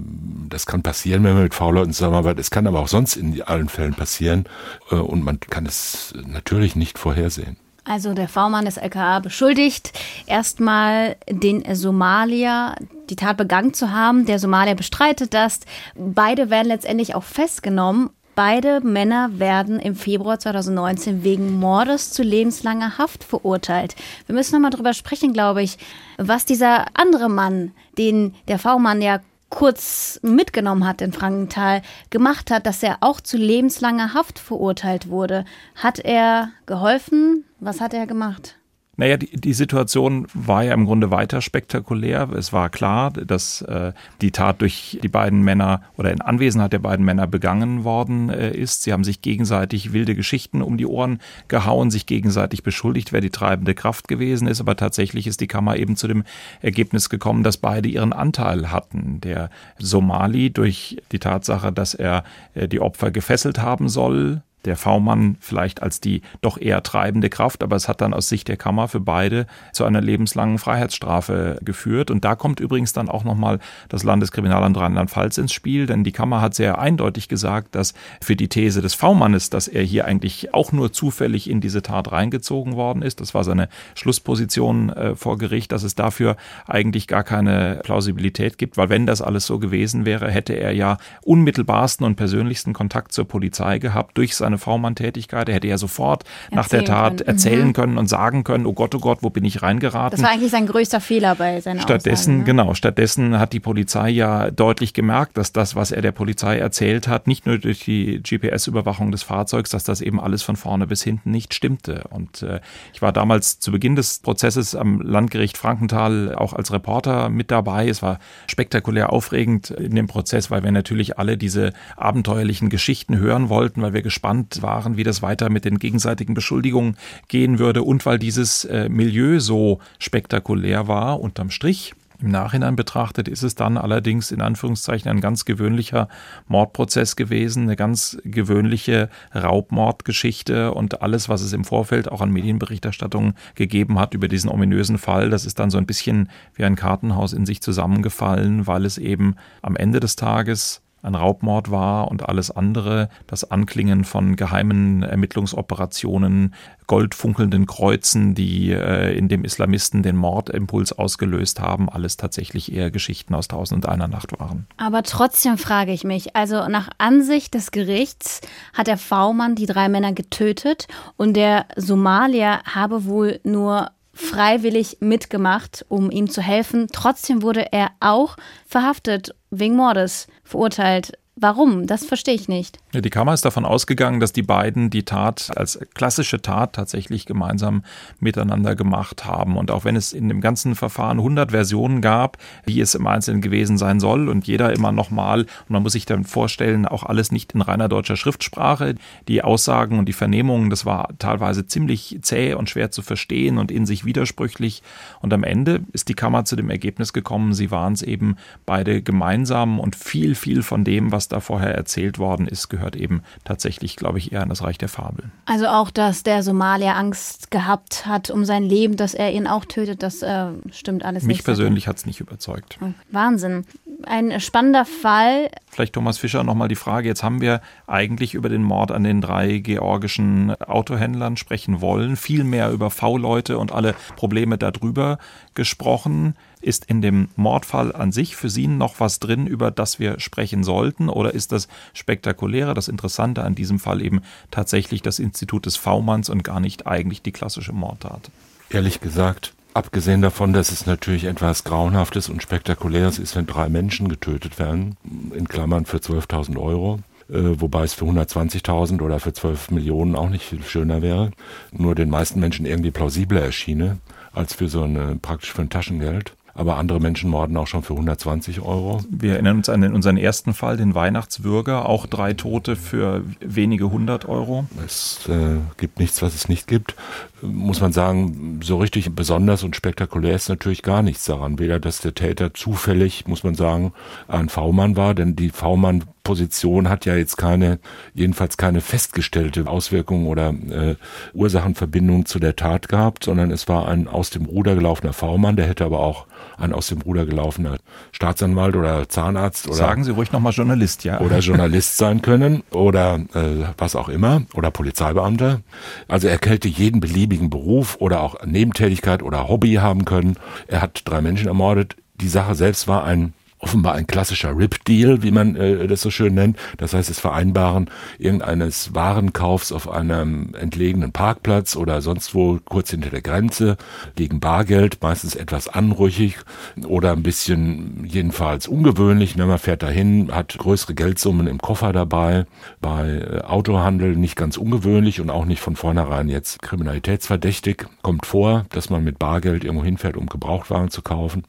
das 0.49 0.65
kann 0.65 0.83
passieren, 0.83 1.23
wenn 1.23 1.33
man 1.33 1.43
mit 1.43 1.53
V-Leuten 1.53 1.93
zusammenarbeitet. 1.93 2.39
Es 2.39 2.51
kann 2.51 2.67
aber 2.67 2.81
auch 2.81 2.89
sonst 2.89 3.15
in 3.15 3.41
allen 3.41 3.69
Fällen 3.69 3.93
passieren 3.93 4.45
äh, 4.91 4.95
und 4.95 5.23
man 5.23 5.39
kann 5.39 5.65
es 5.65 6.13
natürlich 6.25 6.75
nicht 6.75 6.99
vorhersehen. 6.99 7.57
Also 7.87 8.13
der 8.13 8.27
V-Mann 8.27 8.65
des 8.65 8.77
LKA 8.77 9.19
beschuldigt, 9.19 9.97
erstmal 10.25 11.15
den 11.29 11.63
Somalier 11.73 12.75
die 13.09 13.15
Tat 13.15 13.37
begangen 13.37 13.73
zu 13.73 13.91
haben. 13.91 14.25
Der 14.25 14.39
Somalier 14.39 14.75
bestreitet 14.75 15.33
das. 15.33 15.61
Beide 15.95 16.49
werden 16.49 16.67
letztendlich 16.67 17.15
auch 17.15 17.23
festgenommen. 17.23 18.09
Beide 18.35 18.81
Männer 18.81 19.39
werden 19.39 19.79
im 19.79 19.95
Februar 19.95 20.37
2019 20.37 21.23
wegen 21.23 21.57
Mordes 21.57 22.11
zu 22.11 22.23
lebenslanger 22.23 22.97
Haft 22.97 23.23
verurteilt. 23.23 23.95
Wir 24.25 24.35
müssen 24.35 24.53
nochmal 24.53 24.71
drüber 24.71 24.93
sprechen, 24.93 25.33
glaube 25.33 25.63
ich, 25.63 25.77
was 26.17 26.45
dieser 26.45 26.85
andere 26.93 27.29
Mann, 27.29 27.71
den 27.97 28.35
der 28.47 28.59
V-Mann 28.59 29.01
ja 29.01 29.21
kurz 29.49 30.19
mitgenommen 30.23 30.85
hat 30.85 31.01
in 31.01 31.13
Frankenthal, 31.13 31.81
gemacht 32.09 32.51
hat, 32.51 32.65
dass 32.65 32.83
er 32.83 32.97
auch 33.01 33.21
zu 33.21 33.37
lebenslanger 33.37 34.13
Haft 34.13 34.39
verurteilt 34.39 35.09
wurde. 35.09 35.45
Hat 35.75 35.99
er 35.99 36.49
geholfen? 36.65 37.45
Was 37.59 37.81
hat 37.81 37.93
er 37.93 38.07
gemacht? 38.07 38.57
Naja, 38.99 39.17
die, 39.17 39.39
die 39.39 39.53
Situation 39.53 40.25
war 40.33 40.63
ja 40.63 40.73
im 40.73 40.85
Grunde 40.85 41.11
weiter 41.11 41.41
spektakulär. 41.41 42.29
Es 42.35 42.51
war 42.51 42.69
klar, 42.69 43.11
dass 43.11 43.61
äh, 43.61 43.93
die 44.21 44.31
Tat 44.31 44.59
durch 44.61 44.99
die 45.03 45.07
beiden 45.07 45.43
Männer 45.43 45.81
oder 45.97 46.11
in 46.11 46.19
Anwesenheit 46.19 46.73
der 46.73 46.79
beiden 46.79 47.05
Männer 47.05 47.27
begangen 47.27 47.83
worden 47.83 48.31
äh, 48.31 48.51
ist. 48.51 48.81
Sie 48.81 48.91
haben 48.91 49.03
sich 49.03 49.21
gegenseitig 49.21 49.93
wilde 49.93 50.15
Geschichten 50.15 50.63
um 50.63 50.77
die 50.77 50.87
Ohren 50.87 51.19
gehauen, 51.47 51.91
sich 51.91 52.07
gegenseitig 52.07 52.63
beschuldigt, 52.63 53.13
wer 53.13 53.21
die 53.21 53.29
treibende 53.29 53.75
Kraft 53.75 54.07
gewesen 54.07 54.47
ist. 54.47 54.61
Aber 54.61 54.75
tatsächlich 54.75 55.27
ist 55.27 55.41
die 55.41 55.47
Kammer 55.47 55.77
eben 55.77 55.95
zu 55.95 56.07
dem 56.07 56.23
Ergebnis 56.61 57.09
gekommen, 57.09 57.43
dass 57.43 57.57
beide 57.57 57.87
ihren 57.87 58.13
Anteil 58.13 58.71
hatten. 58.71 59.21
Der 59.21 59.51
Somali 59.77 60.49
durch 60.49 60.97
die 61.11 61.19
Tatsache, 61.19 61.71
dass 61.71 61.93
er 61.93 62.23
äh, 62.55 62.67
die 62.67 62.79
Opfer 62.79 63.11
gefesselt 63.11 63.59
haben 63.61 63.89
soll, 63.89 64.41
der 64.65 64.75
V-Mann 64.75 65.37
vielleicht 65.39 65.81
als 65.81 66.01
die 66.01 66.21
doch 66.41 66.57
eher 66.59 66.83
treibende 66.83 67.29
Kraft, 67.29 67.63
aber 67.63 67.75
es 67.75 67.87
hat 67.87 68.01
dann 68.01 68.13
aus 68.13 68.29
Sicht 68.29 68.47
der 68.47 68.57
Kammer 68.57 68.87
für 68.87 68.99
beide 68.99 69.47
zu 69.71 69.85
einer 69.85 70.01
lebenslangen 70.01 70.57
Freiheitsstrafe 70.57 71.59
geführt. 71.63 72.11
Und 72.11 72.25
da 72.25 72.35
kommt 72.35 72.59
übrigens 72.59 72.93
dann 72.93 73.09
auch 73.09 73.23
nochmal 73.23 73.59
das 73.89 74.03
Landeskriminalamt 74.03 74.77
Rheinland-Pfalz 74.77 75.37
ins 75.37 75.53
Spiel, 75.53 75.85
denn 75.85 76.03
die 76.03 76.11
Kammer 76.11 76.41
hat 76.41 76.55
sehr 76.55 76.79
eindeutig 76.79 77.27
gesagt, 77.27 77.75
dass 77.75 77.93
für 78.21 78.35
die 78.35 78.49
These 78.49 78.81
des 78.81 78.93
V-Mannes, 78.93 79.49
dass 79.49 79.67
er 79.67 79.83
hier 79.83 80.05
eigentlich 80.05 80.53
auch 80.53 80.71
nur 80.71 80.91
zufällig 80.91 81.49
in 81.49 81.61
diese 81.61 81.81
Tat 81.81 82.11
reingezogen 82.11 82.75
worden 82.75 83.01
ist, 83.01 83.21
das 83.21 83.33
war 83.33 83.43
seine 83.43 83.69
Schlussposition 83.95 84.89
äh, 84.89 85.15
vor 85.15 85.37
Gericht, 85.37 85.71
dass 85.71 85.83
es 85.83 85.95
dafür 85.95 86.35
eigentlich 86.65 87.07
gar 87.07 87.23
keine 87.23 87.79
Plausibilität 87.83 88.57
gibt, 88.57 88.77
weil 88.77 88.89
wenn 88.89 89.05
das 89.05 89.21
alles 89.21 89.45
so 89.45 89.59
gewesen 89.59 90.05
wäre, 90.05 90.29
hätte 90.29 90.53
er 90.53 90.73
ja 90.73 90.97
unmittelbarsten 91.23 92.05
und 92.05 92.15
persönlichsten 92.15 92.73
Kontakt 92.73 93.13
zur 93.13 93.27
Polizei 93.27 93.79
gehabt 93.79 94.17
durch 94.17 94.35
seine 94.47 94.57
V-Mann-Tätigkeit. 94.57 95.49
Er 95.49 95.55
hätte 95.55 95.67
ja 95.67 95.77
sofort 95.77 96.23
erzählen 96.23 96.55
nach 96.55 96.67
der 96.69 96.85
Tat 96.85 97.17
können. 97.17 97.27
erzählen 97.27 97.67
mhm. 97.67 97.73
können 97.73 97.97
und 97.97 98.07
sagen 98.07 98.43
können, 98.43 98.65
oh 98.65 98.73
Gott, 98.73 98.95
oh 98.95 98.99
Gott, 98.99 99.19
wo 99.21 99.29
bin 99.29 99.43
ich 99.43 99.61
reingeraten? 99.61 100.17
Das 100.17 100.23
war 100.23 100.33
eigentlich 100.33 100.51
sein 100.51 100.67
größter 100.67 101.01
Fehler 101.01 101.35
bei 101.35 101.59
seiner 101.61 101.81
Stattdessen, 101.81 102.13
Aussagen, 102.13 102.37
ne? 102.39 102.43
genau, 102.45 102.73
stattdessen 102.73 103.39
hat 103.39 103.53
die 103.53 103.59
Polizei 103.59 104.09
ja 104.09 104.51
deutlich 104.51 104.93
gemerkt, 104.93 105.37
dass 105.37 105.51
das, 105.51 105.75
was 105.75 105.91
er 105.91 106.01
der 106.01 106.11
Polizei 106.11 106.57
erzählt 106.57 107.07
hat, 107.07 107.27
nicht 107.27 107.45
nur 107.45 107.57
durch 107.57 107.83
die 107.83 108.21
GPS-Überwachung 108.21 109.11
des 109.11 109.23
Fahrzeugs, 109.23 109.69
dass 109.69 109.83
das 109.83 110.01
eben 110.01 110.19
alles 110.19 110.43
von 110.43 110.55
vorne 110.55 110.87
bis 110.87 111.03
hinten 111.03 111.31
nicht 111.31 111.53
stimmte. 111.53 112.05
Und 112.09 112.41
äh, 112.43 112.61
ich 112.93 113.01
war 113.01 113.11
damals 113.11 113.59
zu 113.59 113.71
Beginn 113.71 113.95
des 113.95 114.19
Prozesses 114.19 114.75
am 114.75 115.01
Landgericht 115.01 115.57
Frankenthal 115.57 116.35
auch 116.35 116.53
als 116.53 116.71
Reporter 116.71 117.29
mit 117.29 117.51
dabei. 117.51 117.89
Es 117.89 118.01
war 118.01 118.19
spektakulär 118.47 119.11
aufregend 119.11 119.71
in 119.71 119.95
dem 119.95 120.07
Prozess, 120.07 120.49
weil 120.49 120.63
wir 120.63 120.71
natürlich 120.71 121.17
alle 121.17 121.37
diese 121.37 121.73
abenteuerlichen 121.95 122.69
Geschichten 122.69 123.17
hören 123.17 123.49
wollten, 123.49 123.81
weil 123.81 123.93
wir 123.93 124.01
gespannt 124.01 124.36
gespannt 124.37 124.61
waren, 124.61 124.97
wie 124.97 125.03
das 125.03 125.21
weiter 125.21 125.49
mit 125.49 125.65
den 125.65 125.79
gegenseitigen 125.79 126.33
Beschuldigungen 126.33 126.97
gehen 127.27 127.59
würde 127.59 127.83
und 127.83 128.05
weil 128.05 128.19
dieses 128.19 128.65
äh, 128.65 128.89
Milieu 128.89 129.39
so 129.39 129.79
spektakulär 129.99 130.87
war, 130.87 131.19
unterm 131.19 131.49
Strich. 131.49 131.93
Im 132.19 132.31
Nachhinein 132.31 132.75
betrachtet 132.75 133.27
ist 133.27 133.43
es 133.43 133.53
dann 133.53 133.77
allerdings 133.77 134.31
in 134.31 134.41
Anführungszeichen 134.41 135.07
ein 135.07 135.21
ganz 135.21 135.45
gewöhnlicher 135.45 136.07
Mordprozess 136.47 137.15
gewesen, 137.15 137.63
eine 137.63 137.75
ganz 137.75 138.17
gewöhnliche 138.23 139.09
Raubmordgeschichte 139.35 140.73
und 140.73 141.03
alles, 141.03 141.29
was 141.29 141.41
es 141.41 141.53
im 141.53 141.63
Vorfeld 141.63 142.11
auch 142.11 142.21
an 142.21 142.31
Medienberichterstattungen 142.31 143.35
gegeben 143.53 143.99
hat 143.99 144.15
über 144.15 144.27
diesen 144.27 144.49
ominösen 144.49 144.97
Fall, 144.97 145.29
das 145.29 145.45
ist 145.45 145.59
dann 145.59 145.69
so 145.69 145.77
ein 145.77 145.85
bisschen 145.85 146.29
wie 146.55 146.63
ein 146.63 146.75
Kartenhaus 146.75 147.33
in 147.33 147.45
sich 147.45 147.61
zusammengefallen, 147.61 148.65
weil 148.65 148.85
es 148.85 148.97
eben 148.97 149.35
am 149.61 149.75
Ende 149.75 149.99
des 149.99 150.15
Tages 150.15 150.81
ein 151.01 151.15
Raubmord 151.15 151.71
war 151.71 152.09
und 152.09 152.27
alles 152.27 152.51
andere, 152.51 153.09
das 153.27 153.49
Anklingen 153.49 154.03
von 154.03 154.35
geheimen 154.35 155.03
Ermittlungsoperationen, 155.03 156.53
goldfunkelnden 156.87 157.65
Kreuzen, 157.65 158.33
die 158.33 158.71
äh, 158.71 159.15
in 159.17 159.27
dem 159.27 159.43
Islamisten 159.43 160.03
den 160.03 160.15
Mordimpuls 160.15 160.93
ausgelöst 160.93 161.59
haben, 161.59 161.89
alles 161.89 162.17
tatsächlich 162.17 162.71
eher 162.71 162.91
Geschichten 162.91 163.35
aus 163.35 163.47
Tausend 163.47 163.85
und 163.85 163.91
einer 163.91 164.07
Nacht 164.07 164.39
waren. 164.39 164.67
Aber 164.77 165.03
trotzdem 165.03 165.57
frage 165.57 165.91
ich 165.91 166.03
mich, 166.03 166.35
also 166.35 166.67
nach 166.67 166.89
Ansicht 166.97 167.53
des 167.53 167.71
Gerichts 167.71 168.41
hat 168.73 168.87
der 168.87 168.97
V-Mann 168.97 169.55
die 169.55 169.65
drei 169.65 169.89
Männer 169.89 170.13
getötet 170.13 170.87
und 171.17 171.35
der 171.35 171.65
Somalier 171.75 172.61
habe 172.63 173.05
wohl 173.05 173.39
nur 173.43 173.91
freiwillig 174.17 174.97
mitgemacht, 174.99 175.85
um 175.87 176.11
ihm 176.11 176.29
zu 176.29 176.41
helfen. 176.41 176.87
Trotzdem 176.91 177.41
wurde 177.41 177.71
er 177.71 177.91
auch 177.99 178.35
verhaftet 178.65 179.35
wegen 179.51 179.75
Mordes, 179.75 180.27
verurteilt. 180.43 181.13
Warum? 181.39 181.85
Das 181.85 182.03
verstehe 182.03 182.33
ich 182.33 182.47
nicht. 182.47 182.79
Die 182.95 183.11
Kammer 183.11 183.31
ist 183.35 183.45
davon 183.45 183.63
ausgegangen, 183.63 184.19
dass 184.19 184.33
die 184.33 184.41
beiden 184.41 184.89
die 184.89 185.03
Tat 185.03 185.51
als 185.55 185.77
klassische 185.93 186.41
Tat 186.41 186.73
tatsächlich 186.73 187.27
gemeinsam 187.27 187.83
miteinander 188.19 188.75
gemacht 188.75 189.23
haben. 189.23 189.55
Und 189.55 189.69
auch 189.69 189.85
wenn 189.85 189.95
es 189.95 190.13
in 190.13 190.29
dem 190.29 190.41
ganzen 190.41 190.73
Verfahren 190.73 191.19
100 191.19 191.51
Versionen 191.51 192.01
gab, 192.01 192.39
wie 192.65 192.81
es 192.81 192.95
im 192.95 193.05
Einzelnen 193.05 193.41
gewesen 193.41 193.77
sein 193.77 193.99
soll 193.99 194.29
und 194.29 194.47
jeder 194.47 194.73
immer 194.73 194.91
nochmal, 194.91 195.41
und 195.41 195.69
man 195.69 195.83
muss 195.83 195.91
sich 195.91 196.07
dann 196.07 196.23
vorstellen, 196.23 196.87
auch 196.87 197.03
alles 197.03 197.31
nicht 197.31 197.53
in 197.53 197.61
reiner 197.61 197.87
deutscher 197.87 198.17
Schriftsprache. 198.17 198.95
Die 199.27 199.43
Aussagen 199.43 199.99
und 199.99 200.05
die 200.09 200.13
Vernehmungen, 200.13 200.71
das 200.71 200.87
war 200.87 201.09
teilweise 201.19 201.67
ziemlich 201.67 202.17
zäh 202.23 202.55
und 202.55 202.71
schwer 202.71 202.89
zu 202.89 203.03
verstehen 203.03 203.59
und 203.59 203.69
in 203.69 203.85
sich 203.85 204.05
widersprüchlich. 204.05 204.81
Und 205.21 205.31
am 205.33 205.43
Ende 205.43 205.81
ist 205.93 206.09
die 206.09 206.15
Kammer 206.15 206.45
zu 206.45 206.55
dem 206.55 206.71
Ergebnis 206.71 207.13
gekommen, 207.13 207.53
sie 207.53 207.69
waren 207.69 207.93
es 207.93 208.01
eben 208.01 208.37
beide 208.65 209.03
gemeinsam 209.03 209.79
und 209.79 209.95
viel, 209.95 210.33
viel 210.33 210.63
von 210.63 210.83
dem, 210.83 211.11
was 211.11 211.26
da 211.27 211.39
vorher 211.39 211.75
erzählt 211.75 212.19
worden 212.19 212.47
ist, 212.47 212.69
gehört 212.69 212.95
eben 212.95 213.21
tatsächlich, 213.43 213.95
glaube 213.95 214.17
ich, 214.17 214.31
eher 214.31 214.43
in 214.43 214.49
das 214.49 214.63
Reich 214.63 214.77
der 214.77 214.89
Fabel. 214.89 215.25
Also 215.45 215.67
auch, 215.67 215.91
dass 215.91 216.23
der 216.23 216.43
Somalier 216.43 216.95
Angst 216.95 217.51
gehabt 217.51 218.05
hat 218.05 218.29
um 218.29 218.45
sein 218.45 218.63
Leben, 218.63 218.97
dass 218.97 219.13
er 219.13 219.31
ihn 219.31 219.47
auch 219.47 219.65
tötet, 219.65 220.03
das 220.03 220.21
äh, 220.21 220.47
stimmt 220.71 221.03
alles 221.05 221.23
Mich 221.23 221.37
nicht. 221.37 221.45
persönlich 221.45 221.87
hat 221.87 221.97
es 221.97 222.05
nicht 222.05 222.19
überzeugt. 222.19 222.77
Wahnsinn. 223.11 223.65
Ein 224.05 224.39
spannender 224.39 224.85
Fall. 224.85 225.49
Vielleicht 225.69 225.93
Thomas 225.93 226.17
Fischer 226.17 226.43
nochmal 226.43 226.67
die 226.67 226.75
Frage, 226.75 227.07
jetzt 227.07 227.23
haben 227.23 227.41
wir 227.41 227.61
eigentlich 227.87 228.33
über 228.35 228.47
den 228.49 228.63
Mord 228.63 228.91
an 228.91 229.03
den 229.03 229.21
drei 229.21 229.57
georgischen 229.57 230.51
Autohändlern 230.61 231.37
sprechen 231.37 231.81
wollen, 231.81 232.15
viel 232.15 232.43
mehr 232.43 232.71
über 232.71 232.89
V-Leute 232.89 233.57
und 233.57 233.71
alle 233.71 233.95
Probleme 234.15 234.57
darüber 234.57 235.17
gesprochen. 235.55 236.35
Ist 236.61 236.85
in 236.85 237.01
dem 237.01 237.29
Mordfall 237.35 237.93
an 237.93 238.11
sich 238.11 238.35
für 238.35 238.49
Sie 238.49 238.67
noch 238.67 238.99
was 238.99 239.19
drin, 239.19 239.47
über 239.47 239.71
das 239.71 239.99
wir 239.99 240.19
sprechen 240.19 240.63
sollten? 240.63 241.09
Oder 241.09 241.33
ist 241.33 241.51
das 241.51 241.67
Spektakuläre, 241.93 242.73
das 242.73 242.87
Interessante 242.87 243.43
an 243.43 243.55
diesem 243.55 243.79
Fall 243.79 244.01
eben 244.01 244.21
tatsächlich 244.51 245.01
das 245.01 245.19
Institut 245.19 245.65
des 245.65 245.77
V-Manns 245.77 246.29
und 246.29 246.43
gar 246.43 246.59
nicht 246.59 246.87
eigentlich 246.87 247.21
die 247.21 247.31
klassische 247.31 247.73
Mordtat? 247.73 248.31
Ehrlich 248.69 248.99
gesagt, 248.99 249.53
abgesehen 249.73 250.21
davon, 250.21 250.51
dass 250.51 250.71
es 250.71 250.85
natürlich 250.85 251.25
etwas 251.25 251.63
Grauenhaftes 251.63 252.29
und 252.29 252.41
Spektakuläres 252.41 253.19
ist, 253.19 253.35
wenn 253.35 253.45
drei 253.45 253.69
Menschen 253.69 254.09
getötet 254.09 254.57
werden, 254.59 254.97
in 255.33 255.47
Klammern 255.47 255.85
für 255.85 255.97
12.000 255.97 256.57
Euro, 256.57 256.99
äh, 257.29 257.59
wobei 257.59 257.83
es 257.83 257.93
für 257.93 258.05
120.000 258.05 259.01
oder 259.01 259.19
für 259.19 259.33
12 259.33 259.71
Millionen 259.71 260.15
auch 260.15 260.29
nicht 260.29 260.45
viel 260.45 260.63
schöner 260.63 261.01
wäre, 261.01 261.31
nur 261.71 261.93
den 261.93 262.09
meisten 262.09 262.39
Menschen 262.39 262.65
irgendwie 262.65 262.91
plausibler 262.91 263.41
erschiene 263.41 263.99
als 264.33 264.53
für 264.53 264.67
so 264.67 264.83
eine 264.83 265.15
praktisch 265.15 265.51
für 265.51 265.61
ein 265.61 265.69
Taschengeld 265.69 266.33
aber 266.57 266.77
andere 266.77 266.99
Menschen 266.99 267.29
morden 267.29 267.55
auch 267.55 267.67
schon 267.67 267.83
für 267.83 267.93
120 267.93 268.61
Euro. 268.61 269.01
Wir 269.09 269.33
erinnern 269.33 269.57
uns 269.57 269.69
an 269.69 269.81
den, 269.81 269.93
unseren 269.93 270.17
ersten 270.17 270.55
Fall, 270.55 270.75
den 270.75 270.95
Weihnachtswürger, 270.95 271.87
auch 271.87 272.07
drei 272.07 272.33
Tote 272.33 272.75
für 272.75 273.23
wenige 273.39 273.91
hundert 273.91 274.27
Euro. 274.27 274.65
Es 274.83 275.29
äh, 275.29 275.59
gibt 275.77 275.99
nichts, 275.99 276.23
was 276.23 276.33
es 276.33 276.49
nicht 276.49 276.67
gibt. 276.67 276.95
Muss 277.43 277.79
man 277.79 277.93
sagen, 277.93 278.59
so 278.63 278.77
richtig 278.77 279.13
besonders 279.13 279.63
und 279.63 279.75
spektakulär 279.75 280.33
ist 280.33 280.49
natürlich 280.49 280.81
gar 280.81 281.03
nichts 281.03 281.25
daran. 281.25 281.59
Weder, 281.59 281.79
dass 281.79 282.01
der 282.01 282.15
Täter 282.15 282.55
zufällig, 282.55 283.27
muss 283.27 283.43
man 283.43 283.53
sagen, 283.53 283.93
ein 284.27 284.49
V-Mann 284.49 284.95
war, 284.95 285.13
denn 285.13 285.35
die 285.35 285.49
V-Mann 285.49 286.05
Position 286.27 286.89
hat 286.89 287.05
ja 287.05 287.15
jetzt 287.15 287.37
keine, 287.37 287.79
jedenfalls 288.13 288.57
keine 288.57 288.81
festgestellte 288.81 289.65
Auswirkung 289.65 290.27
oder 290.27 290.49
äh, 290.49 290.95
Ursachenverbindung 291.33 292.25
zu 292.25 292.37
der 292.39 292.57
Tat 292.57 292.89
gehabt, 292.89 293.23
sondern 293.23 293.49
es 293.49 293.69
war 293.69 293.87
ein 293.87 294.09
aus 294.09 294.29
dem 294.29 294.43
Ruder 294.43 294.75
gelaufener 294.75 295.13
V-Mann, 295.13 295.55
der 295.55 295.67
hätte 295.67 295.85
aber 295.85 295.99
auch 295.99 296.27
ein 296.57 296.73
aus 296.73 296.87
dem 296.87 296.99
Ruder 296.99 297.25
gelaufener 297.25 297.77
Staatsanwalt 298.11 298.75
oder 298.75 299.07
Zahnarzt 299.07 299.67
oder 299.67 299.77
sagen 299.77 300.03
Sie 300.03 300.11
ruhig 300.11 300.33
nochmal 300.33 300.51
Journalist, 300.51 301.05
ja. 301.05 301.21
Oder 301.21 301.39
Journalist 301.39 301.95
sein 301.95 302.21
können 302.21 302.61
oder 302.71 303.21
äh, 303.33 303.63
was 303.77 303.95
auch 303.95 304.09
immer 304.09 304.41
oder 304.53 304.69
Polizeibeamter. 304.69 305.61
Also 306.09 306.27
er 306.27 306.39
hätte 306.43 306.67
jeden 306.67 306.99
beliebigen 306.99 307.49
Beruf 307.49 307.95
oder 308.01 308.19
auch 308.21 308.43
Nebentätigkeit 308.45 309.23
oder 309.23 309.47
Hobby 309.47 309.75
haben 309.75 310.03
können. 310.03 310.35
Er 310.67 310.81
hat 310.81 311.03
drei 311.05 311.21
Menschen 311.21 311.47
ermordet. 311.47 311.95
Die 312.19 312.27
Sache 312.27 312.53
selbst 312.53 312.89
war 312.89 313.05
ein 313.05 313.31
offenbar 313.59 313.95
ein 313.95 314.05
klassischer 314.05 314.55
RIP-Deal, 314.55 315.23
wie 315.23 315.31
man 315.31 315.55
äh, 315.55 315.87
das 315.87 316.01
so 316.01 316.11
schön 316.11 316.35
nennt. 316.35 316.57
Das 316.77 316.93
heißt, 316.93 317.09
das 317.09 317.19
Vereinbaren 317.19 317.89
irgendeines 318.19 318.93
Warenkaufs 318.93 319.71
auf 319.71 319.89
einem 319.89 320.53
entlegenen 320.53 321.11
Parkplatz 321.11 321.75
oder 321.75 322.01
sonst 322.01 322.35
wo 322.35 322.59
kurz 322.63 322.91
hinter 322.91 323.09
der 323.09 323.21
Grenze 323.21 323.77
gegen 324.15 324.39
Bargeld, 324.39 325.01
meistens 325.01 325.35
etwas 325.35 325.67
anrüchig 325.67 326.37
oder 326.85 327.13
ein 327.13 327.23
bisschen 327.23 328.05
jedenfalls 328.05 328.67
ungewöhnlich. 328.67 329.35
Ne? 329.35 329.45
Man 329.47 329.57
fährt 329.57 329.81
dahin, 329.81 330.31
hat 330.31 330.57
größere 330.57 330.93
Geldsummen 330.93 331.47
im 331.47 331.57
Koffer 331.57 331.93
dabei. 331.93 332.45
Bei 332.79 333.09
äh, 333.09 333.41
Autohandel 333.41 334.15
nicht 334.15 334.35
ganz 334.35 334.57
ungewöhnlich 334.57 335.19
und 335.19 335.29
auch 335.29 335.45
nicht 335.45 335.61
von 335.61 335.75
vornherein 335.75 336.29
jetzt 336.29 336.61
kriminalitätsverdächtig. 336.61 337.85
Kommt 338.03 338.27
vor, 338.27 338.65
dass 338.69 338.91
man 338.91 339.03
mit 339.03 339.17
Bargeld 339.19 339.63
irgendwo 339.63 339.83
hinfährt, 339.83 340.15
um 340.15 340.27
Gebrauchtwagen 340.27 340.89
zu 340.89 341.01
kaufen. 341.01 341.43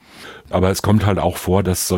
Aber 0.50 0.70
es 0.70 0.80
kommt 0.80 1.04
halt 1.04 1.18
auch 1.18 1.36
vor, 1.36 1.62
dass 1.62 1.86
solche 1.86 1.97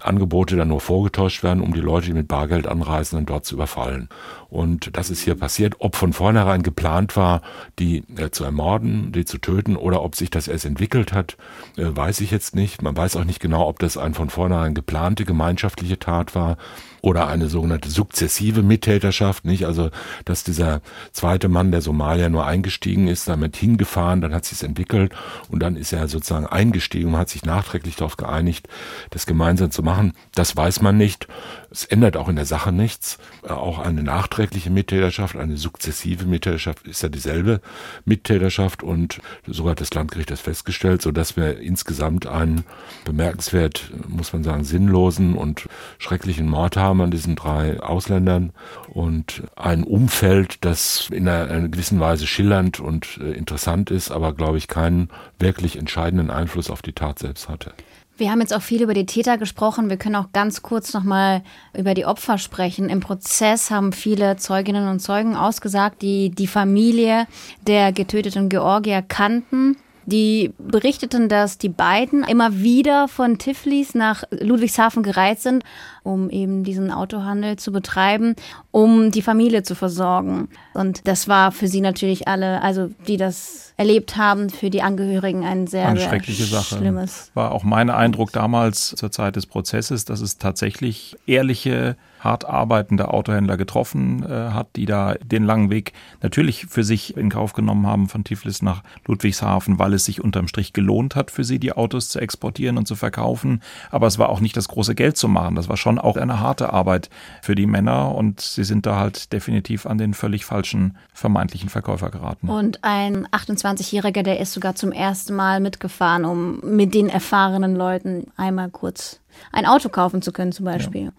Angebote 0.00 0.56
dann 0.56 0.68
nur 0.68 0.80
vorgetäuscht 0.80 1.42
werden, 1.42 1.62
um 1.62 1.72
die 1.74 1.80
Leute, 1.80 2.06
die 2.06 2.12
mit 2.12 2.28
Bargeld 2.28 2.66
anreisen, 2.66 3.16
dann 3.16 3.26
dort 3.26 3.44
zu 3.44 3.54
überfallen. 3.54 4.08
Und 4.48 4.96
das 4.96 5.10
ist 5.10 5.20
hier 5.20 5.34
passiert. 5.34 5.76
Ob 5.78 5.96
von 5.96 6.12
vornherein 6.12 6.62
geplant 6.62 7.16
war, 7.16 7.42
die 7.78 8.04
äh, 8.16 8.30
zu 8.30 8.44
ermorden, 8.44 9.12
die 9.12 9.24
zu 9.24 9.38
töten 9.38 9.76
oder 9.76 10.02
ob 10.02 10.14
sich 10.14 10.30
das 10.30 10.48
erst 10.48 10.64
entwickelt 10.64 11.12
hat, 11.12 11.36
äh, 11.76 11.84
weiß 11.86 12.20
ich 12.20 12.30
jetzt 12.30 12.54
nicht. 12.54 12.82
Man 12.82 12.96
weiß 12.96 13.16
auch 13.16 13.24
nicht 13.24 13.40
genau, 13.40 13.66
ob 13.68 13.78
das 13.78 13.96
ein 13.96 14.14
von 14.14 14.30
vornherein 14.30 14.74
geplante 14.74 15.24
gemeinschaftliche 15.24 15.98
Tat 15.98 16.34
war 16.34 16.56
oder 17.04 17.28
eine 17.28 17.50
sogenannte 17.50 17.90
sukzessive 17.90 18.62
Mittäterschaft, 18.62 19.44
nicht? 19.44 19.66
Also, 19.66 19.90
dass 20.24 20.42
dieser 20.42 20.80
zweite 21.12 21.50
Mann, 21.50 21.70
der 21.70 21.82
Somalier, 21.82 22.30
nur 22.30 22.46
eingestiegen 22.46 23.08
ist, 23.08 23.28
damit 23.28 23.56
hingefahren, 23.56 24.22
dann 24.22 24.32
hat 24.32 24.46
sich 24.46 24.62
entwickelt 24.62 25.12
und 25.50 25.62
dann 25.62 25.76
ist 25.76 25.92
er 25.92 26.08
sozusagen 26.08 26.46
eingestiegen 26.46 27.12
und 27.12 27.18
hat 27.18 27.28
sich 27.28 27.44
nachträglich 27.44 27.96
darauf 27.96 28.16
geeinigt, 28.16 28.68
das 29.10 29.26
gemeinsam 29.26 29.70
zu 29.70 29.82
machen. 29.82 30.14
Das 30.34 30.56
weiß 30.56 30.80
man 30.80 30.96
nicht. 30.96 31.28
Es 31.74 31.84
ändert 31.84 32.16
auch 32.16 32.28
in 32.28 32.36
der 32.36 32.46
Sache 32.46 32.70
nichts. 32.70 33.18
Auch 33.42 33.80
eine 33.80 34.04
nachträgliche 34.04 34.70
Mittäterschaft, 34.70 35.34
eine 35.34 35.56
sukzessive 35.56 36.24
Mittäterschaft 36.24 36.86
ist 36.86 37.02
ja 37.02 37.08
dieselbe 37.08 37.60
Mittäterschaft 38.04 38.84
und 38.84 39.20
so 39.44 39.68
hat 39.68 39.80
das 39.80 39.92
Landgericht 39.92 40.30
das 40.30 40.40
festgestellt, 40.40 41.02
so 41.02 41.10
dass 41.10 41.36
wir 41.36 41.58
insgesamt 41.58 42.28
einen 42.28 42.64
bemerkenswert, 43.04 43.90
muss 44.06 44.32
man 44.32 44.44
sagen, 44.44 44.62
sinnlosen 44.62 45.34
und 45.34 45.68
schrecklichen 45.98 46.48
Mord 46.48 46.76
haben 46.76 47.00
an 47.00 47.10
diesen 47.10 47.34
drei 47.34 47.80
Ausländern 47.80 48.52
und 48.86 49.42
ein 49.56 49.82
Umfeld, 49.82 50.64
das 50.64 51.08
in 51.10 51.26
einer, 51.26 51.50
einer 51.50 51.68
gewissen 51.68 51.98
Weise 51.98 52.28
schillernd 52.28 52.78
und 52.78 53.18
äh, 53.20 53.32
interessant 53.32 53.90
ist, 53.90 54.12
aber 54.12 54.32
glaube 54.32 54.58
ich 54.58 54.68
keinen 54.68 55.08
wirklich 55.40 55.76
entscheidenden 55.76 56.30
Einfluss 56.30 56.70
auf 56.70 56.82
die 56.82 56.92
Tat 56.92 57.18
selbst 57.18 57.48
hatte. 57.48 57.72
Wir 58.16 58.30
haben 58.30 58.40
jetzt 58.40 58.54
auch 58.54 58.62
viel 58.62 58.82
über 58.82 58.94
die 58.94 59.06
Täter 59.06 59.38
gesprochen. 59.38 59.90
Wir 59.90 59.96
können 59.96 60.14
auch 60.14 60.30
ganz 60.32 60.62
kurz 60.62 60.94
nochmal 60.94 61.42
über 61.76 61.94
die 61.94 62.06
Opfer 62.06 62.38
sprechen. 62.38 62.88
Im 62.88 63.00
Prozess 63.00 63.72
haben 63.72 63.92
viele 63.92 64.36
Zeuginnen 64.36 64.88
und 64.88 65.00
Zeugen 65.00 65.34
ausgesagt, 65.34 66.00
die 66.00 66.30
die 66.30 66.46
Familie 66.46 67.26
der 67.66 67.92
getöteten 67.92 68.48
Georgier 68.48 69.02
kannten. 69.02 69.76
Die 70.06 70.52
berichteten, 70.58 71.28
dass 71.28 71.58
die 71.58 71.68
beiden 71.68 72.24
immer 72.24 72.54
wieder 72.60 73.08
von 73.08 73.38
Tiflis 73.38 73.94
nach 73.94 74.24
Ludwigshafen 74.30 75.02
gereist 75.02 75.42
sind, 75.42 75.64
um 76.02 76.30
eben 76.30 76.64
diesen 76.64 76.90
Autohandel 76.90 77.56
zu 77.56 77.72
betreiben, 77.72 78.36
um 78.70 79.10
die 79.10 79.22
Familie 79.22 79.62
zu 79.62 79.74
versorgen. 79.74 80.48
Und 80.74 81.06
das 81.06 81.28
war 81.28 81.52
für 81.52 81.68
sie 81.68 81.80
natürlich 81.80 82.28
alle, 82.28 82.62
also 82.62 82.90
die 83.06 83.16
das 83.16 83.72
erlebt 83.76 84.16
haben, 84.16 84.50
für 84.50 84.70
die 84.70 84.82
Angehörigen 84.82 85.44
ein 85.44 85.66
sehr, 85.66 85.88
Eine 85.88 86.00
sehr 86.00 86.08
schreckliche 86.08 86.44
Sache. 86.44 86.76
schlimmes. 86.76 87.30
War 87.34 87.52
auch 87.52 87.64
mein 87.64 87.90
Eindruck 87.90 88.32
damals 88.32 88.94
zur 88.96 89.10
Zeit 89.10 89.36
des 89.36 89.46
Prozesses, 89.46 90.04
dass 90.04 90.20
es 90.20 90.38
tatsächlich 90.38 91.16
ehrliche 91.26 91.96
hart 92.24 92.46
arbeitende 92.46 93.08
Autohändler 93.08 93.56
getroffen 93.56 94.24
äh, 94.24 94.50
hat, 94.50 94.68
die 94.76 94.86
da 94.86 95.14
den 95.22 95.44
langen 95.44 95.70
Weg 95.70 95.92
natürlich 96.22 96.66
für 96.66 96.82
sich 96.82 97.16
in 97.16 97.28
Kauf 97.28 97.52
genommen 97.52 97.86
haben 97.86 98.08
von 98.08 98.24
Tiflis 98.24 98.62
nach 98.62 98.82
Ludwigshafen, 99.06 99.78
weil 99.78 99.92
es 99.92 100.06
sich 100.06 100.24
unterm 100.24 100.48
Strich 100.48 100.72
gelohnt 100.72 101.14
hat, 101.14 101.30
für 101.30 101.44
sie 101.44 101.58
die 101.58 101.72
Autos 101.72 102.08
zu 102.08 102.18
exportieren 102.18 102.78
und 102.78 102.88
zu 102.88 102.96
verkaufen. 102.96 103.60
Aber 103.90 104.06
es 104.06 104.18
war 104.18 104.30
auch 104.30 104.40
nicht 104.40 104.56
das 104.56 104.68
große 104.68 104.94
Geld 104.94 105.16
zu 105.16 105.28
machen. 105.28 105.54
Das 105.54 105.68
war 105.68 105.76
schon 105.76 105.98
auch 105.98 106.16
eine 106.16 106.40
harte 106.40 106.72
Arbeit 106.72 107.10
für 107.42 107.54
die 107.54 107.66
Männer 107.66 108.14
und 108.14 108.40
sie 108.40 108.64
sind 108.64 108.86
da 108.86 108.96
halt 108.98 109.32
definitiv 109.32 109.86
an 109.86 109.98
den 109.98 110.14
völlig 110.14 110.44
falschen 110.44 110.96
vermeintlichen 111.12 111.68
Verkäufer 111.68 112.10
geraten. 112.10 112.48
Und 112.48 112.82
ein 112.82 113.26
28-Jähriger, 113.28 114.22
der 114.22 114.40
ist 114.40 114.52
sogar 114.54 114.74
zum 114.74 114.92
ersten 114.92 115.34
Mal 115.34 115.60
mitgefahren, 115.60 116.24
um 116.24 116.60
mit 116.60 116.94
den 116.94 117.08
erfahrenen 117.08 117.76
Leuten 117.76 118.28
einmal 118.36 118.70
kurz 118.70 119.20
ein 119.52 119.66
Auto 119.66 119.88
kaufen 119.88 120.22
zu 120.22 120.32
können 120.32 120.52
zum 120.52 120.64
Beispiel. 120.64 121.06
Ja. 121.06 121.12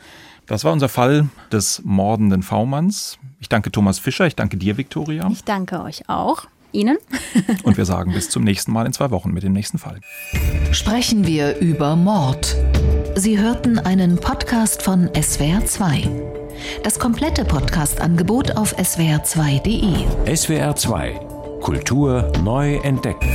Das 0.47 0.63
war 0.63 0.73
unser 0.73 0.89
Fall 0.89 1.27
des 1.51 1.81
mordenden 1.83 2.43
V-Manns. 2.43 3.17
Ich 3.39 3.49
danke 3.49 3.71
Thomas 3.71 3.99
Fischer, 3.99 4.27
ich 4.27 4.35
danke 4.35 4.57
dir, 4.57 4.77
Viktoria. 4.77 5.27
Ich 5.31 5.43
danke 5.43 5.81
euch 5.81 6.07
auch. 6.07 6.45
Ihnen. 6.71 6.97
Und 7.63 7.77
wir 7.77 7.85
sagen 7.85 8.11
bis 8.11 8.29
zum 8.29 8.43
nächsten 8.43 8.73
Mal 8.73 8.85
in 8.85 8.91
zwei 8.91 9.09
Wochen 9.09 9.31
mit 9.31 9.43
dem 9.43 9.53
nächsten 9.53 9.77
Fall. 9.77 10.01
Sprechen 10.71 11.25
wir 11.25 11.57
über 11.59 11.95
Mord. 11.95 12.53
Sie 13.15 13.39
hörten 13.39 13.79
einen 13.79 14.17
Podcast 14.17 14.81
von 14.81 15.07
SWR2. 15.09 16.09
Das 16.83 16.99
komplette 16.99 17.45
Podcast-Angebot 17.45 18.57
auf 18.57 18.77
swr2.de. 18.77 20.05
SWR2 20.25 21.35
Kultur 21.65 22.31
neu 22.43 22.75
entdecken. 22.83 23.27